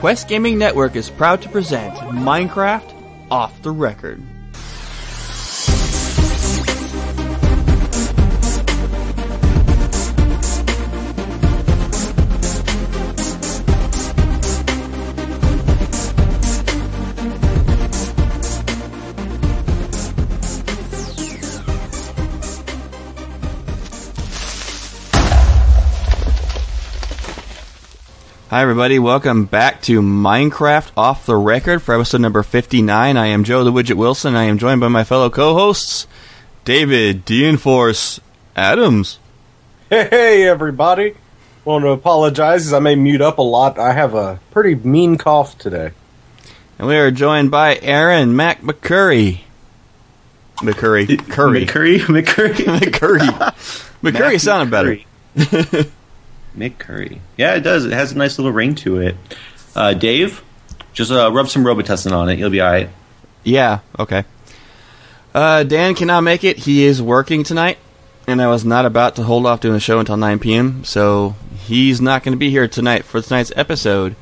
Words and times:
Quest 0.00 0.28
Gaming 0.28 0.58
Network 0.58 0.96
is 0.96 1.10
proud 1.10 1.42
to 1.42 1.48
present 1.50 1.94
Minecraft 1.94 3.30
Off 3.30 3.60
the 3.60 3.70
Record. 3.70 4.22
Hi, 28.50 28.62
everybody. 28.62 28.98
Welcome 28.98 29.44
back 29.44 29.80
to 29.82 30.02
Minecraft 30.02 30.90
Off 30.96 31.24
the 31.24 31.36
Record 31.36 31.82
for 31.82 31.94
episode 31.94 32.20
number 32.20 32.42
59. 32.42 33.16
I 33.16 33.26
am 33.28 33.44
Joe 33.44 33.62
the 33.62 33.70
Widget 33.70 33.94
Wilson. 33.94 34.34
I 34.34 34.42
am 34.42 34.58
joined 34.58 34.80
by 34.80 34.88
my 34.88 35.04
fellow 35.04 35.30
co 35.30 35.54
hosts, 35.54 36.08
David 36.64 37.24
Dienforce 37.24 38.18
Adams. 38.56 39.20
Hey, 39.88 40.48
everybody. 40.48 41.14
Want 41.64 41.84
to 41.84 41.90
apologize 41.90 42.66
as 42.66 42.72
I 42.72 42.80
may 42.80 42.96
mute 42.96 43.20
up 43.20 43.38
a 43.38 43.42
lot. 43.42 43.78
I 43.78 43.92
have 43.92 44.14
a 44.14 44.40
pretty 44.50 44.74
mean 44.74 45.16
cough 45.16 45.56
today. 45.56 45.92
And 46.76 46.88
we 46.88 46.96
are 46.96 47.12
joined 47.12 47.52
by 47.52 47.78
Aaron 47.80 48.34
Mac 48.34 48.62
McCurry. 48.62 49.42
McCurry. 50.56 51.06
Curry. 51.28 51.66
McCurry? 51.66 51.98
McCurry? 52.00 52.54
McCurry. 52.80 53.28
McCurry 54.02 54.40
sounded 54.40 54.72
better. 54.72 55.86
Mick 56.56 56.78
Curry. 56.78 57.20
Yeah, 57.36 57.54
it 57.54 57.60
does. 57.60 57.84
It 57.84 57.92
has 57.92 58.12
a 58.12 58.18
nice 58.18 58.38
little 58.38 58.52
ring 58.52 58.74
to 58.76 59.00
it. 59.00 59.16
Uh, 59.74 59.94
Dave, 59.94 60.42
just 60.92 61.10
uh, 61.10 61.30
rub 61.32 61.48
some 61.48 61.64
Robitussin 61.64 62.12
on 62.12 62.28
it. 62.28 62.38
You'll 62.38 62.50
be 62.50 62.60
all 62.60 62.70
right. 62.70 62.90
Yeah, 63.44 63.80
okay. 63.98 64.24
Uh, 65.34 65.62
Dan 65.62 65.94
cannot 65.94 66.22
make 66.22 66.44
it. 66.44 66.58
He 66.58 66.84
is 66.84 67.00
working 67.00 67.44
tonight, 67.44 67.78
and 68.26 68.42
I 68.42 68.48
was 68.48 68.64
not 68.64 68.84
about 68.84 69.16
to 69.16 69.22
hold 69.22 69.46
off 69.46 69.60
doing 69.60 69.74
the 69.74 69.80
show 69.80 69.98
until 70.00 70.16
9 70.16 70.38
p.m., 70.40 70.84
so 70.84 71.36
he's 71.64 72.00
not 72.00 72.22
going 72.22 72.32
to 72.32 72.38
be 72.38 72.50
here 72.50 72.66
tonight 72.68 73.04
for 73.04 73.22
tonight's 73.22 73.52
episode. 73.54 74.16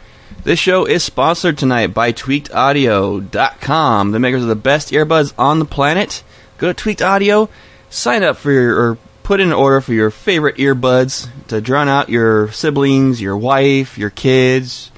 This 0.44 0.58
show 0.58 0.84
is 0.84 1.02
sponsored 1.02 1.56
tonight 1.58 1.94
by 1.94 2.12
TweakedAudio.com, 2.12 4.10
the 4.10 4.18
makers 4.18 4.42
of 4.42 4.48
the 4.48 4.54
best 4.54 4.92
earbuds 4.92 5.32
on 5.38 5.58
the 5.58 5.64
planet. 5.64 6.22
Go 6.58 6.68
to 6.68 6.74
Tweaked 6.74 7.02
Audio, 7.02 7.48
sign 7.90 8.22
up 8.22 8.36
for 8.36 8.52
your, 8.52 8.98
put 9.28 9.40
in 9.40 9.48
an 9.48 9.52
order 9.52 9.82
for 9.82 9.92
your 9.92 10.10
favorite 10.10 10.56
earbuds 10.56 11.28
to 11.48 11.60
drown 11.60 11.86
out 11.86 12.08
your 12.08 12.50
siblings, 12.50 13.20
your 13.20 13.36
wife, 13.36 13.98
your 13.98 14.08
kids 14.08 14.90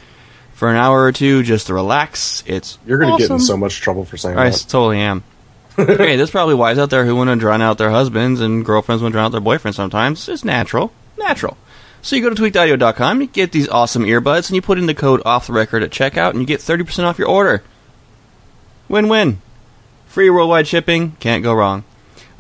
for 0.53 0.71
an 0.71 0.77
hour 0.77 1.03
or 1.03 1.11
two 1.11 1.43
just 1.43 1.67
to 1.67 1.75
relax. 1.75 2.45
It's 2.47 2.79
You're 2.87 2.99
going 2.99 3.09
to 3.09 3.15
awesome. 3.15 3.27
get 3.27 3.35
in 3.35 3.41
so 3.41 3.57
much 3.57 3.81
trouble 3.81 4.05
for 4.05 4.17
saying 4.17 4.37
that. 4.37 4.47
I 4.47 4.51
that. 4.51 4.67
totally 4.69 5.01
am. 5.01 5.25
hey, 5.77 6.15
there's 6.15 6.31
probably 6.31 6.55
wives 6.55 6.79
out 6.79 6.91
there 6.91 7.05
who 7.05 7.17
want 7.17 7.29
to 7.29 7.35
drown 7.35 7.61
out 7.61 7.77
their 7.77 7.91
husbands 7.91 8.41
and 8.41 8.65
girlfriends 8.65 9.03
want 9.03 9.11
to 9.13 9.17
drown 9.17 9.27
out 9.27 9.33
their 9.33 9.41
boyfriends 9.41 9.75
sometimes. 9.75 10.29
It's 10.29 10.45
natural. 10.45 10.93
Natural. 11.19 11.57
So 12.01 12.15
you 12.15 12.23
go 12.23 12.33
to 12.33 12.41
tweakedaudio.com, 12.41 13.23
you 13.23 13.27
get 13.27 13.51
these 13.51 13.69
awesome 13.69 14.05
earbuds, 14.05 14.49
and 14.49 14.55
you 14.55 14.63
put 14.63 14.79
in 14.79 14.87
the 14.87 14.95
code 14.95 15.23
off 15.25 15.49
the 15.49 15.53
record 15.55 15.83
at 15.83 15.91
checkout, 15.91 16.31
and 16.31 16.39
you 16.39 16.47
get 16.47 16.61
30% 16.61 17.03
off 17.03 17.19
your 17.19 17.29
order. 17.29 17.65
Win 18.89 19.09
win. 19.09 19.43
Free 20.07 20.31
worldwide 20.31 20.69
shipping, 20.69 21.17
can't 21.19 21.43
go 21.43 21.53
wrong. 21.53 21.83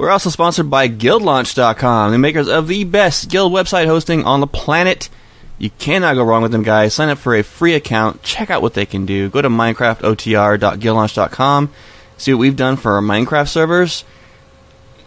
We're 0.00 0.08
also 0.08 0.30
sponsored 0.30 0.70
by 0.70 0.88
GuildLaunch.com, 0.88 2.10
the 2.10 2.16
makers 2.16 2.48
of 2.48 2.68
the 2.68 2.84
best 2.84 3.28
guild 3.28 3.52
website 3.52 3.84
hosting 3.84 4.24
on 4.24 4.40
the 4.40 4.46
planet. 4.46 5.10
You 5.58 5.68
cannot 5.78 6.14
go 6.14 6.24
wrong 6.24 6.40
with 6.40 6.52
them, 6.52 6.62
guys. 6.62 6.94
Sign 6.94 7.10
up 7.10 7.18
for 7.18 7.34
a 7.34 7.42
free 7.42 7.74
account. 7.74 8.22
Check 8.22 8.48
out 8.48 8.62
what 8.62 8.72
they 8.72 8.86
can 8.86 9.04
do. 9.04 9.28
Go 9.28 9.42
to 9.42 9.50
MinecraftOTR.guildlaunch.com. 9.50 11.72
See 12.16 12.32
what 12.32 12.40
we've 12.40 12.56
done 12.56 12.76
for 12.76 12.92
our 12.92 13.02
Minecraft 13.02 13.48
servers. 13.48 14.04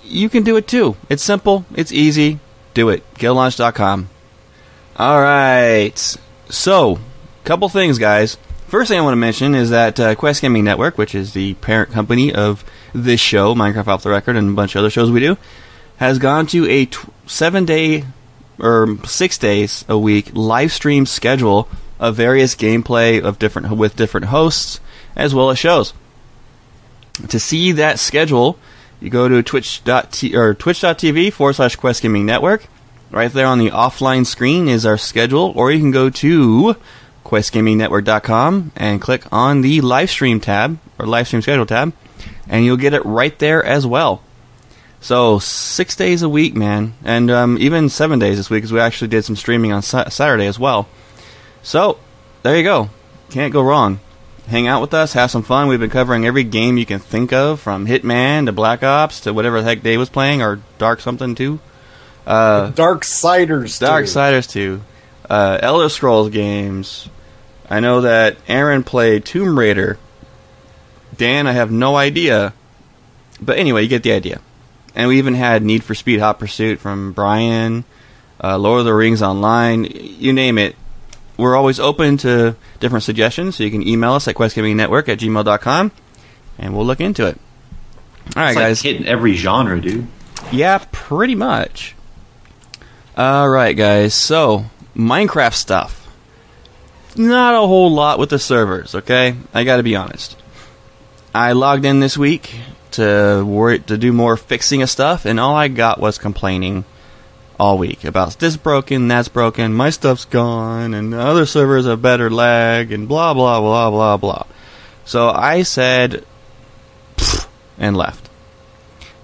You 0.03 0.29
can 0.29 0.43
do 0.43 0.57
it 0.57 0.67
too. 0.67 0.95
It's 1.09 1.23
simple. 1.23 1.65
It's 1.73 1.91
easy. 1.91 2.37
Do 2.75 2.89
it. 2.89 3.01
GuildLaunch.com. 3.15 4.09
All 4.97 5.19
right. 5.19 6.17
So, 6.49 6.99
couple 7.45 7.67
things, 7.67 7.97
guys. 7.97 8.37
First 8.67 8.89
thing 8.89 8.99
I 8.99 9.01
want 9.01 9.13
to 9.13 9.17
mention 9.17 9.55
is 9.55 9.71
that 9.71 9.99
uh, 9.99 10.13
Quest 10.13 10.43
Gaming 10.43 10.65
Network, 10.65 10.99
which 10.99 11.15
is 11.15 11.33
the 11.33 11.55
parent 11.55 11.89
company 11.89 12.31
of 12.31 12.63
this 12.93 13.19
show, 13.19 13.55
Minecraft 13.55 13.87
Off 13.87 14.03
the 14.03 14.09
Record, 14.09 14.35
and 14.35 14.49
a 14.49 14.53
bunch 14.53 14.75
of 14.75 14.79
other 14.79 14.89
shows 14.89 15.11
we 15.11 15.19
do, 15.19 15.37
has 15.97 16.19
gone 16.19 16.47
to 16.47 16.69
a 16.69 16.85
t- 16.85 16.97
seven 17.25 17.65
day 17.65 18.05
or 18.59 18.97
six 19.05 19.37
days 19.37 19.83
a 19.89 19.97
week 19.97 20.31
live 20.33 20.71
stream 20.71 21.05
schedule 21.05 21.67
of 21.99 22.15
various 22.15 22.55
gameplay 22.55 23.21
of 23.21 23.39
different 23.39 23.75
with 23.77 23.95
different 23.95 24.27
hosts 24.27 24.79
as 25.15 25.33
well 25.33 25.49
as 25.49 25.59
shows. 25.59 25.93
To 27.29 27.39
see 27.39 27.71
that 27.73 27.99
schedule, 27.99 28.57
you 28.99 29.09
go 29.09 29.27
to 29.27 29.43
twitch.t 29.43 30.35
or 30.35 30.53
twitch.tv 30.53 31.33
forward 31.33 31.53
slash 31.53 31.75
Quest 31.75 32.01
Gaming 32.01 32.25
Network. 32.25 32.67
Right 33.11 33.31
there 33.31 33.45
on 33.45 33.59
the 33.59 33.69
offline 33.69 34.25
screen 34.25 34.67
is 34.67 34.87
our 34.87 34.97
schedule, 34.97 35.53
or 35.55 35.71
you 35.71 35.79
can 35.79 35.91
go 35.91 36.09
to 36.09 36.75
questgamingnetwork.com 37.23 38.71
and 38.75 39.01
click 39.01 39.23
on 39.31 39.61
the 39.61 39.81
live 39.81 40.09
stream 40.09 40.39
tab 40.39 40.79
or 40.97 41.05
live 41.05 41.27
stream 41.27 41.43
schedule 41.43 41.65
tab, 41.65 41.93
and 42.47 42.65
you'll 42.65 42.77
get 42.77 42.93
it 42.93 43.05
right 43.05 43.37
there 43.39 43.63
as 43.63 43.85
well. 43.85 44.21
So 45.01 45.39
six 45.39 45.95
days 45.97 46.21
a 46.21 46.29
week, 46.29 46.55
man, 46.55 46.93
and 47.03 47.29
um, 47.29 47.57
even 47.59 47.89
seven 47.89 48.19
days 48.19 48.37
this 48.37 48.49
week 48.49 48.59
because 48.59 48.71
we 48.71 48.79
actually 48.79 49.09
did 49.09 49.25
some 49.25 49.35
streaming 49.35 49.73
on 49.73 49.81
sa- 49.81 50.07
Saturday 50.09 50.47
as 50.47 50.57
well. 50.57 50.87
So 51.61 51.99
there 52.41 52.55
you 52.57 52.63
go, 52.63 52.89
can't 53.29 53.51
go 53.51 53.61
wrong. 53.61 53.99
Hang 54.47 54.67
out 54.67 54.81
with 54.81 54.93
us, 54.93 55.13
have 55.13 55.31
some 55.31 55.43
fun. 55.43 55.67
We've 55.67 55.79
been 55.79 55.89
covering 55.89 56.25
every 56.25 56.43
game 56.43 56.77
you 56.77 56.85
can 56.85 56.99
think 56.99 57.31
of, 57.31 57.59
from 57.59 57.85
Hitman 57.85 58.45
to 58.45 58.51
Black 58.51 58.83
Ops 58.83 59.21
to 59.21 59.33
whatever 59.33 59.61
the 59.61 59.67
heck 59.67 59.83
Dave 59.83 59.99
was 59.99 60.09
playing, 60.09 60.41
or 60.41 60.61
Dark 60.77 60.99
something 60.99 61.35
too. 61.35 61.59
Uh, 62.25 62.71
Darksiders. 62.71 63.79
Dark. 63.79 64.07
Siders 64.07 64.47
2, 64.47 64.81
uh, 65.29 65.59
Elder 65.61 65.89
Scrolls 65.89 66.29
games. 66.29 67.09
I 67.69 67.79
know 67.79 68.01
that 68.01 68.37
Aaron 68.47 68.83
played 68.83 69.25
Tomb 69.25 69.57
Raider. 69.57 69.97
Dan, 71.17 71.47
I 71.47 71.51
have 71.53 71.71
no 71.71 71.95
idea. 71.95 72.53
But 73.41 73.57
anyway, 73.57 73.83
you 73.83 73.87
get 73.89 74.03
the 74.03 74.13
idea. 74.13 74.39
And 74.95 75.07
we 75.09 75.17
even 75.17 75.33
had 75.33 75.63
Need 75.63 75.83
for 75.83 75.95
Speed 75.95 76.19
Hot 76.19 76.39
Pursuit 76.39 76.79
from 76.79 77.13
Brian, 77.13 77.83
uh, 78.43 78.57
Lord 78.57 78.79
of 78.79 78.85
the 78.85 78.93
Rings 78.93 79.21
Online, 79.21 79.85
you 79.85 80.33
name 80.33 80.57
it. 80.57 80.75
We're 81.35 81.55
always 81.55 81.79
open 81.79 82.17
to 82.17 82.55
different 82.79 83.03
suggestions, 83.03 83.55
so 83.55 83.63
you 83.63 83.71
can 83.71 83.85
email 83.87 84.13
us 84.13 84.27
at 84.27 84.35
questgamingnetwork 84.35 85.09
at 85.09 85.17
gmail.com, 85.19 85.91
and 86.59 86.75
we'll 86.75 86.85
look 86.85 87.01
into 87.01 87.25
it. 87.25 87.39
All 88.35 88.43
right, 88.43 88.49
It's 88.51 88.55
like 88.55 88.65
guys. 88.67 88.81
hitting 88.83 89.07
every 89.07 89.33
genre, 89.33 89.81
dude. 89.81 90.07
Yeah, 90.51 90.83
pretty 90.91 91.33
much. 91.35 91.95
All 93.17 93.49
right, 93.49 93.75
guys. 93.75 94.13
So, 94.13 94.65
Minecraft 94.95 95.53
stuff. 95.55 96.07
Not 97.15 97.55
a 97.55 97.65
whole 97.67 97.91
lot 97.91 98.19
with 98.19 98.29
the 98.29 98.39
servers, 98.39 98.93
okay? 98.95 99.35
I 99.53 99.63
got 99.63 99.77
to 99.77 99.83
be 99.83 99.95
honest. 99.95 100.37
I 101.33 101.53
logged 101.53 101.85
in 101.85 101.99
this 101.99 102.17
week 102.17 102.55
to 102.91 103.81
to 103.87 103.97
do 103.97 104.13
more 104.13 104.37
fixing 104.37 104.81
of 104.81 104.89
stuff, 104.89 105.25
and 105.25 105.39
all 105.39 105.55
I 105.55 105.67
got 105.67 105.99
was 105.99 106.17
complaining 106.17 106.85
all 107.59 107.77
week 107.77 108.03
about 108.03 108.39
this 108.39 108.57
broken, 108.57 109.07
that's 109.07 109.27
broken, 109.27 109.73
my 109.73 109.89
stuff's 109.89 110.25
gone, 110.25 110.93
and 110.93 111.13
the 111.13 111.19
other 111.19 111.45
servers 111.45 111.85
have 111.85 112.01
better 112.01 112.29
lag, 112.29 112.91
and 112.91 113.07
blah 113.07 113.33
blah 113.33 113.59
blah 113.59 113.89
blah 113.89 114.17
blah. 114.17 114.43
So 115.05 115.29
I 115.29 115.63
said, 115.63 116.25
and 117.77 117.97
left 117.97 118.29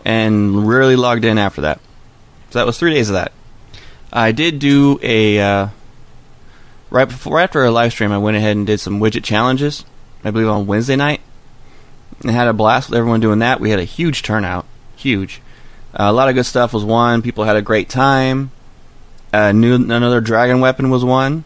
and 0.06 0.68
rarely 0.68 0.96
logged 0.96 1.26
in 1.26 1.38
after 1.38 1.62
that. 1.62 1.80
So 2.50 2.60
that 2.60 2.66
was 2.66 2.80
three 2.80 2.94
days 2.94 3.10
of 3.10 3.14
that. 3.14 3.32
I 4.12 4.32
did 4.32 4.58
do 4.60 5.00
a 5.04 5.40
uh, 5.40 5.68
right 6.90 7.08
before 7.08 7.40
after 7.40 7.64
a 7.64 7.72
live 7.72 7.92
stream. 7.92 8.12
I 8.12 8.18
went 8.18 8.38
ahead 8.38 8.58
and 8.58 8.66
did 8.66 8.80
some 8.80 9.00
widget 9.00 9.24
challenges. 9.24 9.86
I 10.24 10.32
believe 10.32 10.50
on 10.50 10.66
Wednesday 10.66 10.96
night, 10.96 11.22
and 12.21 12.31
had 12.31 12.48
a 12.48 12.54
blast 12.54 12.89
with 12.89 12.98
everyone 12.98 13.19
doing 13.19 13.39
that. 13.39 13.60
We 13.60 13.69
had 13.69 13.80
a 13.80 13.86
huge 13.86 14.24
turnout, 14.24 14.66
huge. 14.95 15.42
Uh, 15.94 16.04
a 16.04 16.12
lot 16.13 16.30
of 16.30 16.36
good 16.36 16.45
stuff 16.45 16.74
was 16.74 16.83
won. 16.83 17.21
People 17.21 17.44
had 17.44 17.56
a 17.56 17.62
great 17.62 17.89
time. 17.89 18.51
Uh, 19.33 19.51
new 19.51 19.75
another 19.75 20.21
dragon 20.21 20.60
weapon 20.60 20.89
was 20.89 21.06
won, 21.06 21.44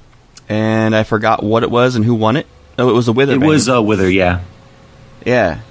and 0.49 0.95
I 0.95 1.03
forgot 1.03 1.43
what 1.43 1.63
it 1.63 1.71
was 1.71 1.95
and 1.95 2.03
who 2.05 2.15
won 2.15 2.37
it. 2.37 2.47
Oh, 2.77 2.89
it 2.89 2.93
was 2.93 3.07
a 3.07 3.13
wither. 3.13 3.35
It 3.35 3.39
Bane. 3.39 3.49
was 3.49 3.69
uh, 3.69 3.81
Wither, 3.81 4.09
yeah. 4.09 4.41
yeah. 5.25 5.61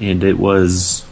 And 0.00 0.24
it 0.24 0.38
was 0.38 1.04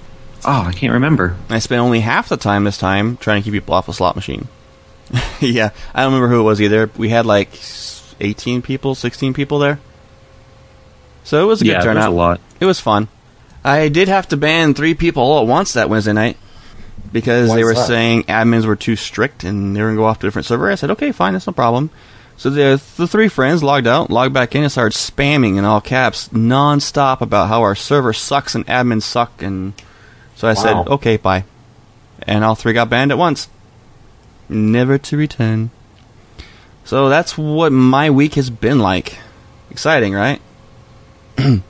Oh, 0.45 0.65
I 0.67 0.73
can't 0.73 0.95
remember. 0.95 1.37
I 1.51 1.59
spent 1.59 1.81
only 1.81 2.01
half 2.01 2.29
the 2.29 2.37
time 2.37 2.65
this 2.65 2.79
time 2.79 3.17
trying 3.19 3.43
to 3.43 3.45
keep 3.45 3.53
people 3.53 3.75
off 3.75 3.89
a 3.89 3.93
slot 3.93 4.17
machine. 4.17 4.49
yeah, 5.41 5.71
I 5.95 6.03
don't 6.03 6.13
remember 6.15 6.35
who 6.35 6.41
it 6.41 6.45
was 6.45 6.63
either. 6.63 6.91
We 6.97 7.11
had 7.11 7.27
like 7.27 7.51
18 8.21 8.63
people, 8.63 8.95
16 8.95 9.35
people 9.35 9.59
there. 9.59 9.81
So 11.31 11.45
it 11.45 11.47
was 11.47 11.61
a 11.61 11.65
good 11.65 11.71
yeah, 11.71 11.75
there's 11.75 11.95
turnout. 11.95 12.09
a 12.09 12.13
lot. 12.13 12.41
It 12.59 12.65
was 12.65 12.81
fun. 12.81 13.07
I 13.63 13.89
did 13.89 14.09
have 14.09 14.27
to 14.31 14.37
ban 14.37 14.75
three 14.75 14.95
people 14.95 15.23
all 15.23 15.43
at 15.43 15.47
once 15.47 15.75
that 15.75 15.89
Wednesday 15.89 16.13
night 16.13 16.37
because 17.13 17.51
Why 17.51 17.55
they 17.55 17.63
were 17.63 17.75
that? 17.75 17.87
saying 17.87 18.25
admins 18.25 18.67
were 18.67 18.75
too 18.75 18.97
strict 18.97 19.45
and 19.45 19.77
they 19.77 19.81
were 19.81 19.87
going 19.87 19.97
to 19.97 20.01
go 20.01 20.07
off 20.07 20.19
to 20.19 20.27
a 20.27 20.29
different 20.29 20.47
server. 20.47 20.69
I 20.69 20.75
said, 20.75 20.91
okay, 20.91 21.13
fine, 21.13 21.35
that's 21.35 21.47
no 21.47 21.53
problem. 21.53 21.91
So 22.37 22.51
the, 22.51 22.83
the 22.97 23.07
three 23.07 23.29
friends 23.29 23.63
logged 23.63 23.87
out, 23.87 24.11
logged 24.11 24.35
back 24.35 24.57
in, 24.57 24.65
and 24.65 24.73
started 24.73 24.99
spamming 24.99 25.57
in 25.57 25.65
all 25.65 25.81
caps 25.81 26.33
non-stop 26.33 27.23
about 27.23 27.47
how 27.47 27.63
our 27.63 27.77
server 27.77 28.13
sucks 28.13 28.57
and 28.57 28.67
admins 28.67 29.03
suck. 29.03 29.41
And 29.41 29.75
so 30.35 30.49
I 30.49 30.55
said, 30.55 30.75
okay, 30.89 31.17
bye. 31.17 31.45
And 32.25 32.43
all 32.43 32.57
three 32.57 32.73
got 32.73 32.91
banned 32.91 33.13
at 33.13 33.19
once. 33.19 33.49
Never 34.49 34.99
to 34.99 35.17
return. 35.17 35.71
So 36.85 37.09
that's 37.09 37.39
what 37.39 37.71
my 37.71 38.11
week 38.11 38.35
has 38.35 38.51
been 38.51 38.81
like. 38.81 39.21
Exciting, 39.71 40.13
right? 40.13 40.43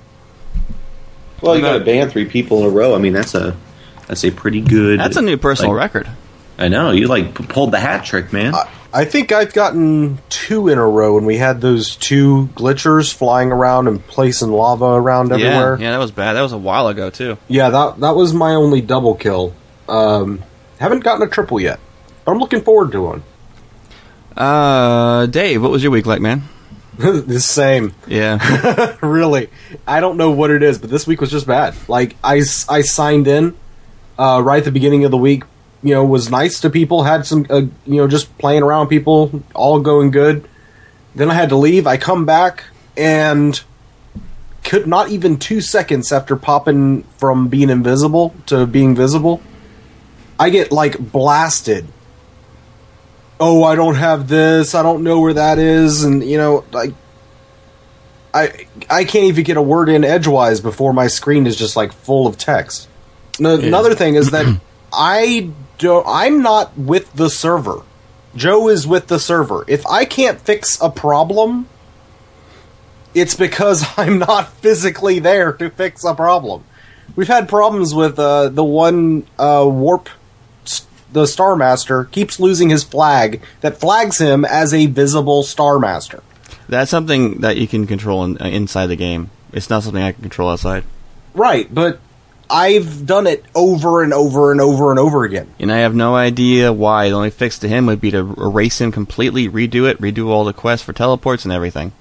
Well, 1.43 1.57
you 1.57 1.63
got 1.63 1.71
to 1.71 1.77
about- 1.77 1.87
ban 1.87 2.11
three 2.11 2.27
people 2.27 2.59
in 2.61 2.67
a 2.67 2.69
row. 2.69 2.95
I 2.95 2.99
mean, 2.99 3.15
that's 3.15 3.35
a 3.35 3.57
that's 4.07 4.25
a 4.25 4.31
pretty 4.31 4.61
good. 4.61 5.01
That's 5.01 5.17
a 5.17 5.23
new 5.23 5.39
personal 5.39 5.73
like- 5.73 5.95
record. 5.95 6.09
I 6.59 6.69
know 6.69 6.91
you 6.91 7.09
like 7.09 7.35
p- 7.35 7.45
pulled 7.47 7.71
the 7.71 7.81
hat 7.81 8.05
trick, 8.05 8.31
man. 8.35 8.55
I, 8.55 8.69
I 8.93 9.05
think 9.07 9.33
I've 9.33 9.55
gotten 9.55 10.19
two 10.29 10.69
in 10.69 10.77
a 10.77 10.87
row, 10.87 11.17
and 11.17 11.27
we 11.27 11.39
had 11.39 11.63
those 11.63 11.97
two 11.97 12.51
glitchers 12.55 13.11
flying 13.15 13.51
around 13.53 13.89
and 13.89 14.07
placing 14.07 14.51
lava 14.51 14.85
around 14.85 15.33
everywhere. 15.33 15.77
Yeah, 15.79 15.85
yeah, 15.87 15.91
that 15.93 15.99
was 15.99 16.11
bad. 16.11 16.35
That 16.35 16.43
was 16.43 16.53
a 16.53 16.59
while 16.59 16.89
ago 16.89 17.09
too. 17.09 17.39
Yeah, 17.49 17.71
that 17.71 18.01
that 18.01 18.15
was 18.15 18.35
my 18.35 18.51
only 18.57 18.83
double 18.83 19.15
kill. 19.15 19.55
Um, 19.89 20.43
haven't 20.79 21.03
gotten 21.05 21.27
a 21.27 21.31
triple 21.31 21.59
yet, 21.59 21.81
but 22.27 22.33
I'm 22.33 22.39
looking 22.39 22.61
forward 22.61 22.93
to 22.93 23.01
one. 23.01 23.23
Uh, 24.37 25.25
Dave, 25.27 25.63
what 25.63 25.71
was 25.71 25.83
your 25.83 25.93
week 25.93 26.05
like, 26.05 26.21
man? 26.21 26.43
the 27.27 27.41
same, 27.41 27.95
Yeah, 28.07 28.97
really. 29.03 29.49
I 29.87 30.01
don't 30.01 30.17
know 30.17 30.31
what 30.31 30.51
it 30.51 30.63
is, 30.63 30.79
but 30.79 30.91
this 30.91 31.07
week 31.07 31.21
was 31.21 31.31
just 31.31 31.47
bad. 31.47 31.75
Like 31.89 32.17
I, 32.23 32.43
I 32.69 32.83
signed 32.83 33.27
in 33.27 33.57
uh, 34.19 34.43
right 34.45 34.59
at 34.59 34.65
the 34.65 34.73
beginning 34.73 35.05
of 35.05 35.11
the 35.11 35.19
week. 35.19 35.45
You 35.83 35.95
know, 35.95 36.05
was 36.05 36.31
nice 36.31 36.61
to 36.61 36.69
people. 36.69 37.05
Had 37.05 37.25
some, 37.25 37.47
uh, 37.49 37.63
you 37.87 37.97
know, 37.97 38.07
just 38.07 38.37
playing 38.37 38.63
around 38.63 38.81
with 38.81 38.91
people, 38.91 39.43
all 39.55 39.81
going 39.81 40.11
good. 40.11 40.47
Then 41.15 41.31
I 41.31 41.35
had 41.35 41.49
to 41.49 41.57
leave. 41.57 41.87
I 41.87 41.97
come 41.97 42.27
back 42.27 42.65
and 42.99 43.61
could 44.63 44.87
not 44.87 45.09
even 45.09 45.39
two 45.39 45.61
seconds 45.61 46.13
after 46.13 46.37
popping 46.37 47.03
from 47.17 47.49
being 47.49 47.71
invisible 47.71 48.35
to 48.47 48.67
being 48.67 48.95
visible, 48.95 49.41
I 50.39 50.51
get 50.51 50.71
like 50.71 50.99
blasted. 50.99 51.87
Oh, 53.41 53.65
I 53.65 53.75
don't 53.75 53.95
have 53.95 54.29
this. 54.29 54.75
I 54.75 54.83
don't 54.83 55.03
know 55.03 55.21
where 55.21 55.33
that 55.33 55.59
is, 55.59 56.05
and 56.05 56.23
you 56.23 56.37
know, 56.37 56.65
like 56.73 56.93
I 58.35 58.67
I 58.89 59.05
can't 59.05 59.25
even 59.25 59.45
get 59.45 59.57
a 59.57 59.63
word 59.63 59.89
in 59.89 60.05
edgewise 60.05 60.61
before 60.61 60.93
my 60.93 61.07
screen 61.07 61.47
is 61.47 61.57
just 61.57 61.75
like 61.75 61.93
full 61.93 62.27
of 62.27 62.37
text. 62.37 62.89
No, 63.39 63.55
Another 63.55 63.95
thing 63.95 64.15
is 64.15 64.31
that 64.33 64.61
I 64.93 65.51
don't. 65.79 66.07
I'm 66.07 66.43
not 66.43 66.77
with 66.77 67.13
the 67.15 67.31
server. 67.31 67.83
Joe 68.37 68.69
is 68.69 68.87
with 68.87 69.09
the 69.09 69.19
server. 69.19 69.65
If 69.67 69.87
I 69.87 70.05
can't 70.05 70.41
fix 70.41 70.81
a 70.81 70.91
problem, 70.91 71.67
it's 73.15 73.35
because 73.35 73.85
I'm 73.97 74.19
not 74.19 74.53
physically 74.55 75.19
there 75.19 75.53
to 75.55 75.71
fix 75.71 76.05
a 76.05 76.15
problem. 76.15 76.65
We've 77.17 77.27
had 77.27 77.49
problems 77.49 77.95
with 77.95 78.19
uh, 78.19 78.51
the 78.51 78.65
one 78.65 79.27
uh, 79.39 79.67
warp. 79.69 80.09
The 81.13 81.27
Star 81.27 81.57
Master 81.57 82.05
keeps 82.05 82.39
losing 82.39 82.71
his 82.71 82.85
flag 82.85 83.43
that 83.61 83.81
flags 83.81 84.19
him 84.19 84.45
as 84.45 84.73
a 84.73 84.87
visible 84.87 85.43
Star 85.43 85.79
Master. 85.79 86.23
that's 86.69 86.91
something 86.91 87.41
that 87.41 87.57
you 87.57 87.67
can 87.67 87.87
control 87.87 88.25
in, 88.25 88.41
uh, 88.41 88.47
inside 88.47 88.87
the 88.87 88.97
game. 88.97 89.31
It's 89.53 89.69
not 89.69 89.83
something 89.83 90.03
I 90.03 90.13
can 90.13 90.23
control 90.23 90.51
outside. 90.51 90.85
Right, 91.35 91.73
but 91.73 91.99
I've 92.49 93.07
done 93.07 93.27
it 93.27 93.45
over 93.55 94.03
and 94.03 94.13
over 94.13 94.53
and 94.53 94.61
over 94.61 94.91
and 94.91 94.99
over 94.99 95.25
again. 95.25 95.49
And 95.59 95.73
I 95.73 95.79
have 95.79 95.95
no 95.95 96.15
idea 96.17 96.73
why. 96.73 97.09
The 97.09 97.15
only 97.15 97.31
fix 97.31 97.59
to 97.61 97.69
him 97.69 97.87
would 97.87 98.01
be 98.01 98.11
to 98.11 98.35
erase 98.39 98.81
him 98.81 98.93
completely, 98.93 99.49
redo 99.49 99.89
it, 99.89 100.01
redo 100.01 100.29
all 100.29 100.45
the 100.45 100.53
quests 100.53 100.85
for 100.85 100.93
teleports 100.93 101.45
and 101.45 101.53
everything. 101.53 101.93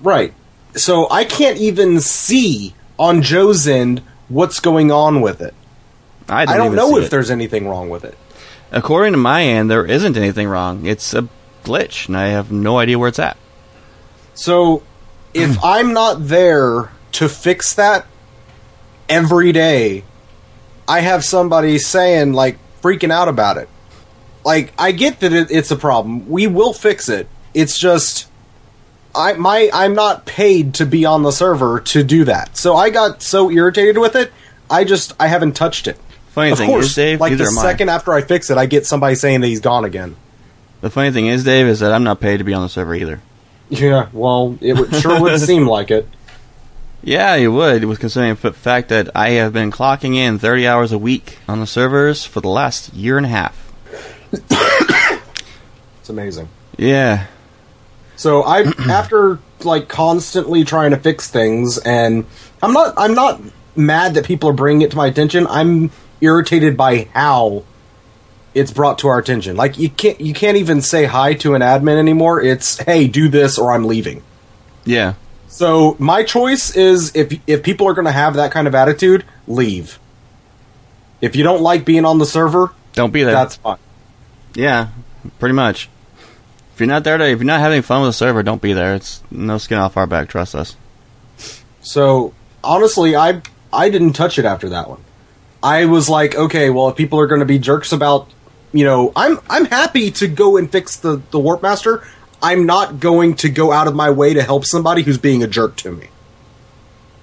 Right. 0.00 0.32
So 0.74 1.08
I 1.10 1.24
can't 1.24 1.58
even 1.58 2.00
see 2.00 2.74
on 2.98 3.22
Joe's 3.22 3.66
end 3.66 4.02
what's 4.28 4.60
going 4.60 4.90
on 4.90 5.20
with 5.20 5.40
it. 5.40 5.54
I 6.28 6.44
don't, 6.44 6.54
I 6.54 6.56
don't 6.58 6.66
even 6.66 6.76
know 6.76 6.96
if 6.98 7.06
it. 7.06 7.10
there's 7.10 7.30
anything 7.30 7.68
wrong 7.68 7.88
with 7.88 8.04
it. 8.04 8.16
According 8.76 9.14
to 9.14 9.18
my 9.18 9.42
end, 9.42 9.70
there 9.70 9.86
isn't 9.86 10.18
anything 10.18 10.46
wrong. 10.48 10.84
It's 10.84 11.14
a 11.14 11.26
glitch, 11.64 12.08
and 12.08 12.16
I 12.16 12.28
have 12.28 12.52
no 12.52 12.78
idea 12.78 12.98
where 12.98 13.08
it's 13.08 13.18
at. 13.18 13.38
So 14.34 14.82
if 15.32 15.58
I'm 15.64 15.94
not 15.94 16.28
there 16.28 16.90
to 17.12 17.28
fix 17.30 17.74
that 17.74 18.06
every 19.08 19.52
day, 19.52 20.04
I 20.86 21.00
have 21.00 21.24
somebody 21.24 21.78
saying 21.78 22.34
like 22.34 22.58
freaking 22.82 23.10
out 23.10 23.28
about 23.28 23.56
it. 23.56 23.70
Like 24.44 24.74
I 24.78 24.92
get 24.92 25.20
that 25.20 25.32
it, 25.32 25.50
it's 25.50 25.70
a 25.70 25.76
problem. 25.76 26.28
We 26.28 26.46
will 26.46 26.74
fix 26.74 27.08
it. 27.08 27.28
It's 27.54 27.78
just 27.78 28.28
I 29.14 29.32
my 29.32 29.70
I'm 29.72 29.94
not 29.94 30.26
paid 30.26 30.74
to 30.74 30.84
be 30.84 31.06
on 31.06 31.22
the 31.22 31.32
server 31.32 31.80
to 31.80 32.04
do 32.04 32.24
that. 32.26 32.58
So 32.58 32.76
I 32.76 32.90
got 32.90 33.22
so 33.22 33.50
irritated 33.50 33.96
with 33.96 34.14
it. 34.14 34.32
I 34.70 34.84
just 34.84 35.14
I 35.18 35.28
haven't 35.28 35.56
touched 35.56 35.88
it. 35.88 35.98
Funny 36.36 36.50
of 36.50 36.58
thing 36.58 36.68
course, 36.68 36.88
is, 36.88 36.94
Dave, 36.94 37.18
like 37.18 37.38
the 37.38 37.46
second 37.46 37.88
after 37.88 38.12
I 38.12 38.20
fix 38.20 38.50
it, 38.50 38.58
I 38.58 38.66
get 38.66 38.84
somebody 38.84 39.14
saying 39.14 39.40
that 39.40 39.46
he's 39.46 39.60
gone 39.60 39.86
again. 39.86 40.16
The 40.82 40.90
funny 40.90 41.10
thing 41.10 41.28
is, 41.28 41.44
Dave, 41.44 41.66
is 41.66 41.80
that 41.80 41.92
I'm 41.92 42.04
not 42.04 42.20
paid 42.20 42.36
to 42.36 42.44
be 42.44 42.52
on 42.52 42.60
the 42.60 42.68
server 42.68 42.94
either. 42.94 43.22
Yeah, 43.70 44.10
well, 44.12 44.58
it 44.60 44.74
would, 44.74 44.94
sure 44.96 45.18
would 45.18 45.40
seem 45.40 45.66
like 45.66 45.90
it. 45.90 46.06
Yeah, 47.02 47.36
you 47.36 47.50
would, 47.52 47.86
with 47.86 48.00
considering 48.00 48.34
the 48.34 48.52
fact 48.52 48.90
that 48.90 49.08
I 49.16 49.30
have 49.30 49.54
been 49.54 49.70
clocking 49.70 50.14
in 50.14 50.38
30 50.38 50.66
hours 50.66 50.92
a 50.92 50.98
week 50.98 51.38
on 51.48 51.60
the 51.60 51.66
servers 51.66 52.26
for 52.26 52.42
the 52.42 52.50
last 52.50 52.92
year 52.92 53.16
and 53.16 53.24
a 53.24 53.30
half. 53.30 53.72
It's 56.00 56.10
amazing. 56.10 56.50
Yeah. 56.76 57.26
So 58.16 58.42
I, 58.42 58.60
after 58.90 59.38
like 59.64 59.88
constantly 59.88 60.64
trying 60.64 60.90
to 60.90 60.98
fix 60.98 61.30
things, 61.30 61.78
and 61.78 62.26
I'm 62.62 62.74
not, 62.74 62.92
I'm 62.98 63.14
not 63.14 63.40
mad 63.74 64.14
that 64.14 64.26
people 64.26 64.50
are 64.50 64.52
bringing 64.52 64.82
it 64.82 64.90
to 64.90 64.98
my 64.98 65.06
attention. 65.06 65.46
I'm 65.46 65.90
irritated 66.20 66.76
by 66.76 67.08
how 67.14 67.64
it's 68.54 68.70
brought 68.70 68.98
to 69.00 69.08
our 69.08 69.18
attention. 69.18 69.56
Like 69.56 69.78
you 69.78 69.90
can't, 69.90 70.20
you 70.20 70.32
can't 70.34 70.56
even 70.56 70.80
say 70.82 71.04
hi 71.04 71.34
to 71.34 71.54
an 71.54 71.62
admin 71.62 71.98
anymore. 71.98 72.40
It's 72.42 72.78
hey, 72.78 73.06
do 73.08 73.28
this 73.28 73.58
or 73.58 73.72
I'm 73.72 73.84
leaving. 73.84 74.22
Yeah. 74.84 75.14
So 75.48 75.96
my 75.98 76.22
choice 76.22 76.74
is 76.76 77.14
if 77.14 77.38
if 77.46 77.62
people 77.62 77.86
are 77.88 77.94
going 77.94 78.06
to 78.06 78.12
have 78.12 78.34
that 78.34 78.50
kind 78.52 78.66
of 78.66 78.74
attitude, 78.74 79.24
leave. 79.46 79.98
If 81.20 81.34
you 81.36 81.42
don't 81.44 81.62
like 81.62 81.84
being 81.84 82.04
on 82.04 82.18
the 82.18 82.26
server, 82.26 82.72
Don't 82.92 83.12
be 83.12 83.22
there. 83.22 83.32
that's 83.32 83.56
fine. 83.56 83.78
yeah, 84.54 84.88
pretty 85.38 85.54
much. 85.54 85.88
If 86.74 86.80
you're 86.80 86.88
not 86.88 87.04
there 87.04 87.16
to, 87.16 87.24
if 87.24 87.38
you're 87.38 87.46
not 87.46 87.60
having 87.60 87.80
fun 87.80 88.02
with 88.02 88.10
the 88.10 88.12
server, 88.12 88.42
don't 88.42 88.60
be 88.60 88.74
there. 88.74 88.94
It's 88.94 89.22
no 89.30 89.56
skin 89.56 89.78
off 89.78 89.96
our 89.96 90.06
back. 90.06 90.28
Trust 90.28 90.54
us. 90.54 90.76
So 91.80 92.34
honestly, 92.62 93.16
I 93.16 93.40
I 93.72 93.88
didn't 93.90 94.12
touch 94.12 94.38
it 94.38 94.44
after 94.44 94.68
that 94.70 94.88
one. 94.90 95.02
I 95.66 95.86
was 95.86 96.08
like, 96.08 96.36
okay, 96.36 96.70
well, 96.70 96.88
if 96.90 96.96
people 96.96 97.18
are 97.18 97.26
going 97.26 97.40
to 97.40 97.44
be 97.44 97.58
jerks 97.58 97.90
about, 97.90 98.30
you 98.72 98.84
know, 98.84 99.12
I'm 99.16 99.40
I'm 99.50 99.64
happy 99.64 100.12
to 100.12 100.28
go 100.28 100.56
and 100.56 100.70
fix 100.70 100.94
the 100.94 101.20
the 101.32 101.40
warp 101.40 101.60
master. 101.60 102.06
I'm 102.40 102.66
not 102.66 103.00
going 103.00 103.34
to 103.36 103.48
go 103.48 103.72
out 103.72 103.88
of 103.88 103.94
my 103.96 104.10
way 104.10 104.32
to 104.32 104.44
help 104.44 104.64
somebody 104.64 105.02
who's 105.02 105.18
being 105.18 105.42
a 105.42 105.48
jerk 105.48 105.74
to 105.78 105.90
me. 105.90 106.06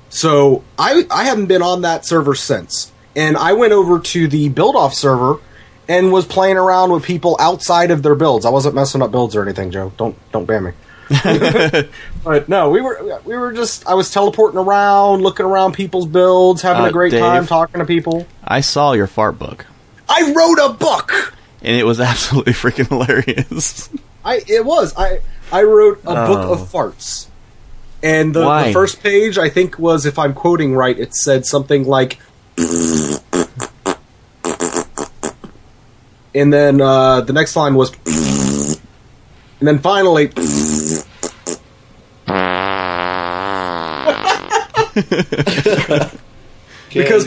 So 0.09 0.62
I 0.77 1.07
I 1.09 1.23
haven't 1.23 1.45
been 1.45 1.62
on 1.62 1.83
that 1.83 2.05
server 2.05 2.35
since, 2.35 2.91
and 3.15 3.38
I 3.38 3.53
went 3.53 3.71
over 3.71 3.97
to 3.97 4.27
the 4.27 4.50
build 4.50 4.75
off 4.75 4.93
server 4.93 5.39
and 5.88 6.12
was 6.12 6.25
playing 6.25 6.57
around 6.57 6.91
with 6.91 7.03
people 7.03 7.38
outside 7.39 7.91
of 7.91 8.03
their 8.03 8.15
builds. 8.15 8.45
I 8.45 8.50
wasn't 8.50 8.75
messing 8.75 9.01
up 9.01 9.12
builds 9.12 9.38
or 9.38 9.41
anything, 9.41 9.71
Joe. 9.71 9.93
Don't 9.95 10.17
don't 10.33 10.45
ban 10.45 10.65
me. 10.65 10.71
But 12.24 12.48
no, 12.48 12.70
we 12.70 12.79
were 12.82 13.20
we 13.25 13.36
were 13.36 13.51
just 13.53 13.86
I 13.88 13.93
was 13.96 14.10
teleporting 14.12 14.58
around, 14.60 15.22
looking 15.22 15.46
around 15.46 15.74
people's 15.74 16.05
builds, 16.05 16.62
having 16.62 16.84
Uh, 16.84 16.88
a 16.88 16.91
great 16.91 17.12
Dave. 17.12 17.20
time 17.22 17.46
talking 17.48 17.79
to 17.79 17.86
people. 17.86 18.25
I 18.43 18.62
saw 18.62 18.93
your 18.93 19.08
fart 19.08 19.38
book, 19.38 19.65
I 20.08 20.32
wrote 20.36 20.60
a 20.70 20.74
book. 20.74 21.34
and 21.62 21.75
it 21.77 21.86
was 21.86 22.00
absolutely 22.12 22.53
freaking 22.53 22.88
hilarious. 22.88 23.89
I 24.24 24.41
it 24.48 24.63
was 24.65 24.93
I 24.98 25.20
I 25.51 25.63
wrote 25.63 26.00
a 26.05 26.13
book 26.27 26.39
Oh. 26.48 26.53
of 26.53 26.60
farts. 26.72 27.27
And 28.01 28.34
the, 28.34 28.63
the 28.63 28.74
first 28.74 29.01
page, 29.01 29.38
I 29.38 29.48
think, 29.50 29.79
was 29.79 30.05
if 30.05 30.20
I'm 30.20 30.34
quoting 30.34 30.75
right, 30.75 30.98
it 31.00 31.15
said 31.15 31.46
something 31.46 31.86
like, 31.86 32.20
and 36.36 36.51
then 36.51 36.82
uh, 36.82 37.22
the 37.22 37.32
next 37.34 37.55
line 37.55 37.75
was, 37.75 37.91
and 39.60 39.67
then 39.67 39.79
finally, 39.79 40.32
Because 44.93 46.12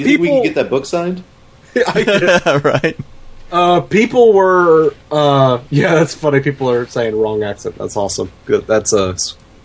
you 0.00 0.06
think 0.06 0.20
we 0.20 0.28
people- 0.28 0.36
can 0.36 0.42
get 0.44 0.54
that 0.56 0.70
book 0.70 0.86
signed. 0.86 1.22
I 1.86 2.02
did. 2.04 2.64
right. 2.64 2.96
Uh, 3.50 3.80
people 3.80 4.32
were. 4.32 4.94
Uh, 5.10 5.60
yeah, 5.70 5.94
that's 5.94 6.14
funny. 6.14 6.40
People 6.40 6.70
are 6.70 6.86
saying 6.86 7.16
wrong 7.16 7.42
accent. 7.42 7.76
That's 7.76 7.96
awesome. 7.96 8.30
Good. 8.44 8.66
That's 8.66 8.92
a 8.92 9.14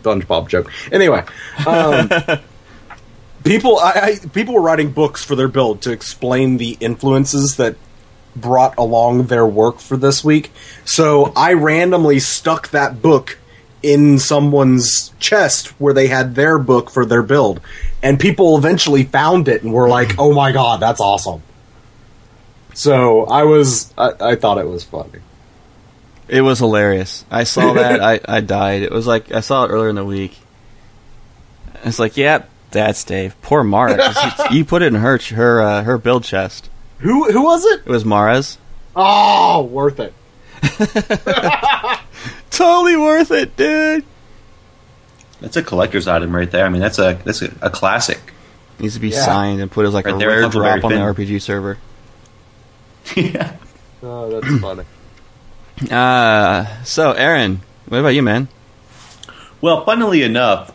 SpongeBob 0.03 0.47
joke. 0.49 0.71
Anyway, 0.91 1.23
um, 1.65 2.09
people. 3.43 3.79
I, 3.79 3.91
I 4.23 4.27
people 4.33 4.53
were 4.55 4.61
writing 4.61 4.91
books 4.91 5.23
for 5.23 5.35
their 5.35 5.47
build 5.47 5.81
to 5.83 5.91
explain 5.91 6.57
the 6.57 6.77
influences 6.79 7.57
that 7.57 7.75
brought 8.35 8.77
along 8.77 9.27
their 9.27 9.45
work 9.47 9.79
for 9.79 9.97
this 9.97 10.23
week. 10.23 10.51
So 10.85 11.33
I 11.35 11.53
randomly 11.53 12.19
stuck 12.19 12.69
that 12.69 13.01
book 13.01 13.37
in 13.83 14.19
someone's 14.19 15.11
chest 15.19 15.67
where 15.79 15.93
they 15.93 16.07
had 16.07 16.35
their 16.35 16.59
book 16.59 16.89
for 16.89 17.05
their 17.05 17.23
build, 17.23 17.61
and 18.03 18.19
people 18.19 18.57
eventually 18.57 19.03
found 19.03 19.47
it 19.47 19.63
and 19.63 19.73
were 19.73 19.87
like, 19.89 20.15
"Oh 20.19 20.33
my 20.33 20.51
god, 20.51 20.79
that's 20.79 21.01
awesome." 21.01 21.41
So 22.73 23.25
I 23.25 23.43
was, 23.43 23.93
I, 23.97 24.11
I 24.19 24.35
thought 24.35 24.57
it 24.57 24.67
was 24.67 24.83
funny. 24.83 25.19
It 26.27 26.41
was 26.41 26.59
hilarious. 26.59 27.25
I 27.29 27.43
saw 27.43 27.73
that. 27.75 28.01
I, 28.01 28.19
I 28.25 28.41
died. 28.41 28.83
It 28.83 28.91
was 28.91 29.07
like 29.07 29.31
I 29.31 29.41
saw 29.41 29.65
it 29.65 29.69
earlier 29.69 29.89
in 29.89 29.95
the 29.95 30.05
week. 30.05 30.37
It's 31.83 31.99
like, 31.99 32.15
yep, 32.15 32.49
that's 32.69 33.03
Dave. 33.03 33.35
Poor 33.41 33.63
Mara. 33.63 34.13
you, 34.49 34.57
you 34.59 34.65
put 34.65 34.81
it 34.81 34.87
in 34.87 34.95
her 34.95 35.17
her 35.17 35.61
uh, 35.61 35.83
her 35.83 35.97
build 35.97 36.23
chest. 36.23 36.69
Who 36.99 37.31
who 37.31 37.43
was 37.43 37.65
it? 37.65 37.81
It 37.85 37.89
was 37.89 38.05
Mara's. 38.05 38.57
Oh, 38.95 39.63
worth 39.63 39.99
it. 39.99 40.13
Totally 42.51 42.97
worth 42.97 43.31
it, 43.31 43.55
dude. 43.57 44.03
That's 45.39 45.57
a 45.57 45.63
collector's 45.63 46.07
item 46.07 46.35
right 46.35 46.49
there. 46.51 46.65
I 46.65 46.69
mean, 46.69 46.81
that's 46.81 46.99
a 46.99 47.19
that's 47.25 47.41
a, 47.41 47.51
a 47.61 47.69
classic. 47.69 48.19
Needs 48.79 48.93
to 48.95 48.99
be 48.99 49.09
Yeah. 49.09 49.25
signed 49.25 49.59
and 49.61 49.71
put 49.71 49.85
as 49.85 49.93
like 49.93 50.05
Right 50.05 50.15
a 50.15 50.17
there 50.17 50.27
rare 50.29 50.49
drop 50.49 50.83
on 50.83 50.91
the 50.91 50.97
RPG 50.97 51.41
server. 51.41 51.77
yeah. 53.15 53.55
Oh, 54.03 54.29
that's 54.39 54.59
funny. 54.61 54.83
Uh, 55.89 56.83
so 56.83 57.11
Aaron, 57.13 57.61
what 57.87 57.99
about 57.99 58.09
you, 58.09 58.21
man? 58.21 58.47
Well, 59.61 59.83
funnily 59.85 60.21
enough, 60.23 60.71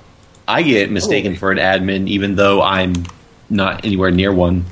I 0.48 0.62
get 0.62 0.90
mistaken 0.90 1.34
Oh. 1.34 1.36
for 1.36 1.52
an 1.52 1.58
admin 1.58 2.08
even 2.08 2.34
though 2.36 2.62
I'm 2.62 2.94
not 3.50 3.84
anywhere 3.84 4.10
near 4.10 4.32
one. 4.32 4.64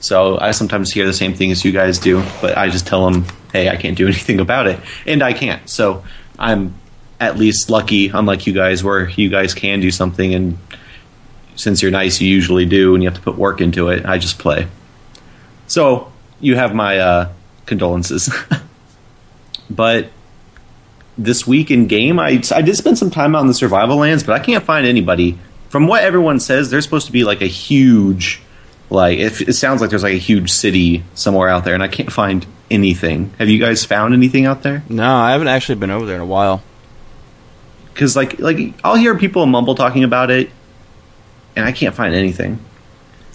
So 0.00 0.38
I 0.38 0.52
sometimes 0.52 0.92
hear 0.92 1.06
the 1.06 1.12
same 1.12 1.34
thing 1.34 1.50
as 1.50 1.64
you 1.64 1.72
guys 1.72 1.98
do, 1.98 2.22
but 2.40 2.56
I 2.56 2.68
just 2.70 2.86
tell 2.86 3.10
them, 3.10 3.26
"Hey, 3.52 3.68
I 3.68 3.76
can't 3.76 3.96
do 3.96 4.06
anything 4.08 4.40
about 4.40 4.66
it," 4.66 4.80
and 5.06 5.22
I 5.22 5.32
can't. 5.32 5.68
So 5.68 6.04
I'm 6.38 6.74
at 7.18 7.36
least 7.36 7.68
lucky, 7.68 8.08
unlike 8.08 8.46
you 8.46 8.52
guys, 8.52 8.82
where 8.82 9.10
you 9.10 9.28
guys 9.28 9.54
can 9.54 9.80
do 9.80 9.90
something, 9.90 10.34
and 10.34 10.58
since 11.56 11.82
you're 11.82 11.90
nice, 11.90 12.20
you 12.20 12.28
usually 12.28 12.64
do, 12.64 12.94
and 12.94 13.02
you 13.02 13.08
have 13.08 13.18
to 13.18 13.22
put 13.22 13.36
work 13.36 13.60
into 13.60 13.88
it. 13.88 14.06
I 14.06 14.18
just 14.18 14.38
play. 14.38 14.66
So 15.66 16.10
you 16.40 16.56
have 16.56 16.74
my 16.74 16.98
uh, 16.98 17.32
condolences. 17.66 18.34
but 19.70 20.10
this 21.18 21.46
week 21.46 21.70
in 21.70 21.86
game, 21.86 22.18
I, 22.18 22.42
I 22.52 22.62
did 22.62 22.76
spend 22.76 22.98
some 22.98 23.10
time 23.10 23.36
out 23.36 23.42
in 23.42 23.46
the 23.46 23.54
survival 23.54 23.96
lands, 23.96 24.22
but 24.22 24.40
I 24.40 24.42
can't 24.44 24.64
find 24.64 24.86
anybody. 24.86 25.38
From 25.68 25.86
what 25.86 26.02
everyone 26.02 26.40
says, 26.40 26.70
there's 26.70 26.84
supposed 26.84 27.06
to 27.06 27.12
be 27.12 27.24
like 27.24 27.42
a 27.42 27.46
huge, 27.46 28.40
like 28.88 29.18
it, 29.18 29.40
it 29.42 29.52
sounds 29.52 29.80
like 29.80 29.90
there's 29.90 30.02
like 30.02 30.14
a 30.14 30.18
huge 30.18 30.50
city 30.50 31.04
somewhere 31.14 31.48
out 31.48 31.64
there, 31.64 31.74
and 31.74 31.82
I 31.82 31.88
can't 31.88 32.10
find 32.10 32.46
anything. 32.70 33.32
Have 33.38 33.48
you 33.48 33.58
guys 33.58 33.84
found 33.84 34.14
anything 34.14 34.46
out 34.46 34.62
there? 34.62 34.82
No, 34.88 35.14
I 35.14 35.32
haven't 35.32 35.48
actually 35.48 35.76
been 35.76 35.90
over 35.90 36.06
there 36.06 36.16
in 36.16 36.20
a 36.20 36.26
while. 36.26 36.62
Because 37.92 38.16
like 38.16 38.38
like 38.38 38.74
I'll 38.84 38.96
hear 38.96 39.16
people 39.18 39.44
mumble 39.46 39.74
talking 39.74 40.04
about 40.04 40.30
it, 40.30 40.50
and 41.56 41.64
I 41.64 41.72
can't 41.72 41.94
find 41.94 42.14
anything. 42.14 42.58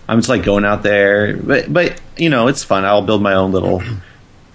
I'm 0.07 0.19
just 0.19 0.29
like 0.29 0.43
going 0.43 0.65
out 0.65 0.83
there, 0.83 1.35
but 1.37 1.71
but 1.71 1.99
you 2.17 2.29
know 2.29 2.47
it's 2.47 2.63
fun. 2.63 2.85
I'll 2.85 3.01
build 3.01 3.21
my 3.21 3.33
own 3.33 3.51
little 3.51 3.81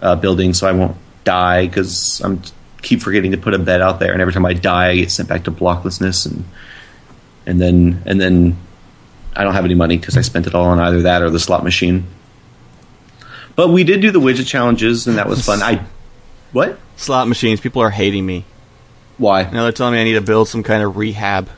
uh, 0.02 0.16
building 0.16 0.54
so 0.54 0.66
I 0.66 0.72
won't 0.72 0.96
die 1.25 1.66
because 1.66 2.20
I'm 2.25 2.42
keep 2.82 3.02
forgetting 3.02 3.32
to 3.32 3.37
put 3.37 3.54
a 3.54 3.58
bed 3.58 3.80
out 3.80 4.00
there, 4.00 4.12
and 4.12 4.20
every 4.20 4.32
time 4.32 4.46
I 4.46 4.54
die, 4.54 4.88
I 4.88 4.96
get 4.96 5.10
sent 5.10 5.28
back 5.28 5.44
to 5.44 5.50
blocklessness, 5.50 6.26
and 6.26 6.44
and 7.46 7.60
then 7.60 8.02
and 8.06 8.20
then 8.20 8.56
I 9.37 9.44
don't 9.44 9.54
have 9.54 9.64
any 9.64 9.75
money 9.75 9.96
because 9.96 10.16
I 10.16 10.22
spent 10.22 10.46
it 10.46 10.54
all 10.54 10.66
on 10.66 10.80
either 10.80 11.02
that 11.02 11.22
or 11.22 11.30
the 11.30 11.40
slot 11.40 11.62
machine. 11.62 12.06
But 13.61 13.69
we 13.69 13.85
did 13.85 14.00
do 14.00 14.11
the 14.11 14.21
widget 14.21 14.47
challenges, 14.47 15.07
and 15.07 15.19
that 15.19 15.29
was 15.29 15.45
fun. 15.45 15.61
I 15.61 15.85
what? 16.50 16.79
Slot 16.97 17.29
machines. 17.29 17.61
People 17.61 17.83
are 17.83 17.90
hating 17.90 18.25
me. 18.25 18.47
Why? 19.19 19.43
Now 19.43 19.64
they're 19.64 19.73
telling 19.73 19.93
me 19.93 20.00
I 20.00 20.05
need 20.05 20.14
to 20.14 20.23
build 20.23 20.49
some 20.49 20.62
kind 20.62 20.83
of 20.83 20.97
rehab. 20.97 21.50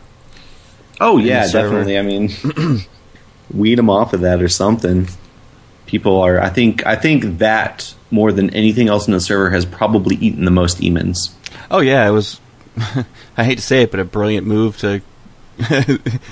Oh 1.00 1.18
yeah, 1.18 1.46
definitely. 1.46 1.96
I 1.96 2.02
mean, 2.02 2.30
weed 3.54 3.76
them 3.76 3.88
off 3.88 4.14
of 4.14 4.22
that 4.22 4.42
or 4.42 4.48
something. 4.48 5.06
People 5.86 6.20
are. 6.20 6.40
I 6.40 6.48
think. 6.48 6.84
I 6.84 6.96
think 6.96 7.38
that 7.38 7.94
more 8.10 8.32
than 8.32 8.50
anything 8.50 8.88
else 8.88 9.06
in 9.06 9.12
the 9.12 9.20
server 9.20 9.50
has 9.50 9.64
probably 9.64 10.16
eaten 10.16 10.44
the 10.44 10.50
most 10.50 10.78
emons. 10.78 11.30
Oh 11.70 11.78
yeah, 11.78 12.04
it 12.08 12.10
was. 12.10 12.40
I 13.36 13.44
hate 13.44 13.58
to 13.58 13.62
say 13.62 13.82
it, 13.82 13.92
but 13.92 14.00
a 14.00 14.04
brilliant 14.04 14.44
move 14.44 14.76
to 14.78 15.02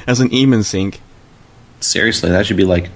as 0.08 0.18
an 0.18 0.30
Eamon 0.30 0.64
sink. 0.64 1.00
Seriously, 1.78 2.30
that 2.30 2.44
should 2.44 2.56
be 2.56 2.64
like. 2.64 2.90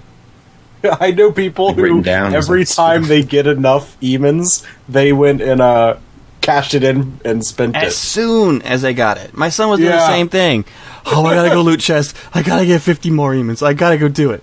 I 1.01 1.11
know 1.13 1.33
people 1.33 1.67
Like 1.69 1.77
who 1.77 2.03
down 2.03 2.35
every 2.35 2.61
like- 2.61 2.69
time 2.75 3.05
they 3.05 3.23
get 3.23 3.47
enough 3.47 3.99
emons, 4.01 4.67
they 4.89 5.13
went 5.13 5.41
and 5.41 5.61
uh, 5.61 5.97
cashed 6.41 6.75
it 6.75 6.85
in 6.85 7.21
and 7.25 7.45
spent 7.45 7.77
As 7.77 7.83
it. 7.83 7.87
As 7.87 7.97
soon 7.97 8.63
as 8.63 8.83
they 8.83 8.95
got 8.95 9.19
it, 9.19 9.35
my 9.35 9.49
son 9.49 9.69
was 9.71 9.81
doing 9.81 9.91
the 9.93 10.07
same 10.07 10.29
thing. 10.29 10.65
Oh, 11.07 11.25
I 11.25 11.35
gotta 11.35 11.51
go 11.51 11.63
loot 11.63 11.81
chest. 11.81 12.17
I 12.33 12.43
gotta 12.43 12.67
get 12.67 12.81
fifty 12.83 13.11
more 13.11 13.33
Eamons. 13.33 13.63
I 13.65 13.75
gotta 13.75 13.99
go 13.99 14.09
do 14.09 14.31
it. 14.33 14.43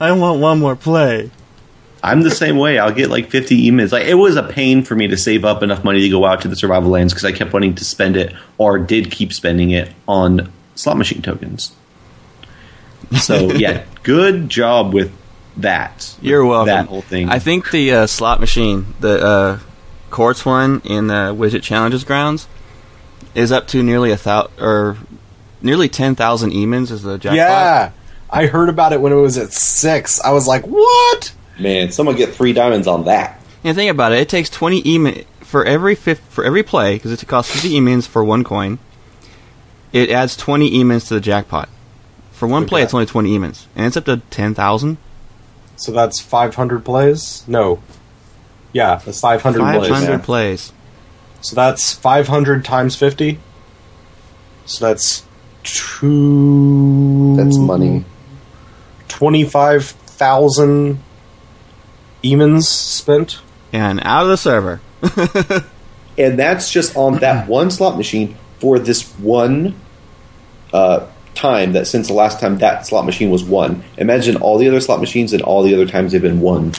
I 0.00 0.12
want 0.12 0.40
one 0.40 0.60
more 0.60 0.76
play. 0.76 1.30
I'm 2.02 2.20
the 2.20 2.30
same 2.30 2.58
way. 2.58 2.78
I'll 2.78 2.92
get 2.92 3.08
like 3.08 3.30
50 3.30 3.70
emons. 3.70 3.90
Like 3.90 4.04
it 4.06 4.12
was 4.14 4.36
a 4.36 4.42
pain 4.42 4.84
for 4.84 4.94
me 4.94 5.06
to 5.08 5.16
save 5.16 5.42
up 5.46 5.62
enough 5.62 5.84
money 5.84 6.02
to 6.02 6.08
go 6.10 6.26
out 6.26 6.42
to 6.42 6.48
the 6.48 6.56
survival 6.56 6.90
lands 6.90 7.14
because 7.14 7.24
I 7.24 7.32
kept 7.32 7.54
wanting 7.54 7.74
to 7.76 7.84
spend 7.86 8.18
it 8.18 8.34
or 8.58 8.78
did 8.78 9.10
keep 9.10 9.32
spending 9.32 9.70
it 9.70 9.90
on 10.06 10.52
slot 10.74 10.98
machine 10.98 11.22
tokens. 11.22 11.72
So 13.22 13.52
yeah, 13.52 13.84
good 14.02 14.50
job 14.50 14.92
with 14.92 15.16
that. 15.56 16.16
You're 16.20 16.44
welcome. 16.44 16.66
That 16.66 16.86
whole 16.86 17.02
thing. 17.02 17.28
I 17.28 17.38
think 17.38 17.70
the 17.70 17.92
uh, 17.92 18.06
slot 18.06 18.40
machine, 18.40 18.94
the 19.00 19.24
uh, 19.24 19.58
quartz 20.10 20.44
one 20.44 20.80
in 20.84 21.06
the 21.06 21.34
widget 21.36 21.62
challenges 21.62 22.04
grounds, 22.04 22.48
is 23.34 23.52
up 23.52 23.68
to 23.68 23.82
nearly 23.82 24.10
a 24.10 24.16
thou 24.16 24.50
or 24.58 24.96
nearly 25.62 25.88
ten 25.88 26.14
thousand 26.14 26.52
Eamons 26.52 26.90
is 26.90 27.02
the 27.02 27.18
jackpot. 27.18 27.36
Yeah, 27.36 27.92
I 28.30 28.46
heard 28.46 28.68
about 28.68 28.92
it 28.92 29.00
when 29.00 29.12
it 29.12 29.16
was 29.16 29.38
at 29.38 29.52
six. 29.52 30.20
I 30.20 30.32
was 30.32 30.46
like, 30.46 30.64
"What?" 30.64 31.32
Man, 31.58 31.92
someone 31.92 32.16
get 32.16 32.34
three 32.34 32.52
diamonds 32.52 32.86
on 32.86 33.04
that. 33.04 33.40
And 33.62 33.76
think 33.76 33.90
about 33.90 34.12
it, 34.12 34.18
it 34.18 34.28
takes 34.28 34.50
twenty 34.50 34.82
Eamon 34.82 35.24
for 35.40 35.64
every 35.64 35.94
fif- 35.94 36.20
for 36.28 36.44
every 36.44 36.62
play 36.62 36.96
because 36.96 37.12
it 37.12 37.26
costs 37.26 37.52
fifty 37.52 37.70
Eamons 37.78 38.06
for 38.06 38.24
one 38.24 38.44
coin. 38.44 38.78
It 39.92 40.10
adds 40.10 40.36
twenty 40.36 40.70
Eamons 40.70 41.08
to 41.08 41.14
the 41.14 41.20
jackpot. 41.20 41.68
For 42.32 42.48
one 42.48 42.66
play, 42.66 42.82
it's 42.82 42.92
only 42.92 43.06
twenty 43.06 43.30
Eamons, 43.38 43.66
and 43.76 43.86
it's 43.86 43.96
up 43.96 44.04
to 44.06 44.18
ten 44.30 44.54
thousand. 44.54 44.98
So 45.76 45.92
that's 45.92 46.20
five 46.20 46.54
hundred 46.54 46.84
plays. 46.84 47.44
No, 47.46 47.82
yeah, 48.72 48.96
that's 48.96 49.20
five 49.20 49.42
hundred 49.42 49.60
plays. 49.60 49.90
hundred 49.90 50.22
plays. 50.22 50.72
So 51.40 51.56
that's 51.56 51.92
five 51.92 52.28
hundred 52.28 52.64
times 52.64 52.96
fifty. 52.96 53.38
So 54.66 54.86
that's 54.86 55.24
two. 55.62 57.36
That's 57.36 57.58
money. 57.58 58.04
Twenty-five 59.08 59.84
thousand 59.86 61.00
emons 62.22 62.64
spent. 62.64 63.40
And 63.72 64.00
out 64.02 64.22
of 64.22 64.28
the 64.28 64.36
server. 64.36 64.80
and 66.18 66.38
that's 66.38 66.70
just 66.70 66.96
on 66.96 67.18
that 67.18 67.48
one 67.48 67.70
slot 67.70 67.96
machine 67.96 68.36
for 68.60 68.78
this 68.78 69.02
one 69.18 69.74
uh, 70.72 71.06
time 71.34 71.72
that 71.72 71.86
since 71.86 72.08
the 72.08 72.14
last 72.14 72.40
time 72.40 72.58
that 72.58 72.86
slot 72.86 73.04
machine 73.04 73.30
was 73.30 73.44
won. 73.44 73.82
Imagine 73.96 74.36
all 74.36 74.58
the 74.58 74.68
other 74.68 74.80
slot 74.80 75.00
machines 75.00 75.32
and 75.32 75.42
all 75.42 75.62
the 75.62 75.74
other 75.74 75.86
times 75.86 76.12
they've 76.12 76.22
been 76.22 76.40
won. 76.40 76.72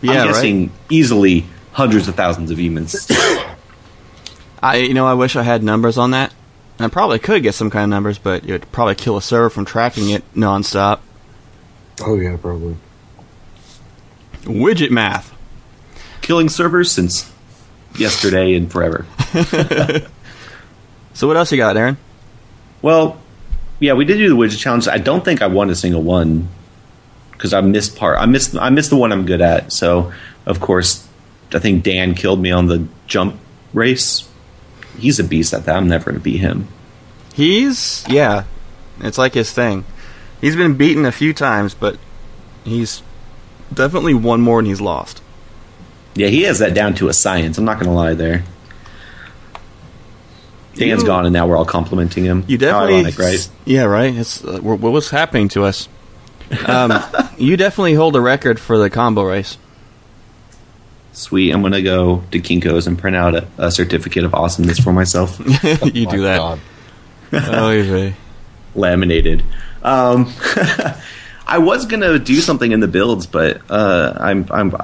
Yeah, 0.00 0.12
I'm 0.12 0.16
right. 0.18 0.26
guessing 0.28 0.72
easily 0.90 1.46
hundreds 1.72 2.08
of 2.08 2.14
thousands 2.14 2.50
of 2.50 2.58
emons. 2.58 3.10
I 4.62 4.76
you 4.76 4.94
know 4.94 5.06
I 5.06 5.14
wish 5.14 5.36
I 5.36 5.42
had 5.42 5.62
numbers 5.62 5.98
on 5.98 6.12
that. 6.12 6.32
I 6.80 6.88
probably 6.88 7.18
could 7.18 7.42
get 7.42 7.54
some 7.54 7.70
kind 7.70 7.84
of 7.84 7.90
numbers, 7.90 8.18
but 8.18 8.44
it 8.44 8.52
would 8.52 8.72
probably 8.72 8.94
kill 8.94 9.16
a 9.16 9.22
server 9.22 9.50
from 9.50 9.64
tracking 9.64 10.10
it 10.10 10.22
nonstop. 10.34 11.00
Oh 12.00 12.16
yeah, 12.16 12.36
probably. 12.36 12.76
Widget 14.42 14.90
math. 14.90 15.34
Killing 16.22 16.48
servers 16.48 16.92
since 16.92 17.32
yesterday 17.96 18.54
and 18.54 18.70
forever. 18.70 19.06
So 21.18 21.26
what 21.26 21.36
else 21.36 21.50
you 21.50 21.58
got, 21.58 21.76
Aaron? 21.76 21.96
Well, 22.80 23.18
yeah, 23.80 23.92
we 23.92 24.04
did 24.04 24.18
do 24.18 24.28
the 24.28 24.36
widget 24.36 24.58
challenge. 24.58 24.88
I 24.88 24.98
don't 24.98 25.24
think 25.24 25.42
I 25.42 25.46
won 25.46 25.70
a 25.70 25.74
single 25.74 26.02
one 26.02 26.48
because 27.32 27.52
I 27.52 27.60
missed 27.60 27.96
part. 27.96 28.18
I 28.18 28.26
missed. 28.26 28.56
I 28.56 28.70
missed 28.70 28.90
the 28.90 28.96
one 28.96 29.12
I'm 29.12 29.26
good 29.26 29.40
at. 29.40 29.72
So, 29.72 30.12
of 30.46 30.60
course, 30.60 31.06
I 31.52 31.58
think 31.58 31.84
Dan 31.84 32.14
killed 32.14 32.40
me 32.40 32.50
on 32.50 32.66
the 32.66 32.86
jump 33.06 33.38
race. 33.72 34.28
He's 34.98 35.20
a 35.20 35.24
beast 35.24 35.54
at 35.54 35.64
that. 35.66 35.76
I'm 35.76 35.88
never 35.88 36.06
going 36.06 36.16
to 36.16 36.24
beat 36.24 36.38
him. 36.38 36.66
He's 37.34 38.04
yeah, 38.08 38.44
it's 39.00 39.18
like 39.18 39.34
his 39.34 39.52
thing. 39.52 39.84
He's 40.40 40.56
been 40.56 40.76
beaten 40.76 41.04
a 41.04 41.12
few 41.12 41.32
times, 41.32 41.74
but 41.74 41.98
he's 42.64 43.02
definitely 43.72 44.14
won 44.14 44.40
more 44.40 44.60
than 44.60 44.66
he's 44.66 44.80
lost. 44.80 45.22
Yeah, 46.14 46.28
he 46.28 46.42
has 46.42 46.58
that 46.58 46.74
down 46.74 46.94
to 46.94 47.08
a 47.08 47.12
science. 47.12 47.58
I'm 47.58 47.64
not 47.64 47.74
going 47.74 47.86
to 47.86 47.92
lie 47.92 48.14
there. 48.14 48.44
Dan's 50.78 51.02
You- 51.02 51.06
gone, 51.06 51.26
and 51.26 51.32
now 51.32 51.46
we're 51.46 51.56
all 51.56 51.64
complimenting 51.64 52.24
him. 52.24 52.44
You 52.48 52.56
How 52.58 52.86
definitely, 52.86 52.94
ironic, 53.00 53.18
right? 53.18 53.48
Yeah, 53.64 53.82
right. 53.84 54.14
It's 54.14 54.44
uh, 54.44 54.58
what 54.62 54.80
what 54.80 54.92
was 54.92 55.10
happening 55.10 55.48
to 55.50 55.64
us. 55.64 55.88
Um, 56.66 56.92
you 57.38 57.56
definitely 57.56 57.94
hold 57.94 58.16
a 58.16 58.20
record 58.20 58.58
for 58.58 58.78
the 58.78 58.88
combo 58.90 59.22
race. 59.22 59.58
Sweet. 61.12 61.52
I'm 61.52 61.60
going 61.62 61.72
to 61.72 61.82
go 61.82 62.22
to 62.30 62.38
Kinko's 62.38 62.86
and 62.86 62.96
print 62.98 63.16
out 63.16 63.34
a, 63.34 63.46
a 63.58 63.70
certificate 63.72 64.24
of 64.24 64.34
awesomeness 64.34 64.78
for 64.78 64.92
myself, 64.92 65.38
you 65.92 66.06
My 66.06 66.10
do 66.12 66.22
that. 66.22 66.38
God. 66.38 66.60
Oh, 67.32 68.12
laminated. 68.74 69.42
Um, 69.82 70.32
I 71.46 71.58
was 71.58 71.84
going 71.86 72.00
to 72.00 72.18
do 72.18 72.36
something 72.36 72.70
in 72.72 72.80
the 72.80 72.88
builds, 72.88 73.26
but 73.26 73.60
uh, 73.68 74.14
I'm 74.18 74.46
I'm 74.50 74.74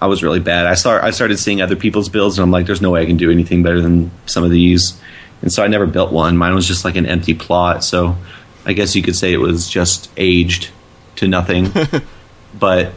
I 0.00 0.06
was 0.06 0.22
really 0.22 0.40
bad. 0.40 0.66
I 0.66 0.74
start 0.74 1.04
I 1.04 1.10
started 1.10 1.38
seeing 1.38 1.60
other 1.62 1.76
people's 1.76 2.08
builds, 2.08 2.38
and 2.38 2.42
I'm 2.44 2.50
like, 2.50 2.66
there's 2.66 2.80
no 2.82 2.90
way 2.90 3.02
I 3.02 3.06
can 3.06 3.16
do 3.18 3.30
anything 3.30 3.62
better 3.62 3.80
than 3.80 4.10
some 4.26 4.42
of 4.44 4.50
these. 4.50 5.00
And 5.42 5.52
so 5.52 5.62
I 5.62 5.68
never 5.68 5.86
built 5.86 6.12
one. 6.12 6.36
Mine 6.36 6.54
was 6.54 6.66
just 6.66 6.84
like 6.84 6.96
an 6.96 7.06
empty 7.06 7.34
plot. 7.34 7.84
So 7.84 8.16
I 8.64 8.72
guess 8.72 8.96
you 8.96 9.02
could 9.02 9.16
say 9.16 9.32
it 9.32 9.38
was 9.38 9.68
just 9.68 10.10
aged 10.16 10.70
to 11.16 11.28
nothing. 11.28 11.70
but 12.58 12.92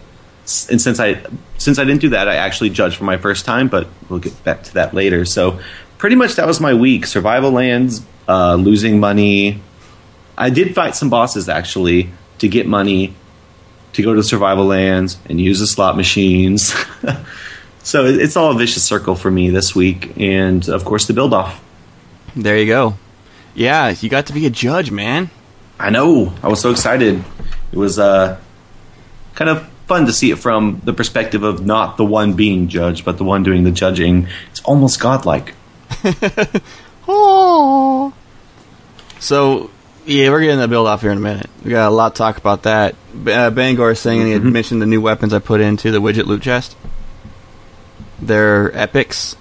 and 0.70 0.82
since 0.82 1.00
I 1.00 1.22
since 1.58 1.78
I 1.78 1.84
didn't 1.84 2.02
do 2.02 2.10
that, 2.10 2.28
I 2.28 2.36
actually 2.36 2.72
judged 2.72 2.98
for 2.98 3.04
my 3.04 3.18
first 3.18 3.46
time. 3.46 3.68
But 3.68 3.88
we'll 4.10 4.20
get 4.20 4.44
back 4.44 4.64
to 4.64 4.74
that 4.76 4.94
later. 4.94 5.26
So 5.26 5.60
pretty 5.98 6.16
much 6.16 6.36
that 6.36 6.48
was 6.48 6.60
my 6.60 6.74
week: 6.74 7.06
survival 7.06 7.52
lands, 7.52 8.06
uh, 8.28 8.56
losing 8.56 9.00
money. 9.00 9.62
I 10.38 10.50
did 10.50 10.74
fight 10.74 10.96
some 10.96 11.10
bosses 11.10 11.50
actually 11.50 12.10
to 12.40 12.48
get 12.48 12.66
money 12.66 13.14
to 13.94 14.02
go 14.02 14.14
to 14.14 14.24
survival 14.24 14.66
lands 14.66 15.18
and 15.26 15.40
use 15.40 15.60
the 15.60 15.68
slot 15.68 15.98
machines. 15.98 16.74
so 17.84 18.06
it's 18.06 18.38
all 18.38 18.52
a 18.52 18.58
vicious 18.58 18.84
circle 18.84 19.16
for 19.16 19.30
me 19.30 19.50
this 19.50 19.76
week, 19.76 20.14
and 20.18 20.68
of 20.70 20.86
course 20.86 21.08
the 21.08 21.14
build 21.14 21.34
off. 21.34 21.64
There 22.36 22.58
you 22.58 22.66
go. 22.66 22.96
Yeah, 23.56 23.90
you 24.00 24.10
got 24.10 24.28
to 24.28 24.34
be 24.34 24.46
a 24.46 24.50
judge, 24.50 24.92
man. 24.92 25.30
I 25.80 25.90
know. 25.90 26.34
I 26.44 26.48
was 26.48 26.62
so 26.62 26.72
excited. 26.72 27.24
It 27.72 27.78
was 27.78 28.00
uh, 28.00 28.40
kind 29.36 29.50
of 29.50 29.68
fun 29.88 30.06
to 30.06 30.14
see 30.14 30.32
it 30.32 30.38
from 30.38 30.82
the 30.84 30.94
perspective 30.94 31.44
of 31.44 31.66
not 31.66 31.98
the 31.98 32.06
one 32.06 32.34
being 32.34 32.68
judged, 32.68 33.06
but 33.06 33.18
the 33.18 33.24
one 33.24 33.44
doing 33.44 33.64
the 33.64 33.72
judging. 33.72 34.28
It's 34.52 34.62
almost 34.62 35.00
godlike. 35.00 35.56
Oh. 37.12 38.14
So, 39.20 39.72
yeah, 40.06 40.30
we're 40.30 40.42
getting 40.42 40.60
the 40.60 40.68
build 40.68 40.88
off 40.88 41.02
here 41.02 41.10
in 41.10 41.18
a 41.18 41.22
minute. 41.22 41.50
We 41.66 41.72
got 41.72 41.88
a 41.88 41.96
lot 41.96 42.14
to 42.14 42.20
talk 42.20 42.38
about 42.38 42.64
that. 42.64 42.94
Uh, 43.26 43.50
Bangor 43.50 43.90
is 43.92 44.00
saying 44.00 44.28
he 44.28 44.32
had 44.32 44.44
mentioned 44.44 44.80
the 44.80 44.86
new 44.86 45.02
weapons 45.02 45.34
I 45.34 45.40
put 45.40 45.60
into 45.60 45.90
the 45.90 46.00
widget 46.00 46.26
loot 46.26 46.44
chest. 46.44 46.78
They're 48.22 48.76
epics, 48.78 49.36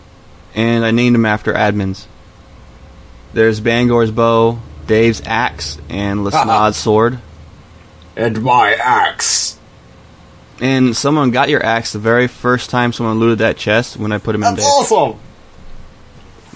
and 0.55 0.83
I 0.83 0.93
named 0.93 1.15
them 1.15 1.27
after 1.27 1.53
admins. 1.53 2.07
There's 3.33 3.61
Bangor's 3.61 4.11
bow, 4.11 4.59
Dave's 4.87 5.23
axe, 5.25 5.79
and 5.89 6.21
Lasnod's 6.21 6.77
sword. 6.77 7.19
And 8.17 8.43
my 8.43 8.73
axe. 8.75 9.59
And 10.61 10.97
someone 10.97 11.31
got 11.31 11.49
your 11.51 11.65
axe 11.65 11.93
the 11.93 11.99
very 12.01 12.27
first 12.27 12.71
time 12.71 12.93
someone 12.93 13.19
looted 13.21 13.39
that 13.39 13.57
chest 13.57 13.97
when 13.97 14.11
I 14.11 14.19
put 14.19 14.35
him 14.35 14.43
in 14.43 14.55
That's 14.55 14.65
Dave. 14.65 14.73
awesome. 14.93 15.21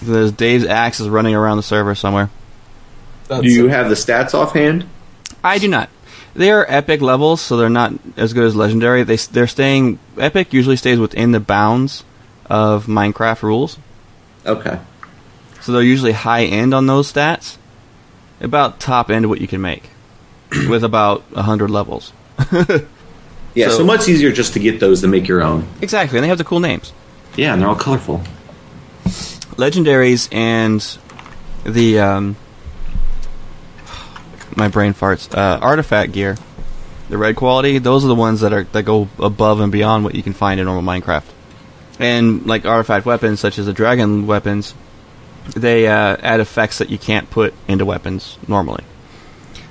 There's 0.01 0.33
Dave's 0.33 0.65
axe 0.65 0.99
is 0.99 1.09
running 1.09 1.35
around 1.37 1.59
the 1.59 1.63
server 1.63 1.95
somewhere. 1.95 2.31
That's 3.29 3.43
Do 3.43 3.49
you 3.49 3.69
have 3.69 3.89
the 3.89 3.95
stats 3.95 4.35
offhand? 4.35 4.87
I 5.45 5.59
do 5.59 5.69
not. 5.69 5.89
They 6.35 6.51
are 6.51 6.67
epic 6.69 7.01
levels, 7.01 7.41
so 7.41 7.57
they're 7.57 7.69
not 7.69 7.93
as 8.17 8.33
good 8.33 8.45
as 8.45 8.57
legendary. 8.57 9.05
They 9.05 9.17
they're 9.17 9.47
staying 9.47 9.99
epic. 10.19 10.53
Usually 10.53 10.77
stays 10.77 10.99
within 10.99 11.31
the 11.33 11.41
bounds 11.41 12.05
of 12.47 12.87
Minecraft 12.87 13.43
rules, 13.43 13.79
Okay. 14.45 14.79
So 15.63 15.73
they're 15.73 15.83
usually 15.83 16.13
high 16.13 16.45
end 16.45 16.75
on 16.75 16.87
those 16.87 17.11
stats. 17.13 17.57
About 18.41 18.81
top 18.81 19.09
end 19.11 19.25
of 19.25 19.31
what 19.31 19.41
you 19.41 19.47
can 19.49 19.61
make, 19.61 19.89
with 20.69 20.83
about 20.85 21.23
hundred 21.35 21.71
levels. 21.71 22.13
Yeah, 23.55 23.69
so, 23.69 23.79
So- 23.79 23.85
much 23.85 24.09
easier 24.09 24.33
just 24.33 24.55
to 24.55 24.59
get 24.61 24.81
those 24.81 25.03
than 25.03 25.11
make 25.11 25.29
your 25.29 25.43
own. 25.43 25.67
Exactly, 25.83 26.17
and 26.19 26.25
they 26.25 26.29
have 26.29 26.39
the 26.39 26.45
cool 26.45 26.59
names. 26.61 26.91
Yeah, 27.37 27.53
and 27.53 27.61
they're 27.61 27.69
all 27.69 27.75
colorful. 27.75 28.23
legendaries 29.57 30.33
and 30.33 30.81
the 31.65 31.99
um, 32.01 32.37
my 34.57 34.69
brain 34.69 34.95
farts 34.95 35.33
uh, 35.37 35.59
artifact 35.61 36.13
gear 36.13 36.37
the 37.09 37.19
red 37.19 37.37
quality 37.37 37.79
those 37.79 38.05
are 38.05 38.09
the 38.09 38.15
ones 38.15 38.41
that 38.41 38.53
are 38.53 38.65
that 38.65 38.85
go 38.85 39.09
above 39.19 39.61
and 39.61 39.71
beyond 39.71 40.05
what 40.05 40.15
you 40.15 40.23
can 40.23 40.33
find 40.33 40.59
in 40.61 40.67
normal 40.67 40.83
minecraft 40.83 41.25
and 41.99 42.47
like 42.47 42.65
artifact 42.65 43.05
weapons 43.05 43.39
such 43.41 43.59
as 43.59 43.67
the 43.67 43.73
dragon 43.73 44.27
weapons 44.27 44.75
they 45.57 45.87
uh, 45.87 46.17
add 46.21 46.41
effects 46.41 46.79
that 46.79 46.91
you 46.91 46.99
can't 46.99 47.31
put 47.31 47.55
into 47.69 47.85
weapons 47.85 48.39
normally. 48.47 48.85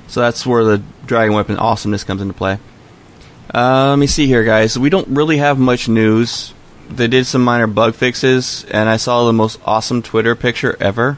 So 0.08 0.20
that's 0.20 0.46
where 0.46 0.64
the 0.64 0.84
dragon 1.06 1.34
weapon 1.34 1.58
awesomeness 1.58 2.04
comes 2.04 2.22
into 2.22 2.34
play. 2.34 2.60
Uh, 3.54 3.90
let 3.90 4.00
me 4.00 4.08
see 4.08 4.28
here 4.28 4.44
guys. 4.44 4.78
We 4.78 4.90
don't 4.90 5.08
really 5.08 5.38
have 5.38 5.58
much 5.58 5.88
news. 5.88 6.54
They 6.90 7.08
did 7.08 7.26
some 7.26 7.44
minor 7.44 7.68
bug 7.68 7.96
fixes, 7.96 8.66
and 8.66 8.90
I 8.90 8.98
saw 8.98 9.26
the 9.26 9.34
most 9.34 9.60
awesome 9.66 10.02
Twitter 10.02 10.36
picture 10.36 10.76
ever 10.80 11.18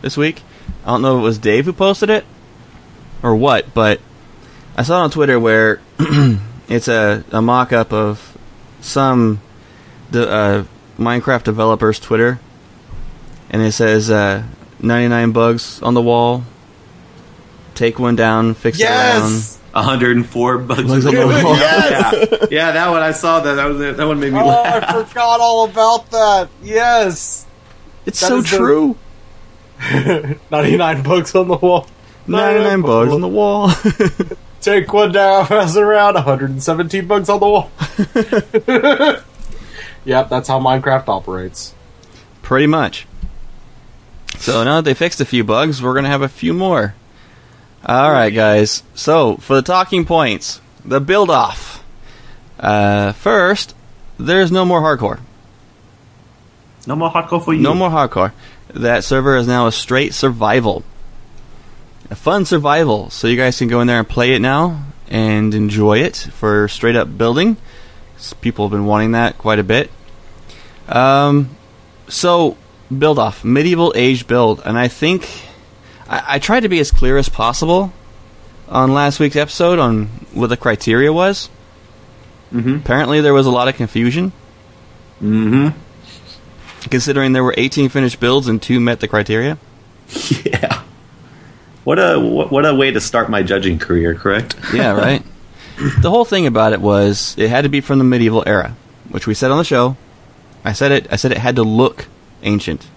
this 0.00 0.16
week. 0.16 0.42
I 0.84 0.88
don't 0.88 1.02
know 1.02 1.16
if 1.16 1.20
it 1.20 1.24
was 1.24 1.38
Dave 1.38 1.66
who 1.66 1.72
posted 1.72 2.08
it 2.10 2.24
or 3.22 3.36
what, 3.36 3.74
but 3.74 4.00
I 4.76 4.82
saw 4.82 5.00
it 5.00 5.04
on 5.04 5.10
Twitter 5.10 5.38
where 5.38 5.80
it's 6.68 6.88
a, 6.88 7.24
a 7.30 7.42
mock 7.42 7.72
up 7.72 7.92
of 7.92 8.38
some 8.80 9.40
the 10.10 10.28
uh, 10.28 10.64
Minecraft 10.98 11.44
developer's 11.44 11.98
Twitter, 11.98 12.40
and 13.50 13.62
it 13.62 13.72
says 13.72 14.10
uh, 14.10 14.44
99 14.80 15.32
bugs 15.32 15.82
on 15.82 15.94
the 15.94 16.02
wall. 16.02 16.44
Take 17.74 17.98
one 17.98 18.16
down, 18.16 18.54
fix 18.54 18.78
it 18.80 18.84
around. 18.84 19.56
104 19.72 20.58
bugs. 20.58 20.82
Bugs 20.82 21.06
on 21.06 21.14
the 21.14 21.26
wall. 21.26 21.32
yes. 21.56 22.28
yeah. 22.30 22.46
yeah, 22.50 22.72
that 22.72 22.90
one 22.90 23.02
I 23.02 23.12
saw 23.12 23.40
that. 23.40 23.54
That, 23.54 23.66
was, 23.66 23.96
that 23.96 24.06
one 24.06 24.18
made 24.20 24.32
me 24.32 24.38
Oh, 24.40 24.46
laugh. 24.46 24.84
I 24.88 25.04
forgot 25.04 25.40
all 25.40 25.64
about 25.68 26.10
that. 26.10 26.48
Yes. 26.62 27.46
It's 28.06 28.20
That 28.20 28.26
so 28.28 28.36
is 28.38 28.50
the- 28.50 28.56
true. 28.56 28.96
99 30.50 31.02
bugs 31.02 31.34
on 31.34 31.48
the 31.48 31.56
wall. 31.56 31.86
99 32.26 32.82
bugs 32.82 33.12
on 33.12 33.20
the 33.20 33.28
wall. 33.28 33.70
Take 34.60 34.92
one 34.92 35.12
down, 35.12 35.46
pass 35.46 35.74
around. 35.76 36.14
117 36.14 37.06
bugs 37.06 37.28
on 37.30 37.40
the 37.40 37.48
wall. 37.48 37.70
yep, 40.04 40.28
that's 40.28 40.48
how 40.48 40.60
Minecraft 40.60 41.08
operates. 41.08 41.74
Pretty 42.42 42.66
much. 42.66 43.06
So 44.40 44.64
now 44.64 44.76
that 44.76 44.86
they 44.86 44.94
fixed 44.94 45.20
a 45.20 45.26
few 45.26 45.44
bugs, 45.44 45.82
we're 45.82 45.92
going 45.92 46.04
to 46.04 46.10
have 46.10 46.22
a 46.22 46.28
few 46.28 46.54
more. 46.54 46.94
Alright, 47.86 48.34
guys. 48.34 48.82
So, 48.94 49.36
for 49.36 49.54
the 49.54 49.62
talking 49.62 50.06
points, 50.06 50.60
the 50.84 51.00
build 51.00 51.30
off. 51.30 51.84
Uh, 52.58 53.12
first, 53.12 53.74
there's 54.18 54.50
no 54.50 54.64
more 54.64 54.80
hardcore. 54.80 55.20
No 56.86 56.96
more 56.96 57.10
hardcore 57.10 57.44
for 57.44 57.52
you. 57.52 57.60
No 57.60 57.74
more 57.74 57.90
hardcore. 57.90 58.32
That 58.68 59.04
server 59.04 59.36
is 59.36 59.46
now 59.46 59.66
a 59.66 59.72
straight 59.72 60.14
survival. 60.14 60.84
A 62.10 62.14
fun 62.14 62.46
survival. 62.46 63.10
So 63.10 63.28
you 63.28 63.36
guys 63.36 63.58
can 63.58 63.68
go 63.68 63.82
in 63.82 63.86
there 63.86 63.98
and 63.98 64.08
play 64.08 64.32
it 64.32 64.40
now 64.40 64.84
and 65.08 65.54
enjoy 65.54 65.98
it 65.98 66.16
for 66.16 66.66
straight 66.68 66.96
up 66.96 67.16
building. 67.18 67.58
People 68.40 68.66
have 68.66 68.72
been 68.72 68.86
wanting 68.86 69.12
that 69.12 69.36
quite 69.36 69.58
a 69.58 69.64
bit. 69.64 69.90
Um, 70.88 71.56
so 72.08 72.56
build 72.96 73.18
off 73.18 73.44
medieval 73.44 73.92
age 73.96 74.26
build, 74.26 74.62
and 74.64 74.76
I 74.78 74.88
think 74.88 75.28
I, 76.08 76.34
I 76.34 76.38
tried 76.38 76.60
to 76.60 76.68
be 76.68 76.80
as 76.80 76.90
clear 76.90 77.16
as 77.18 77.28
possible 77.28 77.92
on 78.68 78.92
last 78.94 79.18
week's 79.20 79.36
episode 79.36 79.78
on 79.78 80.06
what 80.32 80.48
the 80.48 80.56
criteria 80.56 81.12
was. 81.12 81.48
Mm-hmm. 82.52 82.76
Apparently, 82.76 83.20
there 83.20 83.34
was 83.34 83.46
a 83.46 83.50
lot 83.50 83.68
of 83.68 83.76
confusion 83.76 84.32
Mm-hmm. 85.22 85.78
considering 86.88 87.34
there 87.34 87.44
were 87.44 87.54
18 87.58 87.90
finished 87.90 88.18
builds 88.20 88.48
and 88.48 88.60
two 88.62 88.80
met 88.80 89.00
the 89.00 89.08
criteria. 89.08 89.58
Yeah. 90.46 90.82
What 91.84 91.98
a 91.98 92.18
what, 92.18 92.50
what 92.50 92.64
a 92.66 92.74
way 92.74 92.90
to 92.90 93.00
start 93.00 93.28
my 93.30 93.42
judging 93.42 93.78
career. 93.78 94.14
Correct. 94.14 94.56
Yeah, 94.74 94.92
right. 94.92 95.22
the 96.00 96.08
whole 96.10 96.24
thing 96.24 96.46
about 96.46 96.72
it 96.72 96.80
was 96.80 97.34
it 97.38 97.50
had 97.50 97.62
to 97.62 97.68
be 97.68 97.80
from 97.82 97.98
the 97.98 98.04
medieval 98.04 98.42
era, 98.46 98.76
which 99.10 99.26
we 99.26 99.34
said 99.34 99.50
on 99.50 99.58
the 99.58 99.64
show. 99.64 99.96
I 100.64 100.72
said 100.72 100.90
it. 100.92 101.06
I 101.12 101.16
said 101.16 101.32
it 101.32 101.38
had 101.38 101.56
to 101.56 101.62
look 101.62 102.06
ancient. 102.42 102.88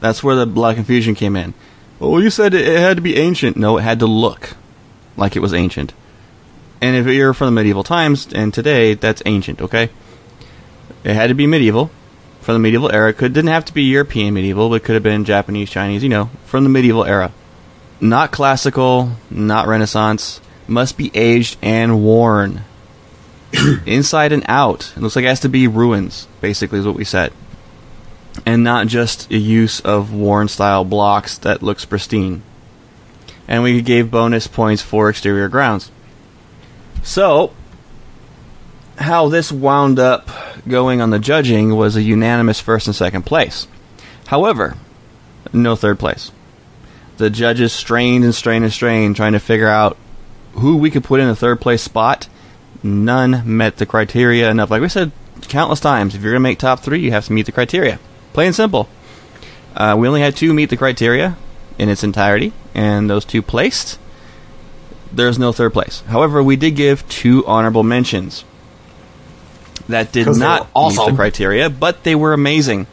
That's 0.00 0.22
where 0.22 0.36
the 0.36 0.46
lot 0.46 0.70
of 0.70 0.76
confusion 0.76 1.14
came 1.14 1.36
in. 1.36 1.54
Well, 1.98 2.22
you 2.22 2.30
said 2.30 2.54
it, 2.54 2.78
had 2.78 2.96
to 2.96 3.02
be 3.02 3.16
ancient. 3.16 3.56
No, 3.56 3.78
it 3.78 3.82
had 3.82 4.00
to 4.00 4.06
look 4.06 4.56
like 5.16 5.36
it 5.36 5.40
was 5.40 5.54
ancient. 5.54 5.92
And 6.80 6.96
if 6.96 7.06
you're 7.06 7.32
from 7.32 7.46
the 7.46 7.52
medieval 7.52 7.84
times 7.84 8.32
and 8.32 8.52
today, 8.52 8.94
that's 8.94 9.22
ancient. 9.24 9.62
Okay. 9.62 9.88
It 11.04 11.14
had 11.14 11.28
to 11.28 11.34
be 11.34 11.46
medieval, 11.46 11.90
from 12.40 12.54
the 12.54 12.58
medieval 12.58 12.92
era. 12.92 13.10
It 13.10 13.18
could 13.18 13.32
didn't 13.32 13.50
have 13.50 13.64
to 13.66 13.74
be 13.74 13.84
European 13.84 14.34
medieval, 14.34 14.68
but 14.68 14.84
could 14.84 14.94
have 14.94 15.02
been 15.02 15.24
Japanese, 15.24 15.70
Chinese. 15.70 16.02
You 16.02 16.08
know, 16.08 16.30
from 16.44 16.64
the 16.64 16.70
medieval 16.70 17.04
era. 17.04 17.32
Not 18.00 18.32
classical, 18.32 19.12
not 19.30 19.66
Renaissance. 19.66 20.40
Must 20.66 20.96
be 20.96 21.10
aged 21.14 21.56
and 21.62 22.02
worn. 22.02 22.64
inside 23.86 24.32
and 24.32 24.44
out. 24.46 24.92
It 24.96 25.00
looks 25.00 25.16
like 25.16 25.24
it 25.24 25.28
has 25.28 25.40
to 25.40 25.48
be 25.48 25.68
ruins, 25.68 26.26
basically, 26.40 26.78
is 26.78 26.86
what 26.86 26.96
we 26.96 27.04
said. 27.04 27.32
And 28.44 28.64
not 28.64 28.88
just 28.88 29.30
a 29.30 29.36
use 29.36 29.80
of 29.80 30.12
worn 30.12 30.48
style 30.48 30.84
blocks 30.84 31.38
that 31.38 31.62
looks 31.62 31.84
pristine. 31.84 32.42
And 33.46 33.62
we 33.62 33.80
gave 33.82 34.10
bonus 34.10 34.46
points 34.46 34.82
for 34.82 35.08
exterior 35.08 35.48
grounds. 35.48 35.90
So, 37.02 37.52
how 38.96 39.28
this 39.28 39.52
wound 39.52 39.98
up 39.98 40.28
going 40.66 41.00
on 41.00 41.10
the 41.10 41.18
judging 41.18 41.74
was 41.76 41.96
a 41.96 42.02
unanimous 42.02 42.60
first 42.60 42.86
and 42.86 42.96
second 42.96 43.22
place. 43.22 43.66
However, 44.26 44.76
no 45.52 45.76
third 45.76 45.98
place. 45.98 46.32
The 47.18 47.30
judges 47.30 47.72
strained 47.72 48.24
and 48.24 48.34
strained 48.34 48.64
and 48.64 48.72
strained 48.72 49.16
trying 49.16 49.34
to 49.34 49.40
figure 49.40 49.68
out 49.68 49.96
who 50.54 50.76
we 50.76 50.90
could 50.90 51.04
put 51.04 51.20
in 51.20 51.28
the 51.28 51.36
third 51.36 51.60
place 51.60 51.82
spot. 51.82 52.28
None 52.82 53.42
met 53.44 53.76
the 53.76 53.86
criteria 53.86 54.50
enough. 54.50 54.70
Like 54.70 54.82
we 54.82 54.88
said 54.88 55.12
countless 55.48 55.80
times, 55.80 56.14
if 56.14 56.22
you're 56.22 56.32
going 56.32 56.40
to 56.40 56.48
make 56.48 56.58
top 56.58 56.80
three, 56.80 57.00
you 57.00 57.10
have 57.10 57.26
to 57.26 57.32
meet 57.32 57.46
the 57.46 57.52
criteria. 57.52 57.98
Plain 58.34 58.48
and 58.48 58.54
simple. 58.54 58.88
Uh, 59.74 59.96
we 59.98 60.06
only 60.06 60.20
had 60.20 60.36
two 60.36 60.52
meet 60.52 60.68
the 60.70 60.76
criteria 60.76 61.36
in 61.78 61.88
its 61.88 62.04
entirety, 62.04 62.52
and 62.74 63.08
those 63.08 63.24
two 63.24 63.40
placed. 63.42 63.98
There's 65.12 65.38
no 65.38 65.52
third 65.52 65.72
place. 65.72 66.02
However, 66.08 66.42
we 66.42 66.56
did 66.56 66.72
give 66.76 67.08
two 67.08 67.46
honorable 67.46 67.82
mentions 67.84 68.44
that 69.88 70.12
did 70.12 70.26
not 70.36 70.68
awesome. 70.74 71.04
meet 71.06 71.10
the 71.12 71.16
criteria, 71.16 71.70
but 71.70 72.02
they 72.04 72.14
were 72.14 72.32
amazing. 72.32 72.86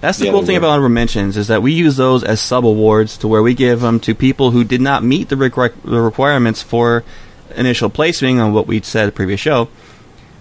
That's 0.00 0.18
the 0.18 0.26
Yeah, 0.26 0.32
cool 0.32 0.44
thing 0.44 0.54
were. 0.54 0.58
about 0.60 0.70
honorable 0.70 0.94
mentions 0.94 1.36
is 1.36 1.48
that 1.48 1.62
we 1.62 1.72
use 1.72 1.96
those 1.96 2.22
as 2.24 2.40
sub 2.40 2.64
awards 2.64 3.16
to 3.18 3.28
where 3.28 3.42
we 3.42 3.54
give 3.54 3.80
them 3.80 3.98
to 4.00 4.14
people 4.14 4.52
who 4.52 4.62
did 4.64 4.80
not 4.80 5.02
meet 5.02 5.28
the, 5.28 5.36
requi- 5.36 5.72
the 5.84 6.00
requirements 6.00 6.62
for 6.62 7.02
initial 7.56 7.90
placing 7.90 8.38
on 8.40 8.52
what 8.52 8.66
we 8.66 8.80
said 8.80 9.06
the 9.08 9.12
previous 9.12 9.40
show, 9.40 9.68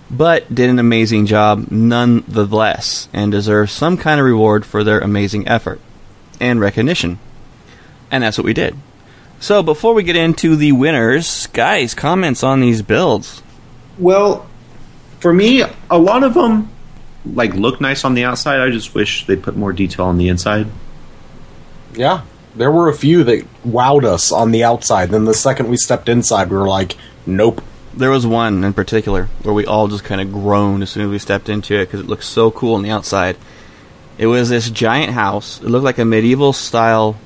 but 0.09 0.53
did 0.53 0.69
an 0.69 0.79
amazing 0.79 1.25
job 1.25 1.67
nonetheless 1.69 3.09
and 3.13 3.31
deserve 3.31 3.69
some 3.69 3.97
kind 3.97 4.19
of 4.19 4.25
reward 4.25 4.65
for 4.65 4.83
their 4.83 4.99
amazing 4.99 5.47
effort 5.47 5.79
and 6.39 6.59
recognition. 6.59 7.19
And 8.09 8.23
that's 8.23 8.37
what 8.37 8.45
we 8.45 8.53
did. 8.53 8.75
So 9.39 9.61
before 9.61 9.93
we 9.93 10.03
get 10.03 10.15
into 10.15 10.55
the 10.55 10.71
winners, 10.71 11.47
guys, 11.47 11.93
comments 11.93 12.43
on 12.43 12.61
these 12.61 12.81
builds. 12.81 13.41
Well, 13.97 14.47
for 15.19 15.33
me, 15.33 15.63
a 15.89 15.97
lot 15.97 16.23
of 16.23 16.33
them 16.33 16.69
like 17.25 17.53
look 17.53 17.81
nice 17.81 18.03
on 18.05 18.13
the 18.13 18.23
outside. 18.23 18.61
I 18.61 18.69
just 18.69 18.95
wish 18.95 19.25
they 19.25 19.35
put 19.35 19.55
more 19.55 19.73
detail 19.73 20.05
on 20.05 20.17
the 20.17 20.29
inside. 20.29 20.67
Yeah. 21.93 22.21
There 22.55 22.71
were 22.71 22.89
a 22.89 22.93
few 22.93 23.23
that 23.25 23.45
wowed 23.65 24.03
us 24.03 24.31
on 24.31 24.51
the 24.51 24.63
outside. 24.63 25.09
Then 25.09 25.25
the 25.25 25.33
second 25.33 25.69
we 25.69 25.77
stepped 25.77 26.09
inside, 26.09 26.49
we 26.49 26.57
were 26.57 26.67
like, 26.67 26.95
nope. 27.25 27.61
There 27.97 28.09
was 28.11 28.25
one 28.27 28.63
in 28.63 28.73
particular 28.73 29.25
where 29.43 29.53
we 29.53 29.65
all 29.65 29.87
just 29.87 30.03
kind 30.03 30.21
of 30.21 30.31
groaned 30.31 30.83
as 30.83 30.89
soon 30.91 31.03
as 31.05 31.09
we 31.09 31.19
stepped 31.19 31.49
into 31.49 31.75
it 31.75 31.85
because 31.85 31.99
it 31.99 32.07
looked 32.07 32.23
so 32.23 32.51
cool 32.51 32.75
on 32.75 32.83
the 32.83 32.91
outside. 32.91 33.37
It 34.17 34.27
was 34.27 34.49
this 34.49 34.69
giant 34.69 35.13
house. 35.13 35.59
It 35.61 35.67
looked 35.69 35.83
like 35.85 35.97
a 35.97 36.05
medieval 36.05 36.53
style 36.53 37.17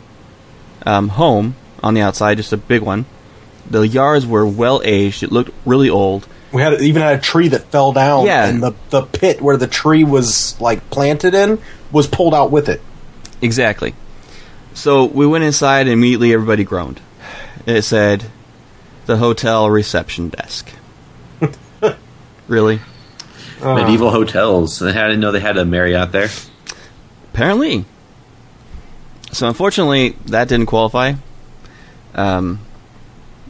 um, 0.85 1.09
home 1.09 1.55
on 1.83 1.93
the 1.93 2.01
outside, 2.01 2.37
just 2.37 2.53
a 2.53 2.57
big 2.57 2.81
one. 2.81 3.05
The 3.69 3.81
yards 3.87 4.25
were 4.25 4.45
well 4.45 4.81
aged. 4.83 5.23
It 5.23 5.31
looked 5.31 5.51
really 5.65 5.89
old. 5.89 6.27
We 6.51 6.61
had 6.61 6.81
even 6.81 7.01
had 7.01 7.19
a 7.19 7.21
tree 7.21 7.47
that 7.49 7.65
fell 7.71 7.93
down, 7.93 8.25
Yeah. 8.25 8.45
and 8.47 8.61
the 8.61 8.73
the 8.89 9.03
pit 9.03 9.41
where 9.41 9.55
the 9.55 9.67
tree 9.67 10.03
was 10.03 10.59
like 10.59 10.89
planted 10.89 11.33
in 11.33 11.59
was 11.91 12.07
pulled 12.07 12.33
out 12.33 12.51
with 12.51 12.67
it. 12.67 12.81
Exactly. 13.41 13.93
So 14.73 15.05
we 15.05 15.25
went 15.25 15.43
inside 15.45 15.81
and 15.81 15.91
immediately 15.91 16.33
everybody 16.33 16.63
groaned. 16.65 16.99
It 17.65 17.83
said, 17.83 18.25
the 19.11 19.17
hotel 19.17 19.69
reception 19.69 20.29
desk. 20.29 20.71
really? 22.47 22.79
Medieval 23.61 24.09
hotels. 24.09 24.81
I 24.81 24.93
didn't 24.93 25.19
know 25.19 25.33
they 25.33 25.41
had 25.41 25.57
a 25.57 25.65
Marriott 25.65 26.13
there. 26.13 26.29
Apparently. 27.33 27.83
So 29.33 29.49
unfortunately, 29.49 30.15
that 30.27 30.47
didn't 30.47 30.67
qualify. 30.67 31.15
Um, 32.15 32.61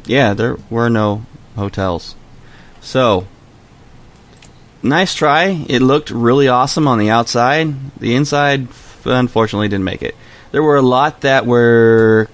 yeah, 0.05 0.33
there 0.33 0.57
were 0.71 0.89
no 0.89 1.27
hotels. 1.55 2.15
So, 2.81 3.27
nice 4.81 5.13
try. 5.13 5.63
It 5.69 5.83
looked 5.83 6.09
really 6.09 6.47
awesome 6.47 6.87
on 6.87 6.97
the 6.97 7.11
outside. 7.11 7.99
The 7.99 8.15
inside, 8.15 8.67
unfortunately, 9.05 9.67
didn't 9.67 9.85
make 9.85 10.01
it. 10.01 10.15
There 10.51 10.63
were 10.63 10.77
a 10.77 10.81
lot 10.81 11.21
that 11.21 11.45
were 11.45 12.29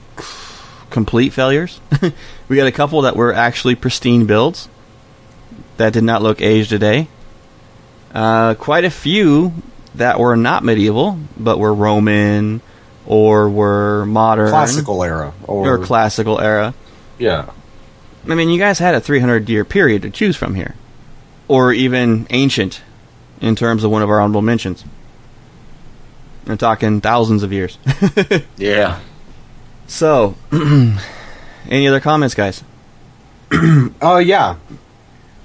complete 0.90 1.34
failures. 1.34 1.82
we 2.48 2.56
got 2.56 2.68
a 2.68 2.72
couple 2.72 3.02
that 3.04 3.16
were 3.16 3.34
actually 3.34 3.76
pristine 3.76 4.26
builds 4.26 4.70
that 5.78 5.94
did 5.94 6.04
not 6.04 6.22
look 6.22 6.42
aged 6.42 6.72
a 6.74 6.80
day. 6.80 7.08
Uh, 8.14 8.54
quite 8.56 8.84
a 8.86 8.90
few 8.90 9.54
that 9.96 10.20
were 10.20 10.36
not 10.36 10.64
medieval, 10.64 11.20
but 11.38 11.60
were 11.60 11.74
Roman 11.74 12.62
or 13.06 13.50
were 13.50 14.06
modern, 14.06 14.50
Classical 14.50 15.04
era, 15.04 15.34
or, 15.44 15.76
or 15.76 15.86
classical 15.86 16.40
era. 16.42 16.74
yeah. 17.18 17.50
I 18.30 18.36
mean, 18.36 18.50
you 18.50 18.60
guys 18.60 18.80
had 18.80 18.94
a 18.96 19.00
300 19.00 19.48
year 19.50 19.64
period 19.64 20.02
to 20.02 20.10
choose 20.10 20.36
from 20.36 20.56
here, 20.56 20.76
or 21.48 21.72
even 21.72 22.28
ancient, 22.30 22.82
in 23.40 23.56
terms 23.56 23.86
of 23.86 23.92
one 23.92 24.02
of 24.02 24.10
our 24.10 24.20
honorable 24.20 24.42
mentions. 24.42 24.84
I'm 26.46 26.58
talking 26.58 27.00
thousands 27.02 27.44
of 27.44 27.54
years. 27.54 27.78
Yeah. 28.58 29.00
so, 29.88 30.36
any 31.70 31.88
other 31.88 32.00
comments, 32.00 32.36
guys? 32.36 32.64
Uh, 34.02 34.18
yeah. 34.18 34.58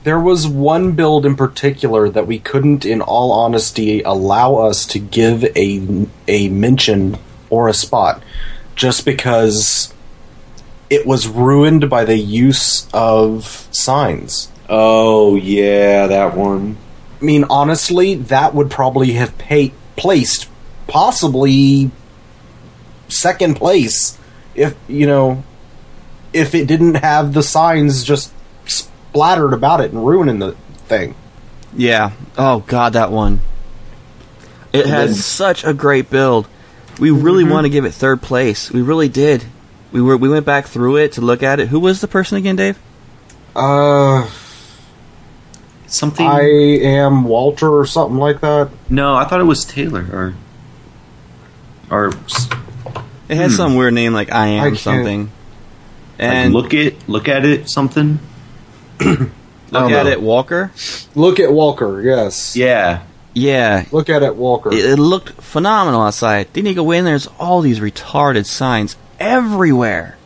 There 0.04 0.18
was 0.18 0.48
one 0.48 0.92
build 0.92 1.24
in 1.24 1.37
particular 1.37 2.11
that 2.11 2.26
we 2.26 2.38
couldn't, 2.38 2.85
in 2.85 3.00
all 3.00 3.30
honesty, 3.30 4.02
allow 4.02 4.56
us 4.56 4.85
to 4.87 4.98
give 4.98 5.44
a 5.56 6.06
a 6.26 6.48
mention 6.48 7.18
or 7.48 7.68
a 7.68 7.72
spot, 7.74 8.22
just 8.74 9.04
because 9.04 9.94
it 10.90 11.06
was 11.06 11.28
ruined 11.28 11.88
by 11.88 12.04
the 12.04 12.18
use 12.18 12.88
of 12.92 13.68
signs. 13.70 14.50
Oh 14.68 15.37
yeah, 15.37 16.08
that 16.08 16.37
one. 16.37 16.76
I 17.20 17.24
mean, 17.24 17.44
honestly, 17.48 18.14
that 18.16 18.54
would 18.54 18.70
probably 18.70 19.12
have 19.12 19.38
pay- 19.38 19.72
placed 19.96 20.48
possibly 20.88 21.90
second 23.08 23.54
place 23.54 24.18
if 24.54 24.74
you 24.88 25.06
know 25.06 25.44
if 26.32 26.54
it 26.54 26.66
didn't 26.66 26.94
have 26.96 27.32
the 27.32 27.42
signs 27.42 28.04
just 28.04 28.32
splattered 28.66 29.52
about 29.52 29.80
it 29.80 29.92
and 29.92 30.06
ruining 30.06 30.38
the 30.38 30.52
thing. 30.86 31.14
Yeah. 31.76 32.12
Oh 32.38 32.60
God, 32.66 32.92
that 32.94 33.10
one. 33.10 33.40
It 34.72 34.86
has 34.86 35.10
then- 35.10 35.16
such 35.16 35.64
a 35.64 35.72
great 35.74 36.08
build. 36.10 36.46
We 37.00 37.10
really 37.10 37.44
want 37.44 37.64
to 37.64 37.70
give 37.70 37.84
it 37.84 37.92
third 37.92 38.20
place. 38.22 38.70
We 38.70 38.82
really 38.82 39.08
did. 39.08 39.44
We 39.92 40.00
were 40.02 40.16
we 40.16 40.28
went 40.28 40.44
back 40.46 40.66
through 40.66 40.96
it 40.96 41.12
to 41.12 41.20
look 41.20 41.42
at 41.42 41.58
it. 41.60 41.68
Who 41.68 41.80
was 41.80 42.00
the 42.00 42.08
person 42.08 42.36
again, 42.38 42.56
Dave? 42.56 42.78
Uh, 43.56 44.28
Something. 45.86 46.26
I 46.26 46.40
am 46.42 47.24
Walter 47.24 47.68
or 47.68 47.84
something 47.84 48.16
like 48.18 48.40
that. 48.40 48.70
no, 48.88 49.14
I 49.14 49.24
thought 49.24 49.40
it 49.40 49.44
was 49.44 49.64
Taylor 49.66 50.06
or 50.12 50.34
or 51.90 52.14
s- 52.24 52.48
It 53.28 53.36
had 53.36 53.50
some 53.50 53.74
weird 53.74 53.92
name 53.92 54.14
like 54.14 54.32
I 54.32 54.44
I 54.44 54.46
am 54.48 54.64
can't- 54.70 54.78
something. 54.78 55.30
Like, 56.22 56.37
And 56.37 56.54
look, 56.54 56.64
look 56.64 56.74
it 56.74 57.08
look 57.08 57.28
at 57.28 57.44
it 57.44 57.68
something. 57.70 58.18
don't 58.98 59.32
at 59.74 60.04
know. 60.04 60.06
it, 60.06 60.20
Walker. 60.20 60.70
Look 61.14 61.40
at 61.40 61.52
Walker. 61.52 62.00
Yes. 62.02 62.56
Yeah. 62.56 63.02
Yeah, 63.35 63.87
Look 63.92 64.11
at 64.11 64.22
it, 64.22 64.37
Walker. 64.37 64.70
it, 64.74 64.85
it 64.85 64.98
looked 64.98 65.30
phenomenal 65.40 66.02
outside. 66.02 66.48
Then 66.52 66.66
you 66.66 66.74
go 66.74 66.90
in, 66.90 67.06
there's 67.06 67.26
all 67.38 67.62
these 67.62 67.80
retarded 67.80 68.44
signs 68.44 68.94
everywhere. 69.18 70.18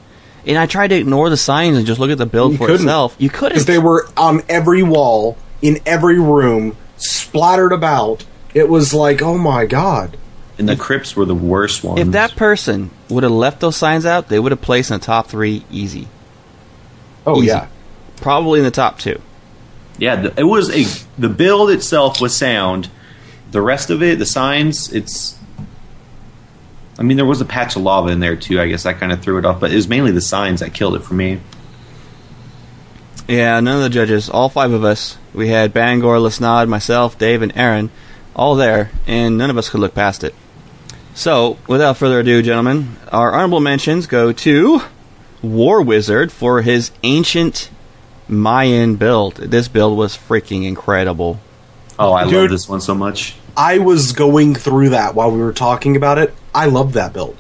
And 0.44 0.58
I 0.58 0.66
tried 0.66 0.88
to 0.88 0.96
ignore 0.96 1.30
the 1.30 1.36
signs 1.36 1.76
and 1.76 1.86
just 1.86 2.00
look 2.00 2.10
at 2.10 2.18
the 2.18 2.26
build 2.26 2.52
You 2.52 2.58
for 2.58 2.66
couldn't. 2.66 2.86
itself. 2.86 3.14
You 3.20 3.30
couldn't. 3.30 3.50
because 3.50 3.66
they 3.66 3.78
were 3.78 4.08
on 4.16 4.42
every 4.48 4.82
wall 4.82 5.38
in 5.62 5.78
every 5.86 6.18
room, 6.18 6.76
splattered 6.96 7.72
about. 7.72 8.24
It 8.54 8.68
was 8.68 8.92
like, 8.92 9.22
oh 9.22 9.38
my 9.38 9.66
god. 9.66 10.16
And 10.58 10.68
the 10.68 10.76
crypts 10.76 11.14
were 11.14 11.26
the 11.26 11.34
worst 11.34 11.84
ones. 11.84 12.00
If 12.00 12.12
that 12.12 12.34
person 12.34 12.90
would 13.10 13.24
have 13.24 13.32
left 13.32 13.60
those 13.60 13.76
signs 13.76 14.06
out, 14.06 14.28
they 14.28 14.38
would 14.38 14.52
have 14.52 14.62
placed 14.62 14.90
in 14.90 14.98
the 14.98 15.04
top 15.04 15.26
three 15.28 15.64
easy. 15.70 16.08
Oh 17.26 17.38
Easy. 17.38 17.48
yeah. 17.48 17.68
Probably 18.16 18.60
in 18.60 18.64
the 18.64 18.70
top 18.70 18.98
two. 18.98 19.20
Yeah, 19.98 20.16
the, 20.16 20.40
it 20.40 20.44
was 20.44 20.70
a 20.70 20.84
the 21.20 21.28
build 21.28 21.70
itself 21.70 22.20
was 22.20 22.34
sound. 22.34 22.88
The 23.50 23.60
rest 23.60 23.90
of 23.90 24.02
it, 24.02 24.18
the 24.18 24.26
signs, 24.26 24.92
it's. 24.92 25.38
I 26.98 27.02
mean, 27.02 27.18
there 27.18 27.26
was 27.26 27.40
a 27.42 27.44
patch 27.44 27.76
of 27.76 27.82
lava 27.82 28.08
in 28.08 28.20
there 28.20 28.36
too. 28.36 28.58
I 28.60 28.68
guess 28.68 28.84
that 28.84 28.98
kind 28.98 29.12
of 29.12 29.22
threw 29.22 29.38
it 29.38 29.44
off, 29.44 29.60
but 29.60 29.70
it 29.70 29.74
was 29.74 29.88
mainly 29.88 30.12
the 30.12 30.20
signs 30.22 30.60
that 30.60 30.72
killed 30.72 30.96
it 30.96 31.00
for 31.02 31.12
me. 31.14 31.40
Yeah, 33.28 33.58
none 33.60 33.76
of 33.78 33.82
the 33.82 33.90
judges, 33.90 34.30
all 34.30 34.48
five 34.48 34.72
of 34.72 34.84
us, 34.84 35.18
we 35.34 35.48
had 35.48 35.72
Bangor, 35.74 36.16
Lesnod, 36.18 36.68
myself, 36.68 37.18
Dave, 37.18 37.42
and 37.42 37.52
Aaron, 37.56 37.90
all 38.36 38.54
there, 38.54 38.90
and 39.06 39.36
none 39.36 39.50
of 39.50 39.58
us 39.58 39.68
could 39.68 39.80
look 39.80 39.94
past 39.94 40.22
it. 40.22 40.34
So, 41.16 41.56
without 41.66 41.96
further 41.96 42.20
ado, 42.20 42.42
gentlemen, 42.42 42.98
our 43.10 43.32
honorable 43.32 43.60
mentions 43.60 44.06
go 44.06 44.32
to 44.32 44.82
War 45.40 45.80
Wizard 45.80 46.30
for 46.30 46.60
his 46.60 46.90
ancient 47.04 47.70
Mayan 48.28 48.96
build. 48.96 49.36
This 49.36 49.66
build 49.66 49.96
was 49.96 50.14
freaking 50.14 50.66
incredible. 50.66 51.40
Oh, 51.98 52.12
I 52.12 52.24
love 52.24 52.50
this 52.50 52.68
one 52.68 52.82
so 52.82 52.94
much. 52.94 53.34
I 53.56 53.78
was 53.78 54.12
going 54.12 54.54
through 54.54 54.90
that 54.90 55.14
while 55.14 55.30
we 55.30 55.38
were 55.38 55.54
talking 55.54 55.96
about 55.96 56.18
it. 56.18 56.34
I 56.54 56.66
loved 56.66 56.92
that 56.92 57.14
build. 57.14 57.38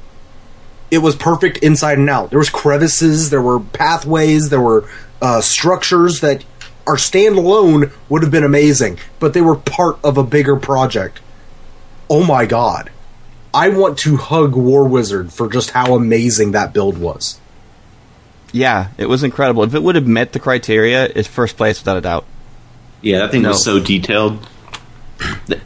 It 0.90 0.98
was 0.98 1.14
perfect 1.14 1.58
inside 1.58 1.98
and 1.98 2.08
out. 2.08 2.30
There 2.30 2.38
was 2.38 2.48
crevices, 2.48 3.28
there 3.28 3.42
were 3.42 3.60
pathways, 3.60 4.48
there 4.48 4.58
were 4.58 4.88
uh, 5.20 5.42
structures 5.42 6.20
that 6.20 6.46
are 6.86 6.96
standalone 6.96 7.92
would 8.08 8.22
have 8.22 8.32
been 8.32 8.42
amazing, 8.42 8.98
but 9.20 9.34
they 9.34 9.42
were 9.42 9.56
part 9.56 9.98
of 10.02 10.16
a 10.16 10.24
bigger 10.24 10.56
project. 10.56 11.20
Oh 12.08 12.24
my 12.24 12.46
god. 12.46 12.90
I 13.56 13.70
want 13.70 13.96
to 14.00 14.16
hug 14.18 14.54
War 14.54 14.84
Wizard 14.86 15.32
for 15.32 15.48
just 15.48 15.70
how 15.70 15.94
amazing 15.94 16.52
that 16.52 16.72
build 16.74 16.98
was. 16.98 17.40
Yeah, 18.52 18.88
it 18.98 19.06
was 19.08 19.22
incredible. 19.22 19.62
If 19.64 19.74
it 19.74 19.82
would 19.82 19.94
have 19.94 20.06
met 20.06 20.32
the 20.32 20.38
criteria, 20.38 21.04
it's 21.06 21.26
first 21.26 21.56
place 21.56 21.80
without 21.80 21.96
a 21.96 22.00
doubt. 22.00 22.24
Yeah, 23.02 23.18
that 23.20 23.30
thing 23.30 23.42
No. 23.42 23.50
was 23.50 23.64
so 23.64 23.80
detailed. 23.80 24.46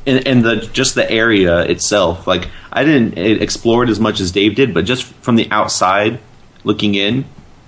And, 0.07 0.27
and 0.27 0.45
the 0.45 0.57
just 0.73 0.95
the 0.95 1.11
area 1.11 1.61
itself, 1.63 2.27
like 2.27 2.49
I 2.73 2.85
didn't 2.85 3.19
explore 3.19 3.83
it 3.83 3.91
as 3.91 3.99
much 3.99 4.21
as 4.21 4.31
Dave 4.31 4.55
did, 4.55 4.73
but 4.73 4.85
just 4.85 5.05
from 5.05 5.35
the 5.37 5.51
outside 5.51 6.21
looking 6.63 6.95
in, 6.95 7.25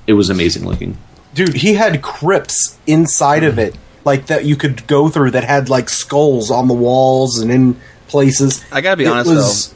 it 0.06 0.12
was 0.12 0.30
amazing 0.30 0.64
looking. 0.64 0.96
Dude, 1.34 1.54
he 1.54 1.74
had 1.74 2.00
crypts 2.02 2.78
inside 2.86 3.42
of 3.42 3.58
it, 3.58 3.74
like 4.04 4.26
that 4.26 4.44
you 4.44 4.54
could 4.54 4.86
go 4.86 5.08
through 5.08 5.32
that 5.32 5.44
had 5.44 5.68
like 5.68 5.88
skulls 5.88 6.50
on 6.50 6.68
the 6.68 6.74
walls 6.74 7.38
and 7.40 7.50
in 7.50 7.80
places. 8.06 8.64
I 8.70 8.80
gotta 8.80 8.96
be 8.98 9.04
It 9.04 9.08
honest 9.08 9.30
was- 9.30 9.74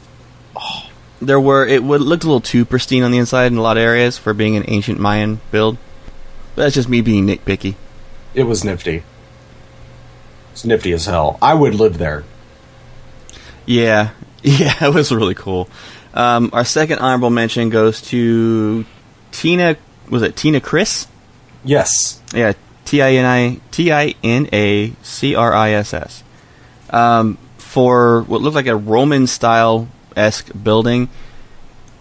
There 1.21 1.39
were 1.39 1.65
it 1.65 1.83
would 1.83 2.01
looked 2.01 2.23
a 2.23 2.27
little 2.27 2.41
too 2.41 2.65
pristine 2.65 3.03
on 3.03 3.11
the 3.11 3.17
inside 3.17 3.51
in 3.51 3.57
a 3.57 3.61
lot 3.61 3.77
of 3.77 3.83
areas 3.83 4.17
for 4.17 4.33
being 4.33 4.55
an 4.55 4.65
ancient 4.67 4.99
Mayan 4.99 5.41
build. 5.51 5.77
But 6.55 6.63
that's 6.63 6.75
just 6.75 6.89
me 6.89 7.01
being 7.01 7.27
nitpicky. 7.27 7.75
It 8.33 8.43
was 8.43 8.63
nifty. 8.63 9.03
It's 10.51 10.65
nifty 10.65 10.91
as 10.91 11.05
hell. 11.05 11.37
I 11.41 11.53
would 11.53 11.75
live 11.75 11.97
there. 11.97 12.23
Yeah, 13.65 14.11
yeah, 14.43 14.85
it 14.85 14.93
was 14.93 15.11
really 15.11 15.35
cool. 15.35 15.69
Um, 16.13 16.49
our 16.53 16.65
second 16.65 16.99
honorable 16.99 17.29
mention 17.29 17.69
goes 17.69 18.01
to 18.09 18.85
Tina. 19.31 19.77
Was 20.09 20.23
it 20.23 20.35
Tina 20.35 20.59
Chris? 20.59 21.07
Yes. 21.63 22.21
Yeah, 22.33 22.53
T 22.85 23.01
I 23.01 23.13
N 23.13 23.25
I 23.25 23.59
T 23.71 23.91
I 23.91 24.15
N 24.23 24.49
A 24.53 24.93
C 25.03 25.35
R 25.35 25.53
I 25.53 25.71
S 25.71 25.93
S. 25.93 26.23
Um, 26.89 27.37
for 27.57 28.23
what 28.23 28.41
looked 28.41 28.55
like 28.55 28.67
a 28.67 28.75
Roman 28.75 29.27
style 29.27 29.87
esque 30.17 30.51
building, 30.63 31.09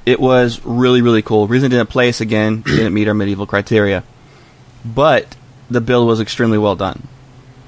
it 0.04 0.20
was 0.20 0.64
really 0.64 1.02
really 1.02 1.22
cool. 1.22 1.46
Reason 1.46 1.66
it 1.66 1.76
didn't 1.76 1.90
place 1.90 2.20
again 2.20 2.62
didn't 2.62 2.94
meet 2.94 3.08
our 3.08 3.14
medieval 3.14 3.46
criteria, 3.46 4.02
but 4.84 5.36
the 5.70 5.80
build 5.80 6.06
was 6.06 6.20
extremely 6.20 6.58
well 6.58 6.76
done. 6.76 7.08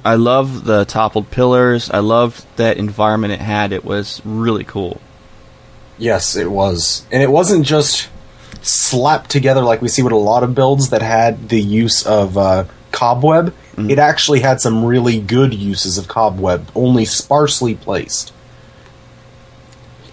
I 0.05 0.15
love 0.15 0.65
the 0.65 0.85
toppled 0.85 1.31
pillars. 1.31 1.91
I 1.91 1.99
loved 1.99 2.47
that 2.57 2.77
environment 2.77 3.33
it 3.33 3.41
had. 3.41 3.73
It 3.73 3.85
was 3.85 4.23
really 4.25 4.65
cool. 4.65 5.01
Yes, 5.99 6.37
it 6.37 6.51
was. 6.51 7.05
And 7.11 7.23
it 7.23 7.31
wasn't 7.31 7.67
just 7.67 8.09
slapped 8.63 9.31
together 9.31 9.63
like 9.63 9.83
we 9.83 9.89
see 9.89 10.03
with 10.03 10.13
a 10.13 10.17
lot 10.17 10.45
of 10.45 10.55
builds 10.55 10.91
that 10.91 11.03
had 11.03 11.49
the 11.49 11.61
use 11.61 12.07
of 12.07 12.39
uh, 12.39 12.65
cobweb. 12.93 13.55
It 13.77 13.99
actually 13.99 14.41
had 14.41 14.61
some 14.61 14.85
really 14.85 15.21
good 15.21 15.55
uses 15.55 15.99
of 15.99 16.09
cobweb, 16.09 16.69
only 16.75 17.05
sparsely 17.05 17.77
placed. 17.77 18.33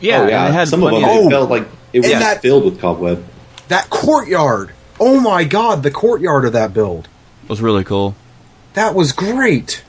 Yeah, 0.06 0.20
oh, 0.20 0.22
and 0.22 0.30
yeah. 0.32 0.48
it 0.50 0.54
had 0.54 0.68
Some 0.68 0.84
of 0.84 0.92
them 0.92 1.02
plenty 1.02 1.20
Oh, 1.20 1.28
it 1.28 1.32
felt 1.32 1.50
like 1.50 1.68
it 1.94 2.00
was 2.00 2.12
that- 2.12 2.42
filled 2.42 2.66
with 2.66 2.80
cobweb. 2.80 3.26
That 3.70 3.90
courtyard! 3.90 4.72
Oh 5.00 5.20
my 5.20 5.44
god, 5.44 5.84
the 5.84 5.92
courtyard 5.92 6.46
of 6.46 6.54
that 6.54 6.74
build. 6.74 7.08
was 7.48 7.62
really 7.62 7.84
cool. 7.84 8.16
That 8.74 8.94
was 8.94 9.12
great. 9.12 9.84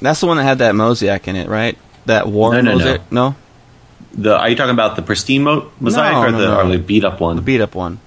That's 0.00 0.20
the 0.20 0.26
one 0.26 0.36
that 0.36 0.44
had 0.44 0.58
that 0.58 0.74
mosaic 0.74 1.26
in 1.28 1.36
it, 1.36 1.48
right? 1.48 1.76
That 2.06 2.28
war 2.28 2.52
No, 2.54 2.60
no, 2.60 2.70
no. 2.72 2.78
mosaic. 2.78 3.00
No, 3.12 3.34
The 4.12 4.36
are 4.38 4.48
you 4.48 4.54
talking 4.56 4.70
about 4.74 4.94
the 4.96 5.02
pristine 5.02 5.42
mo- 5.42 5.70
mosaic 5.80 6.12
No, 6.12 6.20
or 6.22 6.30
no, 6.30 6.38
the 6.38 6.46
no. 6.46 6.60
or 6.60 6.68
the 6.68 6.78
beat 6.78 7.04
up 7.04 7.20
one? 7.20 7.36
the 7.36 7.42
beat 7.42 7.60
up 7.60 7.74
one. 7.74 7.98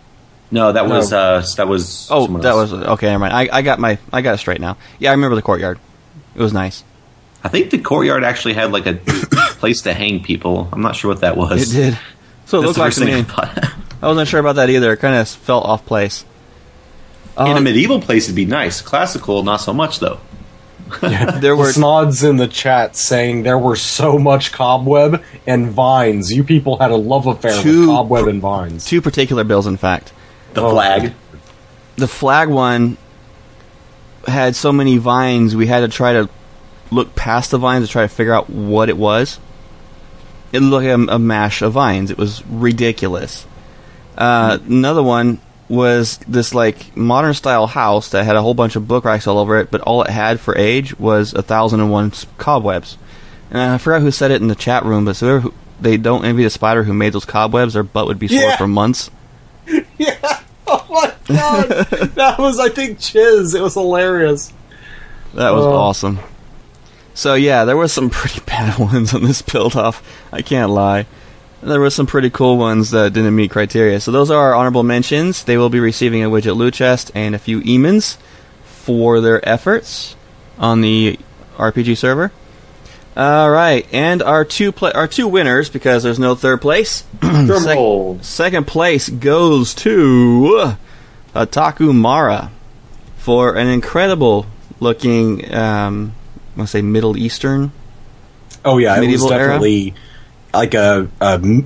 no, 0.51 0.71
that 0.71 0.87
was 0.87 1.11
uh 1.11 1.43
that 1.57 1.67
was 1.67 2.07
Oh, 2.09 2.23
someone 2.25 2.41
that 2.43 2.55
was 2.55 2.71
okay. 2.73 3.07
Never 3.07 3.19
mind. 3.19 3.33
I, 3.33 3.49
I 3.57 3.61
got 3.61 3.79
my 3.79 3.97
I 4.13 4.21
got 4.21 4.35
it 4.35 4.37
straight 4.37 4.61
now. 4.61 4.77
Yeah, 4.99 5.09
I 5.09 5.13
remember 5.13 5.35
the 5.35 5.41
courtyard. 5.41 5.77
It 6.35 6.41
was 6.41 6.53
nice. 6.53 6.83
I 7.43 7.49
think 7.49 7.69
the 7.71 7.79
courtyard 7.79 8.23
actually 8.23 8.53
had 8.53 8.71
like 8.71 8.85
a 8.85 8.93
place 9.59 9.81
to 9.83 9.93
hang 9.93 10.23
people. 10.23 10.67
I'm 10.71 10.81
not 10.81 10.95
sure 10.95 11.09
what 11.11 11.21
that 11.21 11.37
was. 11.37 11.73
It 11.73 11.77
did. 11.91 11.99
So 12.45 12.59
it 12.59 12.61
That's 12.61 12.67
looked 12.67 12.79
like 12.79 12.87
first 12.87 12.99
to 12.99 13.05
thing 13.05 13.25
I 13.37 13.61
me. 13.63 13.69
I 14.01 14.07
wasn't 14.07 14.27
sure 14.29 14.39
about 14.39 14.55
that 14.55 14.69
either. 14.69 14.93
It 14.93 14.97
kind 14.97 15.15
of 15.15 15.27
felt 15.27 15.65
off 15.65 15.85
place. 15.85 16.25
In 17.37 17.47
a 17.47 17.55
Um, 17.55 17.63
medieval 17.63 18.01
place, 18.01 18.25
it'd 18.25 18.35
be 18.35 18.45
nice. 18.45 18.81
Classical, 18.81 19.43
not 19.43 19.57
so 19.57 19.73
much 19.73 19.99
though. 19.99 20.19
there 21.01 21.55
were 21.55 21.71
Snod's 21.71 22.23
in 22.23 22.37
the 22.37 22.47
chat 22.47 22.95
saying 22.95 23.43
there 23.43 23.59
were 23.59 23.75
so 23.75 24.17
much 24.17 24.51
cobweb 24.51 25.21
and 25.45 25.69
vines. 25.69 26.33
You 26.33 26.43
people 26.43 26.77
had 26.79 26.89
a 26.91 26.95
love 26.95 27.27
affair 27.27 27.61
Two- 27.61 27.81
with 27.81 27.89
cobweb 27.89 28.27
and 28.27 28.41
vines. 28.41 28.85
two 28.85 28.99
particular 29.01 29.43
bills. 29.43 29.67
In 29.67 29.77
fact, 29.77 30.11
The 30.55 30.63
Oh. 30.63 30.71
flag. 30.71 31.13
the 31.97 32.07
flag 32.07 32.49
one 32.49 32.97
had 34.27 34.55
so 34.55 34.71
many 34.71 34.97
vines. 34.97 35.55
We 35.55 35.67
had 35.67 35.81
to 35.81 35.87
try 35.89 36.13
to 36.13 36.27
look 36.91 37.15
past 37.15 37.51
the 37.51 37.57
vines 37.59 37.85
to 37.85 37.91
try 37.91 38.01
to 38.01 38.07
figure 38.07 38.33
out 38.33 38.49
what 38.49 38.89
it 38.89 38.97
was. 38.97 39.39
It 40.51 40.61
looked 40.61 40.85
like 40.85 41.09
a, 41.09 41.15
a 41.15 41.19
mash 41.19 41.61
of 41.61 41.73
vines. 41.73 42.09
It 42.11 42.17
was 42.17 42.43
ridiculous. 42.45 43.45
Uh, 44.17 44.57
another 44.67 45.03
one 45.03 45.39
was 45.67 46.17
this 46.27 46.53
like 46.55 46.95
modern 46.97 47.33
style 47.35 47.67
house 47.67 48.09
that 48.09 48.23
had 48.25 48.35
a 48.35 48.41
whole 48.41 48.55
bunch 48.55 48.75
of 48.75 48.87
book 48.87 49.05
racks 49.05 49.27
all 49.27 49.37
over 49.37 49.59
it, 49.59 49.69
but 49.69 49.81
all 49.81 50.01
it 50.03 50.09
had 50.09 50.39
for 50.39 50.57
age 50.57 50.97
was 50.99 51.33
a 51.33 51.41
thousand 51.43 51.79
and 51.79 51.91
one 51.91 52.11
cobwebs. 52.37 52.97
And 53.51 53.59
I 53.61 53.77
forgot 53.77 54.01
who 54.01 54.11
said 54.11 54.31
it 54.31 54.41
in 54.41 54.47
the 54.47 54.55
chat 54.55 54.83
room, 54.85 55.05
but 55.05 55.15
so 55.15 55.53
they 55.79 55.97
don't 55.97 56.25
envy 56.25 56.43
the 56.43 56.49
spider 56.49 56.83
who 56.83 56.93
made 56.93 57.13
those 57.13 57.25
cobwebs. 57.25 57.73
Their 57.73 57.83
butt 57.83 58.07
would 58.07 58.19
be 58.19 58.27
sore 58.27 58.39
Yeah. 58.41 58.57
for 58.57 58.67
months. 58.67 59.09
Yeah. 59.97 60.15
Oh 60.71 60.85
my 60.89 61.13
god. 61.35 61.67
that 62.15 62.37
was, 62.37 62.59
I 62.59 62.69
think, 62.69 62.99
Chiz. 62.99 63.55
It 63.55 63.61
was 63.61 63.73
hilarious. 63.73 64.53
That 65.33 65.49
was 65.51 65.65
Oh. 65.65 65.73
awesome. 65.73 66.19
So 67.19 67.33
yeah, 67.33 67.65
there 67.65 67.75
were 67.75 67.89
some 67.89 68.09
pretty 68.19 68.39
bad 68.45 68.79
ones 68.79 69.13
on 69.13 69.23
this 69.23 69.41
build 69.41 69.75
off. 69.75 70.01
I 70.31 70.41
can't 70.41 70.71
lie. 70.71 71.05
There 71.61 71.81
were 71.81 71.89
some 71.89 72.07
pretty 72.07 72.29
cool 72.29 72.57
ones 72.57 72.91
that 72.91 73.11
didn't 73.11 73.35
meet 73.35 73.51
criteria. 73.51 73.99
So 73.99 74.11
those 74.11 74.31
are 74.31 74.37
our 74.39 74.55
honorable 74.55 74.83
mentions. 74.83 75.43
They 75.43 75.57
will 75.57 75.69
be 75.69 75.81
receiving 75.81 76.23
a 76.23 76.29
widget 76.29 76.55
loot 76.55 76.75
chest 76.75 77.11
and 77.13 77.35
a 77.35 77.39
few 77.39 77.59
emons 77.59 78.15
for 78.63 79.19
their 79.19 79.45
efforts 79.47 80.15
on 80.57 80.79
the 80.79 81.19
RPG 81.57 81.97
server. 81.97 82.31
All 83.17 83.51
right, 83.51 83.85
and 83.91 84.23
our 84.23 84.45
two 84.45 84.71
pla- 84.71 84.93
our 84.95 85.07
two 85.09 85.27
winners 85.27 85.69
because 85.69 86.03
there's 86.03 86.19
no 86.19 86.35
third 86.35 86.61
place. 86.61 87.03
Sec- 87.21 88.23
Second 88.23 88.65
place 88.65 89.09
goes 89.09 89.73
to 89.75 90.75
Ataku 91.35 91.93
Mara 91.93 92.49
for 93.17 93.57
an 93.57 93.67
incredible 93.67 94.45
looking, 94.79 95.53
um, 95.53 96.13
want 96.59 96.67
to 96.67 96.71
say 96.71 96.81
Middle 96.81 97.17
Eastern. 97.17 97.71
Oh 98.63 98.77
yeah, 98.77 98.95
it 98.95 98.99
was 98.99 99.07
Medieval 99.07 99.33
era? 99.33 99.47
definitely 99.47 99.93
like 100.53 100.73
a, 100.73 101.07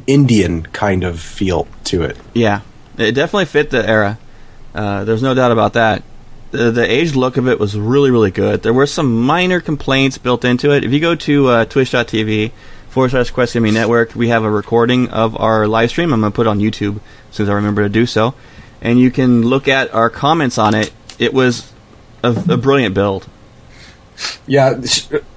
Indian 0.07 0.63
kind 0.63 1.03
of 1.03 1.19
feel 1.19 1.67
to 1.85 2.03
it. 2.03 2.17
Yeah, 2.33 2.61
it 2.97 3.13
definitely 3.13 3.45
fit 3.45 3.69
the 3.69 3.87
era. 3.87 4.17
Uh, 4.73 5.03
there's 5.03 5.23
no 5.23 5.33
doubt 5.33 5.51
about 5.51 5.73
that. 5.73 6.03
The, 6.51 6.69
the 6.71 6.89
aged 6.89 7.15
look 7.15 7.37
of 7.37 7.47
it 7.47 7.59
was 7.59 7.77
really, 7.77 8.11
really 8.11 8.31
good. 8.31 8.61
There 8.61 8.73
were 8.73 8.85
some 8.85 9.23
minor 9.23 9.59
complaints 9.59 10.17
built 10.17 10.45
into 10.45 10.71
it. 10.71 10.83
If 10.83 10.91
you 10.91 10.99
go 10.99 11.15
to 11.15 11.47
uh, 11.47 11.65
twitch.tv 11.65 12.51
forward 12.89 13.09
slash 13.09 13.31
Quest 13.31 13.53
Gaming 13.53 13.73
Network, 13.73 14.13
we 14.13 14.27
have 14.27 14.43
a 14.43 14.51
recording 14.51 15.09
of 15.09 15.35
our 15.39 15.67
live 15.67 15.89
stream. 15.89 16.13
I'm 16.13 16.19
going 16.19 16.31
to 16.31 16.35
put 16.35 16.45
it 16.45 16.49
on 16.49 16.59
YouTube 16.59 16.99
as 17.29 17.35
soon 17.35 17.45
as 17.45 17.49
I 17.49 17.53
remember 17.53 17.81
to 17.81 17.89
do 17.89 18.05
so. 18.05 18.35
And 18.81 18.99
you 18.99 19.09
can 19.09 19.41
look 19.41 19.67
at 19.67 19.91
our 19.93 20.11
comments 20.11 20.59
on 20.59 20.75
it. 20.75 20.93
It 21.17 21.33
was 21.33 21.71
a, 22.23 22.29
a 22.49 22.57
brilliant 22.57 22.93
build. 22.93 23.27
Yeah, 24.47 24.81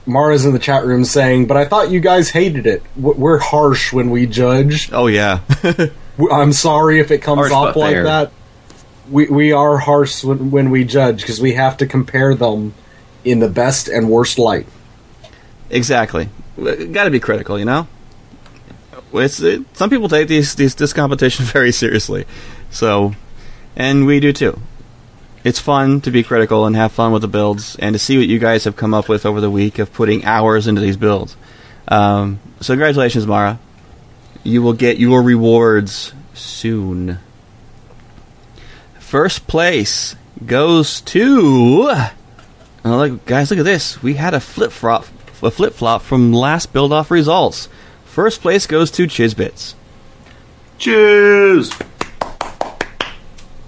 Mara's 0.04 0.44
in 0.44 0.52
the 0.52 0.58
chat 0.58 0.84
room 0.84 1.04
saying, 1.04 1.46
"But 1.46 1.56
I 1.56 1.64
thought 1.64 1.90
you 1.90 2.00
guys 2.00 2.30
hated 2.30 2.66
it. 2.66 2.82
We're 2.96 3.38
harsh 3.38 3.92
when 3.92 4.10
we 4.10 4.26
judge. 4.26 4.90
Oh, 4.92 5.06
yeah. 5.06 5.40
I'm 6.32 6.52
sorry 6.52 6.98
if 7.00 7.10
it 7.10 7.18
comes 7.18 7.38
Harsh 7.38 7.52
off 7.52 7.76
like 7.76 7.92
fair. 7.94 8.04
that. 8.04 8.32
We 9.10 9.26
we 9.26 9.52
are 9.52 9.76
harsh 9.78 10.24
when, 10.24 10.50
when 10.50 10.70
we 10.70 10.84
judge 10.84 11.20
because 11.20 11.40
we 11.40 11.52
have 11.52 11.76
to 11.76 11.86
compare 11.86 12.34
them 12.34 12.74
in 13.24 13.38
the 13.38 13.48
best 13.48 13.88
and 13.88 14.08
worst 14.08 14.38
light. 14.38 14.66
Exactly. 15.70 16.28
Got 16.56 17.04
to 17.04 17.10
be 17.10 17.20
critical, 17.20 17.58
you 17.58 17.64
know. 17.64 17.86
It's 19.12 19.40
it, 19.40 19.64
some 19.76 19.90
people 19.90 20.08
take 20.08 20.28
these 20.28 20.54
these 20.54 20.74
this 20.74 20.92
competition 20.92 21.44
very 21.56 21.72
seriously, 21.72 22.24
so 22.70 23.14
and 23.76 24.06
we 24.06 24.20
do 24.20 24.32
too. 24.32 24.60
It's 25.46 25.60
fun 25.60 26.00
to 26.00 26.10
be 26.10 26.24
critical 26.24 26.66
and 26.66 26.74
have 26.74 26.90
fun 26.90 27.12
with 27.12 27.22
the 27.22 27.28
builds 27.28 27.76
and 27.76 27.94
to 27.94 28.00
see 28.00 28.18
what 28.18 28.26
you 28.26 28.40
guys 28.40 28.64
have 28.64 28.74
come 28.74 28.92
up 28.92 29.08
with 29.08 29.24
over 29.24 29.40
the 29.40 29.48
week 29.48 29.78
of 29.78 29.92
putting 29.92 30.24
hours 30.24 30.66
into 30.66 30.80
these 30.80 30.96
builds. 30.96 31.36
Um, 31.86 32.40
so 32.60 32.72
congratulations, 32.72 33.28
Mara. 33.28 33.60
You 34.42 34.60
will 34.60 34.72
get 34.72 34.98
your 34.98 35.22
rewards 35.22 36.12
soon. 36.34 37.20
First 38.98 39.46
place 39.46 40.16
goes 40.44 41.00
to 41.02 41.90
And 42.82 42.92
I'm 42.92 43.20
guys, 43.24 43.48
look 43.52 43.60
at 43.60 43.64
this. 43.64 44.02
We 44.02 44.14
had 44.14 44.34
a 44.34 44.40
flip 44.40 44.72
flop, 44.72 45.04
a 45.44 45.52
flip 45.52 45.74
flop 45.74 46.02
from 46.02 46.32
last 46.32 46.72
build 46.72 46.92
off 46.92 47.08
results. 47.08 47.68
First 48.04 48.40
place 48.40 48.66
goes 48.66 48.90
to 48.90 49.06
Chizbits. 49.06 49.74
Cheers. 50.78 51.70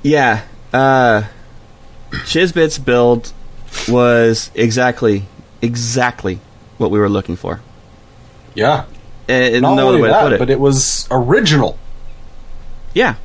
Yeah, 0.02 0.42
uh, 0.72 1.22
Chizbits 2.10 2.82
build 2.82 3.32
was 3.88 4.50
exactly, 4.54 5.24
exactly 5.62 6.40
what 6.78 6.90
we 6.90 6.98
were 6.98 7.08
looking 7.08 7.36
for. 7.36 7.60
Yeah. 8.54 8.84
And 9.28 9.62
Not 9.62 9.74
no 9.74 9.88
other 9.88 9.96
only 9.96 10.02
way 10.02 10.08
to 10.08 10.12
that, 10.14 10.22
put 10.22 10.32
it. 10.32 10.38
but 10.38 10.50
it 10.50 10.58
was 10.60 11.06
original. 11.10 11.78
yeah, 12.94 13.16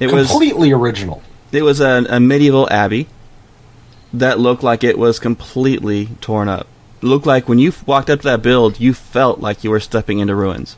it 0.00 0.12
was. 0.12 0.28
completely 0.28 0.72
original. 0.72 1.22
It 1.52 1.62
was 1.62 1.80
a, 1.80 2.04
a 2.08 2.18
medieval 2.18 2.68
abbey 2.70 3.06
that 4.12 4.40
looked 4.40 4.62
like 4.64 4.82
it 4.82 4.98
was 4.98 5.18
completely 5.20 6.06
torn 6.20 6.48
up. 6.48 6.66
Looked 7.00 7.26
like 7.26 7.48
when 7.48 7.58
you 7.60 7.72
walked 7.86 8.10
up 8.10 8.20
to 8.22 8.24
that 8.28 8.42
build, 8.42 8.80
you 8.80 8.92
felt 8.92 9.38
like 9.40 9.62
you 9.62 9.70
were 9.70 9.78
stepping 9.80 10.18
into 10.18 10.34
ruins. 10.34 10.76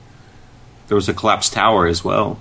There 0.88 0.94
was 0.96 1.08
a 1.08 1.14
collapsed 1.14 1.54
tower 1.54 1.87
as 1.87 2.04
well. 2.04 2.38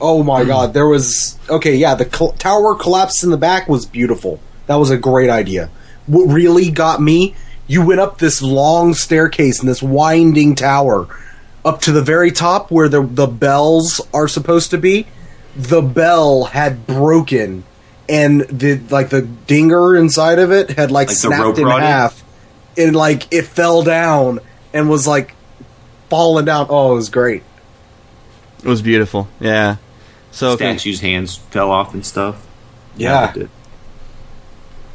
Oh 0.00 0.22
my 0.22 0.42
hmm. 0.42 0.48
god, 0.48 0.74
there 0.74 0.88
was 0.88 1.38
okay. 1.48 1.76
Yeah, 1.76 1.94
the 1.94 2.04
col- 2.04 2.32
tower 2.32 2.74
collapse 2.74 3.22
in 3.22 3.30
the 3.30 3.36
back 3.36 3.68
was 3.68 3.86
beautiful. 3.86 4.40
That 4.66 4.76
was 4.76 4.90
a 4.90 4.96
great 4.96 5.30
idea. 5.30 5.70
What 6.06 6.24
really 6.26 6.70
got 6.70 7.00
me, 7.00 7.34
you 7.66 7.84
went 7.84 8.00
up 8.00 8.18
this 8.18 8.42
long 8.42 8.94
staircase 8.94 9.60
in 9.60 9.66
this 9.66 9.82
winding 9.82 10.54
tower 10.54 11.08
up 11.64 11.80
to 11.82 11.92
the 11.92 12.02
very 12.02 12.30
top 12.30 12.70
where 12.70 12.88
the 12.88 13.02
the 13.02 13.26
bells 13.26 14.00
are 14.12 14.28
supposed 14.28 14.70
to 14.70 14.78
be. 14.78 15.06
The 15.56 15.82
bell 15.82 16.44
had 16.44 16.86
broken, 16.86 17.64
and 18.08 18.42
the 18.42 18.78
like 18.90 19.10
the 19.10 19.22
dinger 19.22 19.96
inside 19.96 20.38
of 20.38 20.50
it 20.50 20.70
had 20.70 20.90
like, 20.90 21.08
Like 21.08 21.16
snapped 21.16 21.58
in 21.58 21.68
half, 21.68 22.22
and 22.76 22.94
like 22.94 23.32
it 23.32 23.46
fell 23.46 23.82
down 23.82 24.40
and 24.72 24.90
was 24.90 25.06
like 25.06 25.34
falling 26.10 26.44
down. 26.44 26.66
Oh, 26.68 26.92
it 26.92 26.96
was 26.96 27.08
great. 27.08 27.42
It 28.58 28.68
was 28.68 28.82
beautiful. 28.82 29.28
Yeah. 29.40 29.76
So 30.34 30.56
con- 30.56 30.78
Statues' 30.78 31.00
hands 31.00 31.36
fell 31.36 31.70
off 31.70 31.94
and 31.94 32.04
stuff. 32.04 32.44
Yeah. 32.96 33.16
I 33.18 33.24
liked 33.26 33.36
it. 33.36 33.50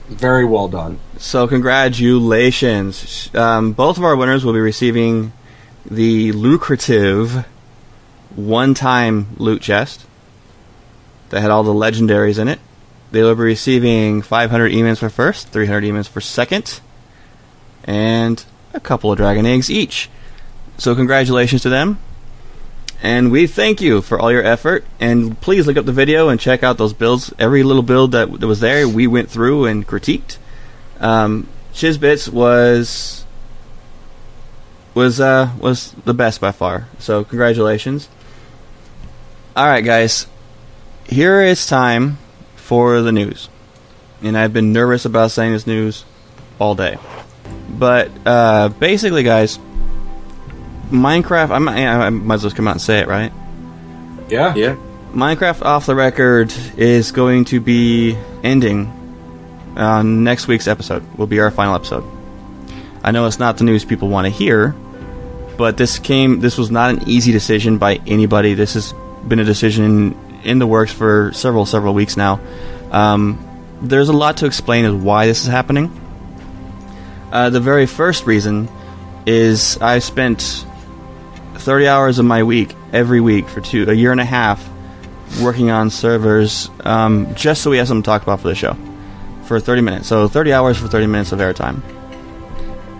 Very 0.10 0.43
well 0.43 0.67
done. 0.67 0.99
so 1.17 1.47
congratulations. 1.47 3.30
Um, 3.34 3.71
both 3.73 3.97
of 3.97 4.04
our 4.04 4.15
winners 4.15 4.43
will 4.43 4.54
be 4.54 4.60
receiving 4.60 5.32
the 5.89 6.32
lucrative 6.34 7.45
one-time 8.36 9.28
loot 9.38 9.62
chest 9.62 10.06
that 11.30 11.41
had 11.41 11.52
all 11.52 11.63
the 11.63 11.73
legendaries 11.73 12.38
in 12.39 12.47
it. 12.47 12.60
They 13.12 13.21
will 13.23 13.36
be 13.36 13.43
receiving 13.43 14.21
500 14.21 14.71
emails 14.71 14.97
for 14.97 15.10
first, 15.10 15.49
300 15.49 15.84
emails 15.84 16.08
for 16.08 16.21
second, 16.21 16.82
and 17.86 18.43
a 18.73 18.80
couple 18.80 19.12
of 19.12 19.17
dragon 19.17 19.45
eggs 19.45 19.69
each. 19.71 20.10
So 20.78 20.95
congratulations 20.95 21.62
to 21.63 21.69
them. 21.69 21.99
And 23.01 23.31
we 23.31 23.47
thank 23.47 23.81
you 23.81 24.01
for 24.01 24.19
all 24.19 24.31
your 24.31 24.43
effort. 24.43 24.83
And 24.99 25.39
please 25.39 25.65
look 25.65 25.77
up 25.77 25.85
the 25.85 25.93
video 25.93 26.29
and 26.29 26.39
check 26.39 26.63
out 26.63 26.77
those 26.77 26.93
builds. 26.93 27.33
Every 27.39 27.63
little 27.63 27.83
build 27.83 28.12
that, 28.12 28.39
that 28.39 28.47
was 28.47 28.59
there, 28.59 28.88
we 28.88 29.07
went 29.07 29.29
through 29.29 29.65
and 29.65 29.88
critiqued. 29.88 30.38
Um, 30.99 31.47
Chizbits 31.73 32.27
was 32.27 33.25
was 34.93 35.21
uh, 35.21 35.51
was 35.59 35.93
the 36.03 36.13
best 36.13 36.41
by 36.41 36.51
far. 36.51 36.88
So 36.97 37.23
congratulations. 37.23 38.09
All 39.55 39.67
right, 39.67 39.83
guys. 39.83 40.27
Here 41.05 41.41
it's 41.41 41.65
time 41.65 42.17
for 42.55 43.01
the 43.01 43.12
news, 43.12 43.49
and 44.21 44.38
I've 44.38 44.53
been 44.53 44.73
nervous 44.73 45.05
about 45.05 45.31
saying 45.31 45.53
this 45.53 45.65
news 45.65 46.05
all 46.59 46.75
day. 46.75 46.97
But 47.69 48.12
uh, 48.25 48.69
basically, 48.69 49.23
guys, 49.23 49.57
Minecraft. 50.89 51.52
I 51.52 51.60
might, 51.60 51.86
I 51.86 52.10
might 52.10 52.36
as 52.36 52.43
well 52.43 52.54
come 52.54 52.67
out 52.67 52.71
and 52.71 52.82
say 52.82 52.99
it, 52.99 53.08
right? 53.08 53.32
Yeah. 54.30 54.56
Yeah. 54.56 54.75
Minecraft 55.13 55.63
Off 55.63 55.86
the 55.86 55.95
Record 55.95 56.54
is 56.78 57.12
going 57.12 57.45
to 57.45 57.60
be 57.60 58.15
ending 58.43 58.95
on 59.75 60.23
next 60.23 60.47
week's 60.47 60.67
episode. 60.67 61.04
Will 61.17 61.28
be 61.28 61.39
our 61.39 61.52
final 61.52 61.75
episode. 61.75 62.04
I 63.04 63.12
know 63.12 63.25
it's 63.25 63.39
not 63.39 63.58
the 63.58 63.63
news 63.63 63.86
people 63.86 64.10
want 64.10 64.25
to 64.25 64.30
hear, 64.30 64.75
but 65.58 65.78
this 65.78 65.99
came. 65.99 66.41
This 66.41 66.58
was 66.58 66.69
not 66.69 66.91
an 66.91 67.10
easy 67.10 67.32
decision 67.32 67.78
by 67.78 67.99
anybody. 68.06 68.54
This 68.54 68.73
has 68.73 68.93
been 69.28 69.39
a 69.39 69.45
decision 69.45 70.15
in 70.43 70.60
the 70.60 70.67
works 70.67 70.91
for 70.91 71.32
several 71.34 71.65
several 71.65 71.93
weeks 71.93 72.17
now. 72.17 72.39
Um, 72.91 73.45
there's 73.82 74.10
a 74.10 74.13
lot 74.13 74.38
to 74.38 74.45
explain 74.45 74.86
as 74.86 74.93
why 74.93 75.25
this 75.25 75.41
is 75.41 75.47
happening. 75.47 75.91
Uh, 77.32 77.49
the 77.49 77.60
very 77.60 77.86
first 77.86 78.25
reason 78.25 78.67
is 79.25 79.78
I 79.80 79.99
spent 79.99 80.65
30 81.69 81.88
hours 81.88 82.17
of 82.17 82.25
my 82.25 82.41
week 82.41 82.75
every 82.91 83.21
week 83.21 83.47
for 83.47 83.62
two 83.62 83.88
a 83.88 83.93
year 83.93 84.12
and 84.12 84.19
a 84.19 84.25
half 84.25 84.67
working 85.39 85.69
on 85.69 85.91
servers 85.91 86.67
um, 86.79 87.36
just 87.36 87.62
so 87.62 87.69
we 87.69 87.77
have 87.77 87.88
something 87.88 88.01
to 88.01 88.08
talk 88.08 88.23
about 88.23 88.39
for 88.39 88.47
the 88.47 88.55
show 88.55 88.75
for 89.45 89.60
30 89.60 89.84
minutes. 89.84 90.08
So 90.08 90.27
30 90.27 90.51
hours 90.51 90.79
for 90.79 90.88
30 90.88 91.05
minutes 91.05 91.32
of 91.32 91.38
airtime. 91.38 91.84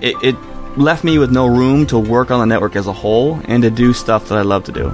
It, 0.01 0.15
it 0.23 0.36
left 0.77 1.03
me 1.03 1.17
with 1.17 1.32
no 1.32 1.47
room 1.47 1.88
to 1.88 1.97
work 1.97 2.29
on 2.29 2.41
the 2.41 2.45
network 2.45 2.75
as 2.75 2.86
a 2.86 2.93
whole 2.93 3.41
and 3.45 3.63
to 3.63 3.71
do 3.71 3.91
stuff 3.91 4.29
that 4.29 4.38
I 4.38 4.43
love 4.43 4.65
to 4.65 4.71
do. 4.71 4.89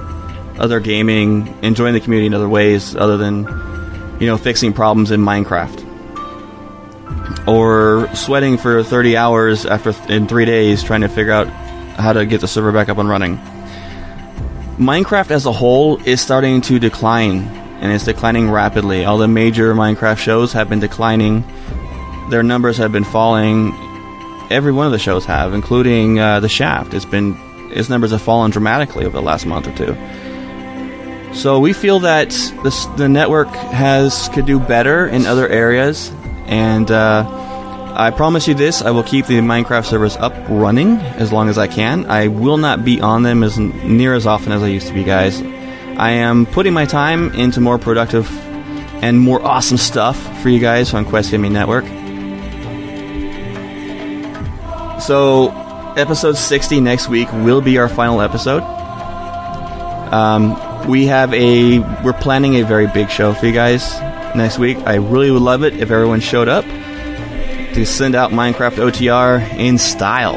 Other 0.58 0.80
gaming, 0.80 1.54
enjoying 1.62 1.92
the 1.92 2.00
community 2.00 2.28
in 2.28 2.32
other 2.32 2.48
ways 2.48 2.96
other 2.96 3.18
than, 3.18 3.44
you 4.18 4.26
know, 4.26 4.38
fixing 4.38 4.72
problems 4.72 5.10
in 5.10 5.20
Minecraft. 5.20 5.82
Or 7.46 8.08
sweating 8.14 8.56
for 8.56 8.82
30 8.82 9.18
hours 9.18 9.66
after 9.66 9.94
in 10.10 10.26
3 10.26 10.46
days 10.46 10.82
trying 10.82 11.02
to 11.02 11.10
figure 11.10 11.34
out 11.34 11.48
how 11.98 12.14
to 12.14 12.24
get 12.24 12.40
the 12.40 12.48
server 12.48 12.72
back 12.72 12.88
up 12.88 12.96
and 12.96 13.08
running. 13.10 13.38
Minecraft 14.78 15.30
as 15.30 15.46
a 15.46 15.52
whole 15.52 15.96
is 16.02 16.20
starting 16.20 16.60
to 16.62 16.78
decline, 16.78 17.44
and 17.80 17.90
it's 17.90 18.04
declining 18.04 18.50
rapidly. 18.50 19.06
All 19.06 19.16
the 19.16 19.26
major 19.26 19.74
Minecraft 19.74 20.18
shows 20.18 20.52
have 20.52 20.68
been 20.68 20.80
declining. 20.80 21.44
Their 22.30 22.42
numbers 22.42 22.76
have 22.76 22.92
been 22.92 23.04
falling. 23.04 23.72
Every 24.50 24.72
one 24.72 24.84
of 24.84 24.92
the 24.92 24.98
shows 24.98 25.24
have, 25.24 25.54
including 25.54 26.18
uh, 26.18 26.40
The 26.40 26.50
Shaft. 26.50 26.92
It's 26.92 27.06
been 27.06 27.40
its 27.72 27.88
numbers 27.88 28.10
have 28.10 28.20
fallen 28.20 28.50
dramatically 28.50 29.06
over 29.06 29.16
the 29.16 29.22
last 29.22 29.46
month 29.46 29.66
or 29.66 29.76
two. 29.76 31.34
So 31.34 31.58
we 31.58 31.72
feel 31.72 32.00
that 32.00 32.30
this, 32.62 32.84
the 32.96 33.08
network 33.08 33.48
has 33.48 34.28
could 34.30 34.46
do 34.46 34.60
better 34.60 35.06
in 35.06 35.24
other 35.24 35.48
areas, 35.48 36.12
and 36.46 36.90
uh, 36.90 37.24
I 37.98 38.10
promise 38.10 38.46
you 38.46 38.52
this: 38.52 38.82
I 38.82 38.90
will 38.90 39.02
keep 39.02 39.24
the 39.24 39.38
Minecraft 39.38 39.86
servers 39.86 40.16
up 40.18 40.34
running 40.50 40.98
as 40.98 41.32
long 41.32 41.48
as 41.48 41.56
I 41.56 41.66
can. 41.66 42.04
I 42.04 42.28
will 42.28 42.58
not 42.58 42.84
be 42.84 43.00
on 43.00 43.22
them 43.22 43.42
as 43.42 43.58
near 43.58 44.12
as 44.12 44.26
often 44.26 44.52
as 44.52 44.62
I 44.62 44.66
used 44.66 44.88
to 44.88 44.92
be, 44.92 45.02
guys. 45.02 45.40
I 45.96 46.10
am 46.10 46.44
putting 46.44 46.74
my 46.74 46.84
time 46.84 47.32
into 47.32 47.62
more 47.62 47.78
productive 47.78 48.30
and 49.02 49.18
more 49.18 49.42
awesome 49.42 49.78
stuff 49.78 50.18
for 50.42 50.50
you 50.50 50.60
guys 50.60 50.92
on 50.92 51.06
Quest 51.06 51.30
Gaming 51.30 51.54
Network. 51.54 51.86
So, 55.00 55.48
episode 55.96 56.36
60 56.36 56.80
next 56.80 57.08
week 57.08 57.32
will 57.32 57.62
be 57.62 57.78
our 57.78 57.88
final 57.88 58.20
episode. 58.20 58.62
Um, 60.12 60.86
we 60.86 61.06
have 61.06 61.32
a 61.32 61.78
we're 62.04 62.12
planning 62.12 62.56
a 62.56 62.62
very 62.62 62.88
big 62.88 63.08
show 63.08 63.32
for 63.32 63.46
you 63.46 63.52
guys 63.52 63.98
next 64.36 64.58
week. 64.58 64.76
I 64.84 64.96
really 64.96 65.30
would 65.30 65.40
love 65.40 65.64
it 65.64 65.72
if 65.80 65.90
everyone 65.90 66.20
showed 66.20 66.48
up 66.48 66.66
to 67.76 67.84
send 67.84 68.14
out 68.14 68.30
Minecraft 68.30 68.78
OTR 68.78 69.54
in 69.58 69.76
style. 69.76 70.36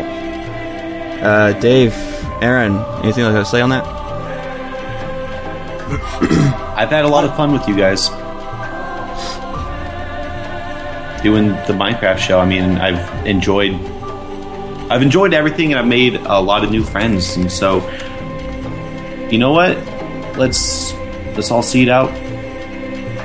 Uh, 1.23 1.57
Dave, 1.61 1.93
Aaron, 2.41 2.75
anything 3.01 3.23
like 3.23 3.33
to 3.33 3.45
say 3.45 3.61
on 3.61 3.69
that? 3.69 3.85
I've 6.77 6.89
had 6.89 7.05
a 7.05 7.07
lot 7.07 7.23
of 7.23 7.33
fun 7.37 7.53
with 7.53 7.65
you 7.65 7.77
guys. 7.77 8.09
Doing 11.23 11.47
the 11.47 11.73
Minecraft 11.73 12.17
show. 12.17 12.41
I 12.41 12.45
mean, 12.45 12.77
I've 12.77 13.25
enjoyed 13.25 13.71
I've 14.91 15.01
enjoyed 15.01 15.33
everything 15.33 15.71
and 15.71 15.79
I've 15.79 15.87
made 15.87 16.15
a 16.15 16.41
lot 16.41 16.65
of 16.65 16.71
new 16.71 16.83
friends 16.83 17.37
and 17.37 17.49
so 17.49 17.79
you 19.31 19.37
know 19.37 19.53
what? 19.53 19.77
Let's 20.37 20.91
let's 21.35 21.51
all 21.51 21.63
see 21.63 21.83
it 21.83 21.89
out. 21.89 22.11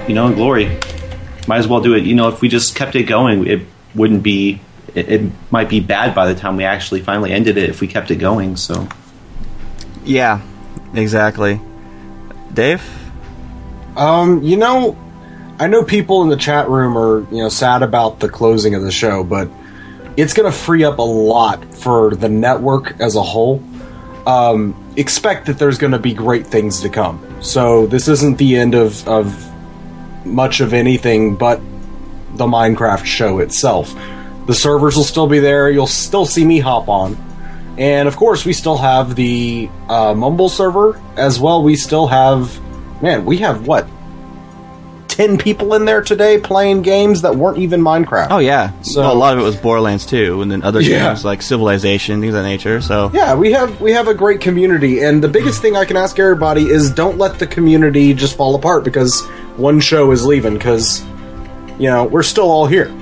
You 0.09 0.15
know, 0.15 0.29
in 0.29 0.35
glory. 0.35 0.67
Might 1.49 1.59
as 1.59 1.67
well 1.67 1.81
do 1.81 1.95
it. 1.95 2.05
You 2.05 2.15
know, 2.15 2.29
if 2.29 2.41
we 2.41 2.49
just 2.49 2.77
kept 2.77 2.95
it 2.95 3.05
going, 3.05 3.49
it 3.49 3.67
wouldn't 3.95 4.23
be 4.23 4.61
it, 4.95 5.11
it 5.11 5.33
might 5.51 5.69
be 5.69 5.81
bad 5.81 6.15
by 6.15 6.27
the 6.27 6.39
time 6.39 6.57
we 6.57 6.65
actually 6.65 7.01
finally 7.01 7.33
ended 7.33 7.57
it 7.57 7.71
if 7.71 7.81
we 7.81 7.89
kept 7.89 8.11
it 8.11 8.17
going, 8.17 8.57
so 8.57 8.89
Yeah, 10.05 10.41
exactly. 10.95 11.61
Dave? 12.53 12.83
Um, 13.97 14.43
you 14.43 14.57
know, 14.57 14.97
I 15.59 15.67
know 15.67 15.85
people 15.85 16.23
in 16.23 16.29
the 16.29 16.37
chat 16.37 16.69
room 16.69 16.97
are, 16.97 17.21
you 17.33 17.43
know, 17.43 17.49
sad 17.49 17.83
about 17.83 18.21
the 18.21 18.29
closing 18.29 18.75
of 18.75 18.83
the 18.83 18.91
show, 18.91 19.25
but 19.25 19.49
it's 20.17 20.33
going 20.33 20.51
to 20.51 20.57
free 20.57 20.85
up 20.85 20.99
a 20.99 21.03
lot 21.03 21.65
for 21.75 22.15
the 22.15 22.29
network 22.29 23.01
as 23.01 23.17
a 23.17 23.23
whole. 23.23 23.63
Um, 24.27 24.93
expect 24.97 25.47
that 25.47 25.59
there's 25.59 25.79
going 25.79 25.93
to 25.93 25.99
be 25.99 26.15
great 26.15 26.47
things 26.47 26.81
to 26.81 26.89
come. 26.89 27.43
So 27.43 27.87
this 27.87 28.09
isn't 28.09 28.39
the 28.39 28.57
end 28.57 28.75
of, 28.75 29.07
of 29.07 29.51
much 30.25 30.61
of 30.61 30.73
anything 30.73 31.37
but 31.37 31.61
the 32.37 32.47
Minecraft 32.47 33.05
show 33.05 33.39
itself. 33.39 33.95
The 34.47 34.55
servers 34.55 34.97
will 34.97 35.05
still 35.05 35.27
be 35.27 35.39
there. 35.39 35.71
You'll 35.71 35.87
still 35.87 36.27
see 36.27 36.45
me 36.45 36.59
hop 36.59 36.89
on. 36.89 37.17
And 37.79 38.07
of 38.07 38.17
course, 38.17 38.45
we 38.45 38.53
still 38.53 38.77
have 38.77 39.15
the 39.17 39.69
uh, 39.89 40.15
Mumble 40.15 40.49
server 40.49 41.01
as 41.17 41.41
well. 41.41 41.63
We 41.63 41.77
still 41.77 42.07
have, 42.07 42.61
man, 43.03 43.25
we 43.25 43.39
have 43.39 43.67
what? 43.67 43.89
10 45.09 45.39
people 45.39 45.75
in 45.75 45.85
there 45.85 46.03
today 46.03 46.39
playing 46.39 46.83
games 46.83 47.23
that 47.23 47.37
weren't 47.37 47.59
even 47.59 47.81
Minecraft. 47.81 48.29
Oh 48.31 48.39
yeah. 48.39 48.73
So- 48.83 49.01
well, 49.03 49.13
a 49.13 49.15
lot 49.15 49.35
of 49.35 49.39
it 49.41 49.43
was 49.45 49.55
Borderlands 49.55 50.07
2, 50.07 50.43
and 50.43 50.51
then 50.51 50.63
other 50.65 50.81
Yeah. 50.81 51.09
games 51.09 51.25
like 51.25 51.41
Civilization, 51.41 52.21
things 52.21 52.35
of 52.35 52.43
that 52.43 52.49
nature. 52.49 52.81
So 52.81 53.13
Yeah, 53.15 53.35
we 53.37 53.53
have 53.53 53.81
we 53.81 53.93
have 53.93 54.09
a 54.09 54.15
great 54.15 54.41
community, 54.41 55.01
and 55.05 55.23
the 55.23 55.29
biggest 55.29 55.63
thing 55.63 55.77
I 55.77 55.85
can 55.85 55.97
ask 55.97 56.19
everybody 56.19 56.63
is 56.69 56.91
don't 56.91 57.17
let 57.17 57.39
the 57.39 57.47
community 57.47 58.13
just 58.13 58.37
fall 58.37 58.57
apart 58.57 58.83
because 58.83 59.21
one 59.57 59.79
show 59.79 60.11
is 60.11 60.27
leaving. 60.27 60.55
Because 60.55 61.05
you 61.79 61.89
know 61.91 62.05
we're 62.05 62.23
still 62.23 62.51
all 62.51 62.67
here. 62.67 62.93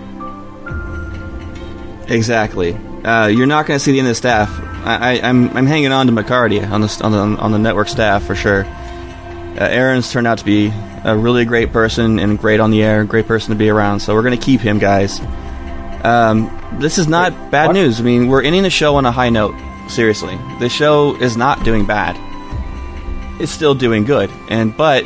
exactly. 2.08 2.74
Uh, 3.04 3.26
you're 3.26 3.46
not 3.46 3.66
going 3.66 3.76
to 3.76 3.82
see 3.82 3.92
the 3.92 3.98
end 3.98 4.06
of 4.06 4.12
the 4.12 4.14
staff. 4.14 4.48
I, 4.84 5.18
I, 5.18 5.28
I'm 5.28 5.48
I'm 5.56 5.66
hanging 5.66 5.92
on 5.92 6.06
to 6.06 6.12
Macardia 6.12 6.70
on 6.70 6.80
the 6.80 7.00
on 7.02 7.12
the 7.12 7.40
on 7.40 7.52
the 7.52 7.58
network 7.58 7.88
staff 7.88 8.24
for 8.24 8.34
sure. 8.34 8.64
Uh, 8.64 9.68
Aaron's 9.68 10.10
turned 10.10 10.26
out 10.26 10.38
to 10.38 10.44
be 10.44 10.72
a 11.04 11.16
really 11.16 11.44
great 11.44 11.72
person 11.72 12.18
and 12.18 12.38
great 12.38 12.60
on 12.60 12.70
the 12.70 12.82
air, 12.82 13.04
great 13.04 13.26
person 13.26 13.50
to 13.50 13.56
be 13.56 13.68
around. 13.68 14.00
So 14.00 14.14
we're 14.14 14.22
going 14.22 14.38
to 14.38 14.44
keep 14.44 14.60
him, 14.60 14.78
guys. 14.78 15.20
Um, 16.04 16.50
this 16.80 16.98
is 16.98 17.06
not 17.06 17.50
bad 17.50 17.68
what? 17.68 17.72
news. 17.74 18.00
I 18.00 18.02
mean, 18.02 18.28
we're 18.28 18.42
ending 18.42 18.62
the 18.62 18.70
show 18.70 18.96
on 18.96 19.06
a 19.06 19.12
high 19.12 19.30
note. 19.30 19.54
Seriously, 19.88 20.38
the 20.58 20.68
show 20.68 21.16
is 21.16 21.36
not 21.36 21.64
doing 21.64 21.86
bad. 21.86 22.16
It's 23.40 23.52
still 23.52 23.74
doing 23.74 24.04
good, 24.04 24.30
and 24.48 24.76
but 24.76 25.04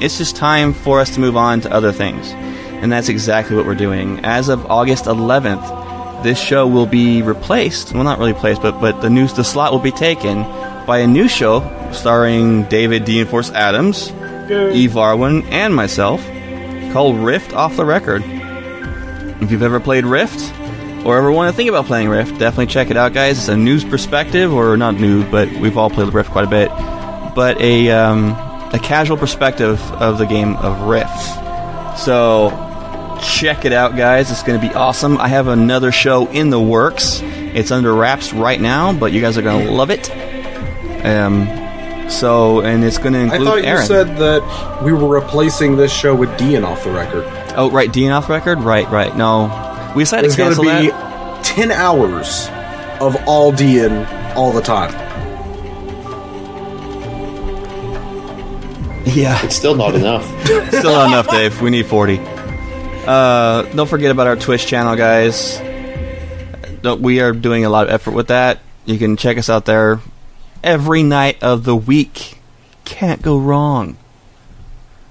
it's 0.00 0.18
just 0.18 0.36
time 0.36 0.74
for 0.74 1.00
us 1.00 1.14
to 1.14 1.20
move 1.20 1.36
on 1.36 1.60
to 1.62 1.72
other 1.72 1.92
things, 1.92 2.30
and 2.82 2.92
that's 2.92 3.08
exactly 3.08 3.56
what 3.56 3.66
we're 3.66 3.74
doing. 3.74 4.20
As 4.24 4.48
of 4.48 4.66
August 4.66 5.04
11th, 5.04 6.22
this 6.22 6.40
show 6.40 6.66
will 6.66 6.86
be 6.86 7.22
replaced. 7.22 7.92
Well, 7.92 8.04
not 8.04 8.18
really 8.18 8.32
replaced, 8.32 8.62
but 8.62 8.80
but 8.80 9.00
the 9.02 9.10
news 9.10 9.34
the 9.34 9.44
slot 9.44 9.72
will 9.72 9.78
be 9.78 9.92
taken 9.92 10.42
by 10.86 10.98
a 10.98 11.06
new 11.06 11.28
show 11.28 11.60
starring 11.92 12.64
David 12.64 13.04
D. 13.04 13.20
Enforce 13.20 13.50
Adams, 13.50 14.08
Evarwin, 14.48 15.44
and 15.50 15.74
myself, 15.74 16.24
called 16.92 17.16
Rift 17.16 17.52
Off 17.52 17.76
the 17.76 17.84
Record. 17.84 18.22
If 19.40 19.52
you've 19.52 19.62
ever 19.62 19.78
played 19.78 20.04
Rift, 20.04 20.52
or 21.04 21.16
ever 21.16 21.30
want 21.30 21.52
to 21.52 21.56
think 21.56 21.68
about 21.68 21.86
playing 21.86 22.08
Rift, 22.08 22.38
definitely 22.38 22.66
check 22.66 22.90
it 22.90 22.96
out, 22.96 23.12
guys. 23.12 23.38
It's 23.38 23.48
a 23.48 23.56
news 23.56 23.84
perspective, 23.84 24.52
or 24.52 24.76
not 24.76 24.94
news, 24.96 25.24
but 25.30 25.50
we've 25.52 25.76
all 25.78 25.90
played 25.90 26.12
Rift 26.12 26.30
quite 26.30 26.44
a 26.44 26.48
bit. 26.48 26.68
But 27.34 27.60
a 27.60 27.90
um, 27.90 28.30
a 28.72 28.80
casual 28.82 29.16
perspective 29.16 29.80
of 29.92 30.18
the 30.18 30.26
game 30.26 30.56
of 30.56 30.82
Rift. 30.82 31.16
So 31.98 32.48
check 33.18 33.64
it 33.64 33.72
out, 33.72 33.96
guys. 33.96 34.30
It's 34.30 34.42
going 34.42 34.60
to 34.60 34.66
be 34.68 34.72
awesome. 34.74 35.18
I 35.18 35.28
have 35.28 35.46
another 35.48 35.92
show 35.92 36.26
in 36.28 36.50
the 36.50 36.60
works. 36.60 37.20
It's 37.22 37.70
under 37.70 37.94
wraps 37.94 38.32
right 38.32 38.60
now, 38.60 38.92
but 38.92 39.12
you 39.12 39.20
guys 39.20 39.36
are 39.38 39.42
going 39.42 39.66
to 39.66 39.72
love 39.72 39.90
it. 39.90 40.10
Um, 41.04 41.46
so 42.10 42.60
and 42.62 42.82
it's 42.84 42.98
going 42.98 43.12
to 43.12 43.20
include. 43.20 43.48
I 43.48 43.56
include 43.58 43.64
thought 43.64 43.68
you 43.68 43.74
Aaron. 43.74 43.86
said 43.86 44.16
that 44.18 44.82
we 44.82 44.92
were 44.92 45.08
replacing 45.08 45.76
this 45.76 45.92
show 45.92 46.14
with 46.14 46.36
Dean 46.38 46.64
off 46.64 46.84
the 46.84 46.90
record. 46.90 47.24
oh, 47.56 47.70
right, 47.70 47.92
Dean 47.92 48.10
off 48.10 48.26
the 48.28 48.32
record. 48.34 48.60
Right, 48.60 48.88
right. 48.90 49.14
No, 49.16 49.92
we 49.94 50.02
decided 50.02 50.26
It's 50.26 50.36
to 50.36 50.42
going 50.42 50.54
to 50.54 50.60
be 50.62 50.88
that. 50.90 51.44
ten 51.44 51.70
hours 51.70 52.48
of 53.00 53.16
all 53.26 53.52
Dean 53.52 53.92
all 54.36 54.52
the 54.52 54.62
time. 54.62 54.92
Yeah. 59.06 59.42
It's 59.44 59.56
still 59.56 59.74
not 59.74 59.94
enough. 59.94 60.24
Still 60.68 60.92
not 60.92 61.08
enough, 61.08 61.28
Dave. 61.30 61.60
We 61.62 61.70
need 61.70 61.86
40. 61.86 62.18
Uh, 63.08 63.62
don't 63.74 63.88
forget 63.88 64.10
about 64.10 64.26
our 64.26 64.36
Twitch 64.36 64.66
channel, 64.66 64.94
guys. 64.94 65.58
We 67.00 67.20
are 67.20 67.32
doing 67.32 67.64
a 67.64 67.70
lot 67.70 67.86
of 67.86 67.90
effort 67.90 68.10
with 68.10 68.28
that. 68.28 68.60
You 68.84 68.98
can 68.98 69.16
check 69.16 69.38
us 69.38 69.48
out 69.48 69.64
there 69.64 70.00
every 70.62 71.02
night 71.02 71.42
of 71.42 71.64
the 71.64 71.74
week. 71.74 72.38
Can't 72.84 73.22
go 73.22 73.38
wrong. 73.38 73.96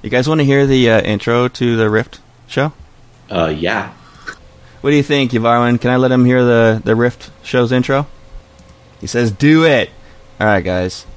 You 0.04 0.12
guys 0.12 0.30
want 0.30 0.41
to 0.41 0.45
hear 0.45 0.68
the 0.68 0.91
uh, 0.91 1.02
intro 1.02 1.48
to 1.48 1.76
the 1.76 1.89
Rift 1.89 2.20
show? 2.45 2.72
Uh, 3.32 3.48
yeah. 3.48 3.93
What 4.82 4.91
do 4.91 4.95
you 4.95 5.02
think, 5.02 5.32
Evarwin? 5.32 5.82
Can 5.82 5.89
I 5.89 5.95
let 5.95 6.12
him 6.12 6.24
hear 6.24 6.45
the, 6.45 6.80
the 6.86 6.95
Rift 6.95 7.32
show's 7.41 7.72
intro? 7.72 8.06
He 9.02 9.08
says, 9.08 9.32
do 9.32 9.66
it! 9.66 9.89
Alright, 10.39 10.64
guys. 10.64 11.08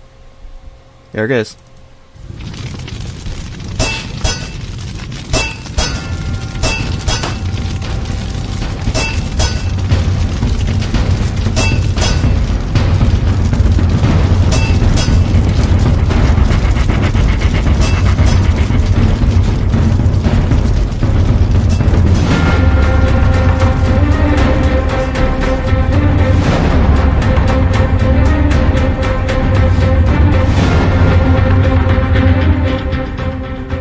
Here 1.12 1.26
it 1.26 1.30
is. 1.30 1.58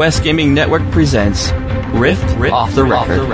Quest 0.10 0.24
Gaming 0.24 0.56
Network 0.56 0.82
presents 0.90 1.52
Rift, 1.92 2.36
rift 2.40 2.52
Off 2.52 2.74
the 2.74 2.84
Record. 2.84 3.30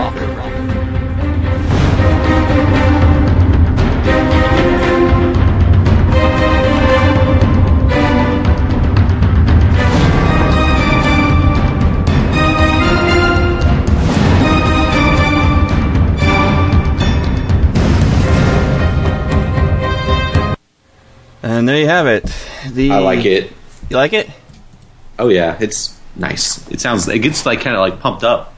And 21.42 21.70
there 21.70 21.78
you 21.78 21.88
have 21.88 22.08
it. 22.08 22.26
The 22.70 22.92
I 22.92 23.00
like 23.00 23.24
it. 23.24 23.54
You 23.90 23.96
like 23.96 24.12
it? 24.12 24.30
Oh 25.18 25.30
yeah, 25.30 25.58
it's 25.62 25.95
nice. 26.16 26.70
It 26.70 26.82
sounds. 26.82 27.08
It 27.08 27.20
gets 27.20 27.46
like 27.46 27.62
kind 27.62 27.76
of 27.76 27.82
like 27.82 28.00
pumped 28.00 28.24
up. 28.24 28.54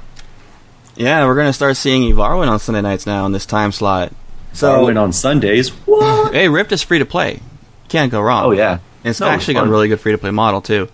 Yeah, 0.96 1.26
we're 1.26 1.36
gonna 1.36 1.54
start 1.54 1.78
seeing 1.78 2.12
Evarwin 2.14 2.48
on 2.50 2.60
Sunday 2.60 2.82
nights 2.82 3.06
now 3.06 3.26
in 3.26 3.32
this 3.32 3.46
time 3.46 3.72
slot. 3.72 4.12
So 4.54 4.88
So, 4.88 4.98
on 4.98 5.14
Sundays. 5.14 5.70
What? 5.86 6.34
hey, 6.34 6.50
Rift 6.50 6.72
is 6.72 6.82
free 6.82 7.00
to 7.00 7.06
play. 7.06 7.42
Can't 7.90 8.12
go 8.12 8.20
wrong. 8.22 8.46
Oh 8.46 8.52
yeah, 8.52 8.80
And 9.04 9.12
it's 9.12 9.20
No, 9.20 9.28
actually 9.28 9.54
got 9.56 9.68
a 9.68 9.70
really 9.70 9.88
good 9.88 10.00
free 10.00 10.12
to 10.14 10.18
play 10.18 10.32
model 10.32 10.62
too. 10.62 10.90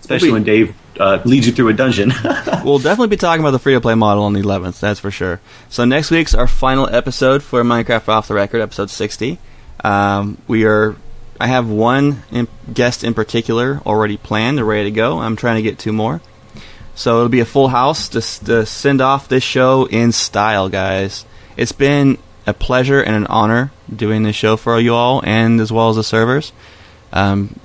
Especially 0.00 0.30
when 0.30 0.44
Dave 0.44 0.74
uh, 1.00 1.18
leads 1.24 1.46
you 1.46 1.52
through 1.52 1.68
a 1.68 1.72
dungeon. 1.72 2.12
We'll 2.64 2.78
definitely 2.78 3.08
be 3.08 3.16
talking 3.16 3.40
about 3.40 3.52
the 3.52 3.58
free 3.60 3.74
to 3.74 3.80
play 3.80 3.94
model 3.94 4.24
on 4.24 4.32
the 4.32 4.40
11th, 4.40 4.80
that's 4.80 4.98
for 4.98 5.10
sure. 5.12 5.40
So 5.68 5.84
next 5.84 6.10
week's 6.10 6.34
our 6.34 6.48
final 6.48 6.88
episode 6.92 7.42
for 7.44 7.62
Minecraft 7.62 8.08
Off 8.08 8.26
the 8.28 8.34
Record, 8.34 8.60
episode 8.60 8.90
60. 8.90 9.38
Um, 9.84 10.36
we 10.48 10.64
are. 10.64 10.96
I 11.40 11.46
have 11.48 11.68
one 11.68 12.22
in, 12.30 12.48
guest 12.72 13.04
in 13.04 13.14
particular 13.14 13.80
already 13.86 14.16
planned. 14.16 14.58
They're 14.58 14.64
ready 14.64 14.84
to 14.84 14.94
go. 14.94 15.18
I'm 15.18 15.36
trying 15.36 15.56
to 15.56 15.62
get 15.62 15.78
two 15.78 15.92
more. 15.92 16.20
So 16.94 17.16
it'll 17.16 17.28
be 17.28 17.40
a 17.40 17.44
full 17.46 17.68
house 17.68 18.08
to, 18.10 18.20
to 18.46 18.64
send 18.64 19.00
off 19.00 19.28
this 19.28 19.42
show 19.42 19.84
in 19.86 20.12
style, 20.12 20.68
guys. 20.68 21.26
It's 21.56 21.72
been 21.72 22.18
a 22.46 22.54
pleasure 22.54 23.00
and 23.02 23.14
an 23.14 23.26
honor 23.26 23.70
doing 23.94 24.22
this 24.22 24.36
show 24.36 24.56
for 24.56 24.80
you 24.80 24.94
all, 24.94 25.22
and 25.24 25.60
as 25.60 25.70
well 25.70 25.90
as 25.90 25.96
the 25.96 26.04
servers. 26.04 26.52
Um, 27.12 27.58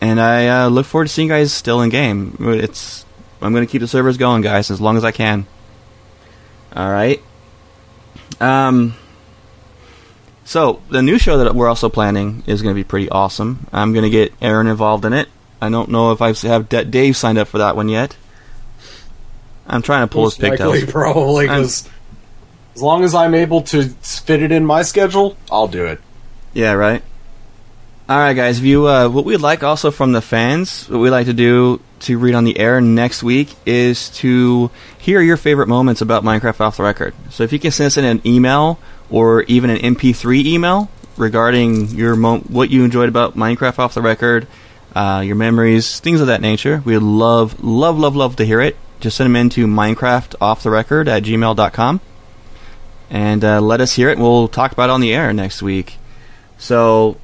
and 0.00 0.20
I 0.20 0.64
uh, 0.64 0.68
look 0.68 0.86
forward 0.86 1.08
to 1.08 1.12
seeing 1.12 1.28
you 1.28 1.34
guys 1.34 1.52
still 1.52 1.82
in 1.82 1.90
game. 1.90 2.36
It's 2.40 3.04
I'm 3.42 3.52
going 3.52 3.66
to 3.66 3.70
keep 3.70 3.80
the 3.80 3.88
servers 3.88 4.16
going, 4.16 4.42
guys, 4.42 4.70
as 4.70 4.80
long 4.80 4.96
as 4.96 5.04
I 5.04 5.12
can. 5.12 5.46
All 6.74 6.90
right. 6.90 7.22
Um. 8.40 8.94
So 10.50 10.82
the 10.90 11.00
new 11.00 11.16
show 11.16 11.38
that 11.38 11.54
we're 11.54 11.68
also 11.68 11.88
planning 11.88 12.42
is 12.44 12.60
going 12.60 12.74
to 12.74 12.76
be 12.76 12.82
pretty 12.82 13.08
awesome. 13.08 13.68
I'm 13.72 13.92
going 13.92 14.02
to 14.02 14.10
get 14.10 14.32
Aaron 14.42 14.66
involved 14.66 15.04
in 15.04 15.12
it. 15.12 15.28
I 15.62 15.70
don't 15.70 15.90
know 15.90 16.10
if 16.10 16.20
I 16.20 16.32
have 16.48 16.68
D- 16.68 16.82
Dave 16.82 17.16
signed 17.16 17.38
up 17.38 17.46
for 17.46 17.58
that 17.58 17.76
one 17.76 17.88
yet. 17.88 18.16
I'm 19.68 19.80
trying 19.80 20.08
to 20.08 20.12
pull 20.12 20.24
his 20.24 20.36
Most 20.40 20.50
likely, 20.58 20.80
pigtails. 20.80 20.90
probably, 20.92 21.48
I'm- 21.48 21.62
'cause 21.62 21.88
as 22.74 22.82
long 22.82 23.04
as 23.04 23.14
I'm 23.14 23.32
able 23.36 23.62
to 23.62 23.84
fit 23.84 24.42
it 24.42 24.50
in 24.50 24.66
my 24.66 24.82
schedule, 24.82 25.36
I'll 25.52 25.68
do 25.68 25.84
it. 25.86 26.00
Yeah, 26.52 26.72
right. 26.72 27.04
All 28.08 28.18
right, 28.18 28.34
guys. 28.34 28.58
If 28.58 28.64
you, 28.64 28.88
uh, 28.88 29.08
what 29.08 29.24
we'd 29.24 29.36
like 29.36 29.62
also 29.62 29.92
from 29.92 30.10
the 30.10 30.20
fans, 30.20 30.88
what 30.88 30.98
we 30.98 31.10
like 31.10 31.26
to 31.26 31.32
do 31.32 31.80
to 32.00 32.18
read 32.18 32.34
on 32.34 32.42
the 32.42 32.58
air 32.58 32.80
next 32.80 33.22
week 33.22 33.54
is 33.66 34.08
to 34.18 34.72
hear 34.98 35.20
your 35.20 35.36
favorite 35.36 35.68
moments 35.68 36.00
about 36.00 36.24
Minecraft 36.24 36.60
off 36.60 36.76
the 36.76 36.82
record. 36.82 37.14
So 37.30 37.44
if 37.44 37.52
you 37.52 37.60
can 37.60 37.70
send 37.70 37.86
us 37.86 37.96
in 37.96 38.04
an 38.04 38.20
email 38.26 38.80
or 39.10 39.42
even 39.44 39.70
an 39.70 39.78
MP3 39.78 40.44
email 40.46 40.88
regarding 41.16 41.88
your 41.88 42.16
mo- 42.16 42.38
what 42.40 42.70
you 42.70 42.84
enjoyed 42.84 43.08
about 43.08 43.36
Minecraft 43.36 43.78
off 43.78 43.94
the 43.94 44.02
record, 44.02 44.46
uh, 44.94 45.22
your 45.24 45.36
memories, 45.36 46.00
things 46.00 46.20
of 46.20 46.26
that 46.28 46.40
nature, 46.40 46.82
we'd 46.84 46.98
love, 46.98 47.62
love, 47.62 47.98
love, 47.98 48.16
love 48.16 48.36
to 48.36 48.44
hear 48.46 48.60
it. 48.60 48.76
Just 49.00 49.16
send 49.16 49.26
them 49.26 49.36
into 49.36 49.66
Minecraft 49.66 50.34
off 50.40 50.62
the 50.62 50.70
record 50.70 51.08
at 51.08 51.22
gmail.com. 51.22 52.00
and 53.10 53.44
uh, 53.44 53.60
let 53.60 53.80
us 53.80 53.94
hear 53.94 54.08
it. 54.10 54.18
We'll 54.18 54.46
talk 54.48 54.72
about 54.72 54.90
it 54.90 54.92
on 54.92 55.00
the 55.00 55.12
air 55.14 55.32
next 55.32 55.62
week. 55.62 55.96
So, 56.58 57.16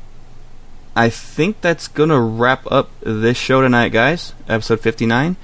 I 0.97 1.11
think 1.11 1.61
that's 1.61 1.89
gonna 1.89 2.19
wrap 2.21 2.67
up 2.73 2.89
this 3.01 3.37
show 3.37 3.61
tonight, 3.61 3.91
guys. 3.91 4.33
Episode 4.49 4.81
fifty-nine. 4.81 5.37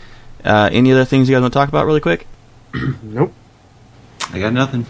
Uh, 0.42 0.70
any 0.72 0.90
other 0.92 1.04
things 1.04 1.28
you 1.28 1.34
guys 1.36 1.42
want 1.42 1.52
to 1.52 1.58
talk 1.58 1.68
about 1.68 1.84
really 1.84 2.00
quick? 2.00 2.26
Nope. 3.02 3.32
I 4.32 4.38
got 4.38 4.54
nothing. 4.54 4.86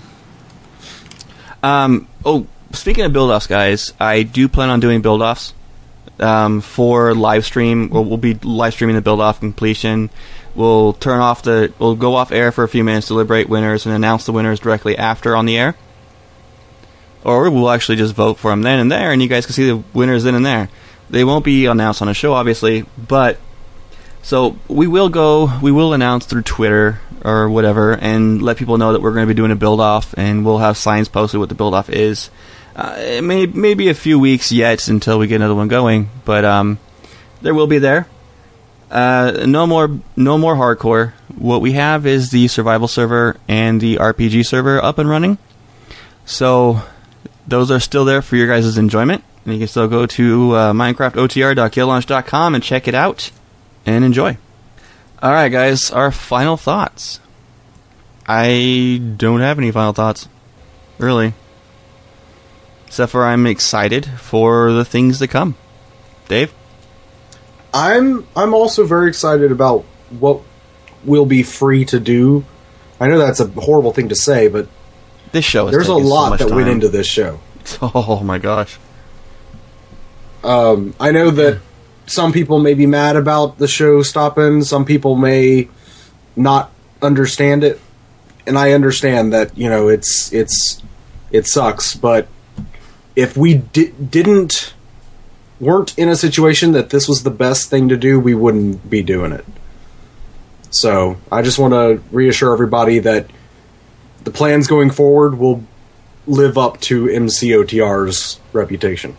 Um, 1.62 2.08
oh, 2.24 2.46
speaking 2.72 3.04
of 3.04 3.12
build 3.12 3.30
offs, 3.30 3.46
guys, 3.46 3.92
I 4.00 4.22
do 4.22 4.48
plan 4.48 4.70
on 4.70 4.80
doing 4.80 5.02
build 5.02 5.22
offs 5.22 5.54
um, 6.18 6.60
for 6.60 7.14
live 7.14 7.44
stream. 7.44 7.90
We'll, 7.90 8.04
we'll 8.04 8.16
be 8.16 8.34
live 8.34 8.74
streaming 8.74 8.96
the 8.96 9.02
build 9.02 9.20
off 9.20 9.40
completion. 9.40 10.10
We'll 10.54 10.92
turn 10.94 11.20
off 11.20 11.42
the. 11.42 11.72
We'll 11.78 11.96
go 11.96 12.14
off 12.14 12.32
air 12.32 12.52
for 12.52 12.64
a 12.64 12.68
few 12.68 12.84
minutes 12.84 13.06
to 13.08 13.14
deliberate 13.14 13.48
winners 13.48 13.86
and 13.86 13.94
announce 13.94 14.26
the 14.26 14.32
winners 14.32 14.60
directly 14.60 14.96
after 14.98 15.34
on 15.34 15.46
the 15.46 15.56
air. 15.56 15.76
Or 17.24 17.48
we'll 17.50 17.70
actually 17.70 17.96
just 17.96 18.14
vote 18.14 18.38
for 18.38 18.50
them 18.50 18.62
then 18.62 18.80
and 18.80 18.90
there, 18.90 19.12
and 19.12 19.22
you 19.22 19.28
guys 19.28 19.46
can 19.46 19.54
see 19.54 19.70
the 19.70 19.82
winners 19.94 20.24
then 20.24 20.34
and 20.34 20.44
there. 20.44 20.68
They 21.08 21.24
won't 21.24 21.44
be 21.44 21.66
announced 21.66 22.02
on 22.02 22.08
a 22.08 22.14
show, 22.14 22.32
obviously, 22.32 22.84
but 22.98 23.38
so 24.22 24.56
we 24.68 24.86
will 24.86 25.08
go. 25.08 25.58
We 25.60 25.72
will 25.72 25.94
announce 25.94 26.26
through 26.26 26.42
Twitter 26.42 27.00
or 27.24 27.48
whatever, 27.48 27.92
and 27.92 28.42
let 28.42 28.56
people 28.56 28.78
know 28.78 28.92
that 28.92 29.02
we're 29.02 29.12
going 29.12 29.26
to 29.26 29.34
be 29.34 29.36
doing 29.36 29.52
a 29.52 29.56
build 29.56 29.80
off, 29.80 30.14
and 30.16 30.44
we'll 30.44 30.58
have 30.58 30.76
signs 30.76 31.08
posted 31.08 31.40
what 31.40 31.48
the 31.48 31.54
build 31.54 31.74
off 31.74 31.88
is. 31.88 32.30
Uh, 32.74 32.94
it 32.98 33.24
may 33.24 33.46
maybe 33.46 33.88
a 33.88 33.94
few 33.94 34.18
weeks 34.18 34.50
yet 34.50 34.88
until 34.88 35.18
we 35.18 35.26
get 35.26 35.36
another 35.36 35.54
one 35.54 35.68
going, 35.68 36.08
but 36.24 36.44
um, 36.44 36.78
there 37.42 37.54
will 37.54 37.66
be 37.66 37.78
there. 37.78 38.06
Uh, 38.90 39.44
no 39.46 39.66
more, 39.66 39.98
no 40.16 40.36
more 40.36 40.54
hardcore. 40.54 41.12
What 41.36 41.60
we 41.60 41.72
have 41.72 42.06
is 42.06 42.30
the 42.30 42.48
survival 42.48 42.88
server 42.88 43.36
and 43.48 43.80
the 43.80 43.96
RPG 43.96 44.46
server 44.46 44.82
up 44.82 44.98
and 44.98 45.08
running. 45.08 45.38
So 46.24 46.82
those 47.46 47.70
are 47.70 47.80
still 47.80 48.04
there 48.04 48.22
for 48.22 48.36
your 48.36 48.48
guys' 48.48 48.76
enjoyment. 48.76 49.24
And 49.44 49.54
you 49.54 49.60
can 49.60 49.68
still 49.68 49.88
go 49.88 50.06
to 50.06 50.54
uh, 50.54 50.72
minecraftotr.guildlaunch.com 50.72 52.54
and 52.54 52.62
check 52.62 52.86
it 52.86 52.94
out 52.94 53.30
and 53.86 54.04
enjoy. 54.04 54.36
All 55.22 55.30
right, 55.30 55.50
guys, 55.50 55.92
our 55.92 56.10
final 56.10 56.56
thoughts. 56.56 57.20
I 58.26 59.00
don't 59.16 59.40
have 59.40 59.56
any 59.58 59.70
final 59.70 59.92
thoughts, 59.92 60.28
really. 60.98 61.34
Except 62.88 63.12
for 63.12 63.24
I'm 63.24 63.46
excited 63.46 64.04
for 64.04 64.72
the 64.72 64.84
things 64.84 65.20
to 65.20 65.28
come. 65.28 65.54
Dave? 66.26 66.52
I'm 67.72 68.26
I'm 68.34 68.52
also 68.52 68.84
very 68.84 69.08
excited 69.08 69.52
about 69.52 69.84
what 70.10 70.40
we'll 71.04 71.24
be 71.24 71.42
free 71.42 71.84
to 71.86 72.00
do. 72.00 72.44
I 73.00 73.08
know 73.08 73.18
that's 73.18 73.40
a 73.40 73.46
horrible 73.46 73.92
thing 73.92 74.08
to 74.10 74.16
say, 74.16 74.48
but 74.48 74.66
This 75.30 75.44
show 75.44 75.70
there's 75.70 75.84
a 75.84 75.86
so 75.86 75.96
lot 75.98 76.30
much 76.30 76.40
that 76.40 76.50
went 76.50 76.68
into 76.68 76.88
this 76.88 77.06
show. 77.06 77.40
Oh 77.80 78.22
my 78.24 78.38
gosh. 78.38 78.76
Um, 80.42 80.94
I 80.98 81.12
know 81.12 81.30
that 81.30 81.60
some 82.06 82.32
people 82.32 82.58
may 82.58 82.74
be 82.74 82.86
mad 82.86 83.16
about 83.16 83.58
the 83.58 83.68
show 83.68 84.02
stopping. 84.02 84.62
Some 84.62 84.84
people 84.84 85.16
may 85.16 85.68
not 86.36 86.70
understand 87.00 87.64
it, 87.64 87.80
and 88.46 88.58
I 88.58 88.72
understand 88.72 89.32
that 89.32 89.56
you 89.56 89.68
know 89.68 89.88
it's 89.88 90.32
it's 90.32 90.82
it 91.30 91.46
sucks. 91.46 91.94
But 91.94 92.28
if 93.16 93.36
we 93.36 93.54
di- 93.54 93.92
didn't 93.92 94.74
weren't 95.60 95.96
in 95.96 96.08
a 96.08 96.16
situation 96.16 96.72
that 96.72 96.90
this 96.90 97.08
was 97.08 97.22
the 97.22 97.30
best 97.30 97.70
thing 97.70 97.88
to 97.88 97.96
do, 97.96 98.18
we 98.18 98.34
wouldn't 98.34 98.90
be 98.90 99.02
doing 99.02 99.32
it. 99.32 99.44
So 100.70 101.16
I 101.30 101.42
just 101.42 101.58
want 101.58 101.74
to 101.74 102.02
reassure 102.10 102.52
everybody 102.52 102.98
that 103.00 103.26
the 104.24 104.30
plans 104.30 104.66
going 104.66 104.90
forward 104.90 105.38
will 105.38 105.64
live 106.26 106.56
up 106.56 106.80
to 106.80 107.06
MCOTR's 107.06 108.40
reputation. 108.52 109.16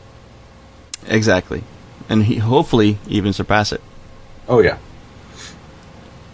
Exactly. 1.08 1.64
And 2.14 2.24
he 2.26 2.36
hopefully 2.38 3.00
even 3.08 3.34
surpass 3.34 3.72
it. 3.72 3.82
Oh 4.48 4.60
yeah. 4.62 4.78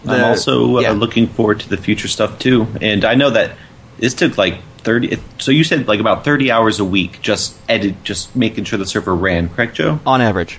I'm 0.04 0.18
The- 0.18 0.26
also 0.26 0.76
uh, 0.76 0.80
yeah. 0.80 0.90
looking 0.92 1.26
forward 1.26 1.60
to 1.60 1.68
the 1.68 1.76
future 1.76 2.08
stuff 2.08 2.38
too. 2.38 2.66
And 2.80 3.04
I 3.04 3.14
know 3.14 3.30
that 3.30 3.56
this 3.98 4.14
took 4.14 4.36
like 4.38 4.60
30. 4.78 5.18
So 5.38 5.50
you 5.50 5.64
said 5.64 5.88
like 5.88 6.00
about 6.00 6.24
30 6.24 6.50
hours 6.50 6.80
a 6.80 6.84
week 6.84 7.20
just 7.22 7.56
edit, 7.68 8.02
just 8.04 8.34
making 8.36 8.64
sure 8.64 8.78
the 8.78 8.86
server 8.86 9.14
ran, 9.14 9.48
correct, 9.48 9.76
Joe? 9.76 10.00
On 10.06 10.20
average. 10.20 10.58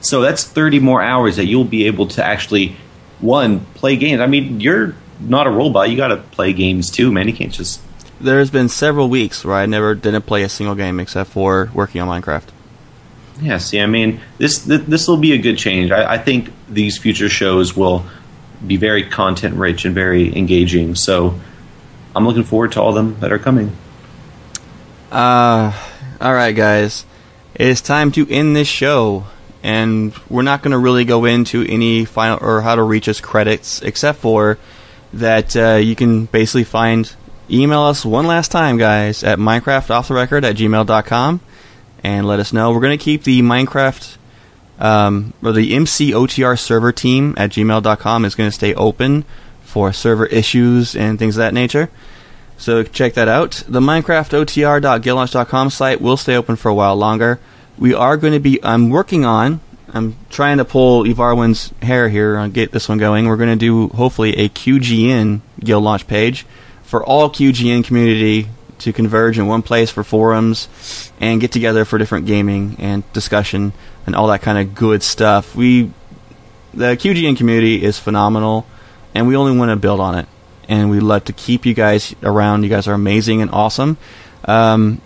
So 0.00 0.20
that's 0.20 0.44
30 0.44 0.80
more 0.80 1.00
hours 1.02 1.36
that 1.36 1.46
you'll 1.46 1.64
be 1.64 1.86
able 1.86 2.06
to 2.08 2.24
actually, 2.24 2.76
one, 3.20 3.60
play 3.74 3.96
games. 3.96 4.20
I 4.20 4.26
mean, 4.26 4.60
you're 4.60 4.94
not 5.20 5.46
a 5.46 5.50
robot. 5.50 5.90
You 5.90 5.96
got 5.96 6.08
to 6.08 6.16
play 6.16 6.52
games 6.52 6.90
too, 6.90 7.12
man. 7.12 7.28
You 7.28 7.34
can't 7.34 7.52
just. 7.52 7.80
There's 8.20 8.50
been 8.50 8.68
several 8.68 9.08
weeks 9.08 9.44
where 9.44 9.54
I 9.54 9.66
never 9.66 9.94
didn't 9.94 10.22
play 10.26 10.42
a 10.42 10.48
single 10.48 10.74
game 10.74 10.98
except 11.00 11.30
for 11.30 11.70
working 11.72 12.00
on 12.00 12.08
Minecraft. 12.08 12.48
Yeah, 13.42 13.58
see, 13.58 13.80
I 13.80 13.86
mean, 13.86 14.20
this 14.38 14.64
th- 14.64 14.82
this 14.82 15.08
will 15.08 15.16
be 15.16 15.32
a 15.32 15.38
good 15.38 15.58
change. 15.58 15.90
I, 15.90 16.14
I 16.14 16.18
think 16.18 16.52
these 16.68 16.96
future 16.96 17.28
shows 17.28 17.76
will 17.76 18.06
be 18.64 18.76
very 18.76 19.02
content 19.02 19.56
rich 19.56 19.84
and 19.84 19.94
very 19.94 20.34
engaging. 20.36 20.94
So 20.94 21.40
I'm 22.14 22.24
looking 22.24 22.44
forward 22.44 22.72
to 22.72 22.80
all 22.80 22.92
them 22.92 23.18
that 23.18 23.32
are 23.32 23.40
coming. 23.40 23.76
Uh, 25.10 25.72
all 26.20 26.32
right, 26.32 26.52
guys. 26.52 27.04
It 27.56 27.66
is 27.66 27.82
time 27.82 28.12
to 28.12 28.28
end 28.30 28.54
this 28.54 28.68
show, 28.68 29.24
and 29.62 30.14
we're 30.30 30.42
not 30.42 30.62
going 30.62 30.70
to 30.70 30.78
really 30.78 31.04
go 31.04 31.24
into 31.24 31.66
any 31.68 32.04
final 32.04 32.38
or 32.40 32.60
how 32.60 32.76
to 32.76 32.82
reach 32.82 33.08
us 33.08 33.20
credits, 33.20 33.82
except 33.82 34.20
for 34.20 34.56
that 35.12 35.56
uh, 35.56 35.74
you 35.74 35.96
can 35.96 36.26
basically 36.26 36.64
find 36.64 37.12
email 37.50 37.82
us 37.82 38.04
one 38.04 38.28
last 38.28 38.52
time, 38.52 38.78
guys, 38.78 39.24
at 39.24 39.40
minecraftofftherecord 39.40 40.44
at 40.44 40.54
gmail.com 40.54 41.40
and 42.02 42.26
let 42.26 42.40
us 42.40 42.52
know. 42.52 42.72
We're 42.72 42.80
going 42.80 42.98
to 42.98 43.04
keep 43.04 43.24
the 43.24 43.42
Minecraft 43.42 44.16
um, 44.78 45.32
or 45.42 45.52
the 45.52 45.72
MCOTR 45.72 46.58
server 46.58 46.92
team 46.92 47.34
at 47.36 47.50
gmail.com 47.50 48.24
is 48.24 48.34
going 48.34 48.48
to 48.48 48.54
stay 48.54 48.74
open 48.74 49.24
for 49.62 49.92
server 49.92 50.26
issues 50.26 50.96
and 50.96 51.18
things 51.18 51.36
of 51.36 51.40
that 51.40 51.54
nature. 51.54 51.88
So 52.58 52.82
check 52.82 53.14
that 53.14 53.28
out. 53.28 53.62
The 53.66 53.80
MinecraftOTR.guildlaunch.com 53.80 55.70
site 55.70 56.00
will 56.00 56.16
stay 56.16 56.36
open 56.36 56.56
for 56.56 56.68
a 56.68 56.74
while 56.74 56.96
longer. 56.96 57.38
We 57.78 57.94
are 57.94 58.16
going 58.16 58.34
to 58.34 58.40
be. 58.40 58.62
I'm 58.62 58.90
working 58.90 59.24
on. 59.24 59.60
I'm 59.94 60.16
trying 60.30 60.58
to 60.58 60.64
pull 60.64 61.04
Evarwin's 61.04 61.72
hair 61.82 62.08
here 62.08 62.36
and 62.36 62.54
get 62.54 62.72
this 62.72 62.88
one 62.88 62.98
going. 62.98 63.26
We're 63.26 63.36
going 63.36 63.50
to 63.50 63.56
do 63.56 63.88
hopefully 63.88 64.36
a 64.36 64.48
QGN 64.48 65.40
Guild 65.60 65.84
Launch 65.84 66.06
page 66.06 66.46
for 66.82 67.04
all 67.04 67.30
QGN 67.30 67.84
community 67.84 68.48
to 68.82 68.92
converge 68.92 69.38
in 69.38 69.46
one 69.46 69.62
place 69.62 69.90
for 69.90 70.04
forums 70.04 71.12
and 71.20 71.40
get 71.40 71.52
together 71.52 71.84
for 71.84 71.98
different 71.98 72.26
gaming 72.26 72.76
and 72.78 73.10
discussion 73.12 73.72
and 74.06 74.14
all 74.14 74.28
that 74.28 74.42
kind 74.42 74.58
of 74.58 74.74
good 74.74 75.02
stuff. 75.02 75.54
We 75.54 75.90
the 76.74 76.96
QGN 76.96 77.36
community 77.36 77.82
is 77.82 77.98
phenomenal, 77.98 78.66
and 79.14 79.28
we 79.28 79.36
only 79.36 79.56
want 79.56 79.70
to 79.70 79.76
build 79.76 80.00
on 80.00 80.18
it. 80.18 80.26
And 80.68 80.90
we 80.90 81.00
love 81.00 81.24
to 81.24 81.32
keep 81.32 81.66
you 81.66 81.74
guys 81.74 82.14
around. 82.22 82.62
You 82.62 82.70
guys 82.70 82.88
are 82.88 82.94
amazing 82.94 83.42
and 83.42 83.50
awesome. 83.50 83.98
Um, 84.46 85.02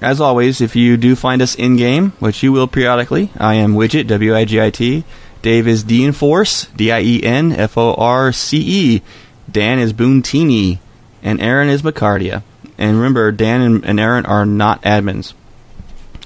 as 0.00 0.20
always, 0.20 0.60
if 0.60 0.76
you 0.76 0.96
do 0.96 1.16
find 1.16 1.42
us 1.42 1.54
in 1.54 1.76
game, 1.76 2.12
which 2.20 2.42
you 2.42 2.52
will 2.52 2.68
periodically, 2.68 3.30
I 3.36 3.54
am 3.54 3.74
Widget, 3.74 4.06
W 4.06 4.34
I 4.34 4.44
G 4.44 4.60
I 4.60 4.70
T. 4.70 5.04
Dave 5.42 5.66
is 5.66 5.82
D 5.82 6.04
Enforce, 6.04 6.66
D 6.76 6.92
I 6.92 7.00
E 7.00 7.22
N 7.22 7.52
F 7.52 7.76
O 7.76 7.94
R 7.94 8.32
C 8.32 8.58
E. 8.58 9.02
Dan 9.50 9.78
is 9.78 9.92
Boontini, 9.92 10.78
and 11.22 11.40
Aaron 11.40 11.68
is 11.68 11.82
Macardia. 11.82 12.42
And 12.80 12.96
remember, 12.96 13.30
Dan 13.30 13.60
and, 13.60 13.84
and 13.84 14.00
Aaron 14.00 14.24
are 14.26 14.44
not 14.46 14.82
admins, 14.82 15.34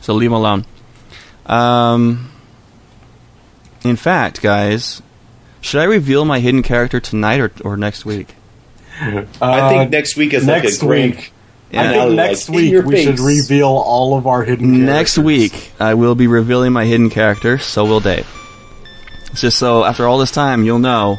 so 0.01 0.15
leave 0.15 0.31
them 0.31 0.37
alone. 0.39 0.65
Um, 1.47 2.31
in 3.83 3.97
fact, 3.97 4.41
guys, 4.41 5.03
should 5.61 5.81
I 5.81 5.85
reveal 5.85 6.25
my 6.25 6.39
hidden 6.39 6.63
character 6.63 7.01
tonight 7.01 7.41
or, 7.41 7.51
or 7.65 7.77
next 7.77 8.05
week? 8.07 8.35
I 9.01 9.69
think 9.69 9.91
next 9.91 10.17
week 10.17 10.33
is 10.33 10.47
next 10.47 10.75
like 10.75 10.83
a 10.83 10.87
great. 10.87 11.17
week. 11.17 11.33
Yeah. 11.73 11.83
I 11.83 11.87
Like, 11.87 12.01
think 12.01 12.15
next 12.15 12.49
in 12.49 12.55
week 12.55 12.71
your 12.73 12.83
we 12.87 13.03
should 13.03 13.19
reveal 13.19 13.67
all 13.67 14.17
of 14.17 14.29
our 14.29 14.45
hidden. 14.45 14.87
Next 14.87 15.19
week, 15.19 15.73
I 15.81 15.95
will 15.95 16.15
be 16.15 16.29
revealing 16.29 16.73
my 16.73 16.85
hidden 16.85 17.11
character, 17.11 17.59
so 17.59 17.85
will 17.85 17.99
Dave. 17.99 18.29
It's 19.33 19.41
just 19.41 19.59
so 19.59 19.83
after 19.85 20.07
all 20.07 20.19
this 20.19 20.31
time, 20.31 20.65
you'll 20.65 20.79
know 20.79 21.17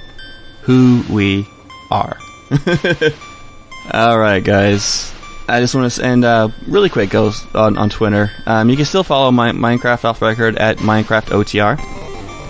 who 0.62 1.04
we 1.10 1.46
are. 1.92 2.18
all 3.92 4.18
right, 4.18 4.42
guys. 4.42 5.12
I 5.48 5.60
just 5.60 5.76
want 5.76 5.92
to 5.92 6.04
end 6.04 6.26
uh, 6.26 6.50
really 6.68 6.90
quick 6.90 7.10
goes 7.10 7.46
on, 7.54 7.78
on 7.78 7.90
Twitter. 7.90 8.32
Um, 8.46 8.70
you 8.70 8.76
can 8.76 8.86
still 8.86 9.04
follow 9.04 9.32
my 9.32 9.52
Minecraft 9.52 10.06
off 10.06 10.22
record 10.22 10.58
at 10.58 10.78
Minecraft 10.78 11.28
OTR. 11.28 11.80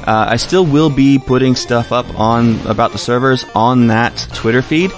Uh, 0.08 0.26
I 0.30 0.36
still 0.38 0.66
will 0.66 0.90
be 0.90 1.20
putting 1.20 1.56
stuff 1.56 1.92
up 1.92 2.08
on 2.20 2.60
about 2.68 2.92
the 2.92 2.98
servers 2.98 3.44
on 3.56 3.88
that 3.88 4.16
Twitter 4.34 4.62
feed. 4.62 4.92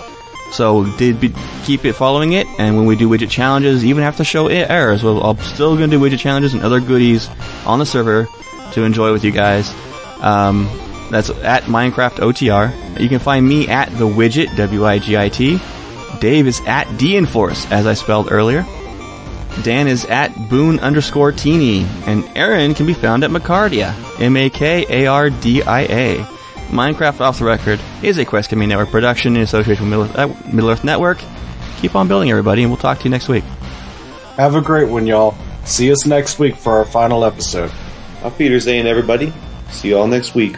So 0.51 0.85
did 0.97 1.19
be, 1.19 1.33
keep 1.63 1.85
it 1.85 1.93
following 1.93 2.33
it, 2.33 2.47
and 2.57 2.77
when 2.77 2.85
we 2.85 2.95
do 2.95 3.09
widget 3.09 3.29
challenges, 3.29 3.83
even 3.83 4.03
have 4.03 4.17
to 4.17 4.23
show 4.23 4.49
e- 4.49 4.55
errors, 4.55 5.03
well, 5.03 5.21
I'm 5.21 5.37
still 5.39 5.75
going 5.75 5.89
to 5.89 5.97
do 5.97 6.01
widget 6.01 6.19
challenges 6.19 6.53
and 6.53 6.63
other 6.63 6.79
goodies 6.79 7.29
on 7.65 7.79
the 7.79 7.85
server 7.85 8.27
to 8.73 8.83
enjoy 8.83 9.11
with 9.11 9.25
you 9.25 9.31
guys. 9.31 9.73
Um, 10.21 10.69
that's 11.09 11.29
at 11.29 11.63
Minecraft 11.63 12.17
OTR. 12.19 12.99
You 12.99 13.09
can 13.09 13.19
find 13.19 13.47
me 13.47 13.67
at 13.67 13.89
the 13.97 14.07
widget 14.07 14.55
W 14.55 14.85
I 14.85 14.99
G 14.99 15.17
I 15.17 15.29
T. 15.29 15.59
Dave 16.19 16.47
is 16.47 16.61
at 16.65 16.87
DNforce, 16.87 17.69
as 17.71 17.85
I 17.85 17.93
spelled 17.93 18.31
earlier. 18.31 18.65
Dan 19.63 19.87
is 19.87 20.05
at 20.05 20.49
Boone 20.49 20.79
underscore 20.79 21.31
Teeny, 21.31 21.85
and 22.05 22.29
Aaron 22.35 22.73
can 22.73 22.85
be 22.85 22.93
found 22.93 23.23
at 23.23 23.31
Macardia, 23.31 23.93
M 24.21 24.37
A 24.37 24.49
K 24.49 24.85
A 24.89 25.07
R 25.07 25.29
D 25.29 25.63
I 25.63 25.81
A. 25.81 26.17
Minecraft 26.69 27.21
Off 27.21 27.39
the 27.39 27.45
Record 27.45 27.79
is 28.03 28.17
a 28.17 28.25
Quest 28.25 28.49
Community 28.49 28.75
Network 28.75 28.91
production 28.91 29.35
in 29.35 29.41
association 29.41 29.89
with 29.89 29.89
Middle 29.89 30.05
Earth, 30.05 30.45
uh, 30.45 30.51
Middle 30.53 30.69
Earth 30.69 30.83
Network. 30.83 31.19
Keep 31.77 31.95
on 31.95 32.07
building, 32.07 32.29
everybody, 32.29 32.63
and 32.63 32.71
we'll 32.71 32.77
talk 32.77 32.99
to 32.99 33.03
you 33.05 33.09
next 33.09 33.29
week. 33.29 33.43
Have 34.35 34.55
a 34.55 34.61
great 34.61 34.89
one, 34.89 35.07
y'all. 35.07 35.35
See 35.65 35.91
us 35.91 36.05
next 36.05 36.39
week 36.39 36.55
for 36.55 36.73
our 36.77 36.85
final 36.85 37.23
episode. 37.23 37.71
Auf 38.23 38.37
Wiedersehen, 38.37 38.85
everybody. 38.85 39.33
See 39.71 39.89
you 39.89 39.97
all 39.97 40.07
next 40.07 40.35
week. 40.35 40.57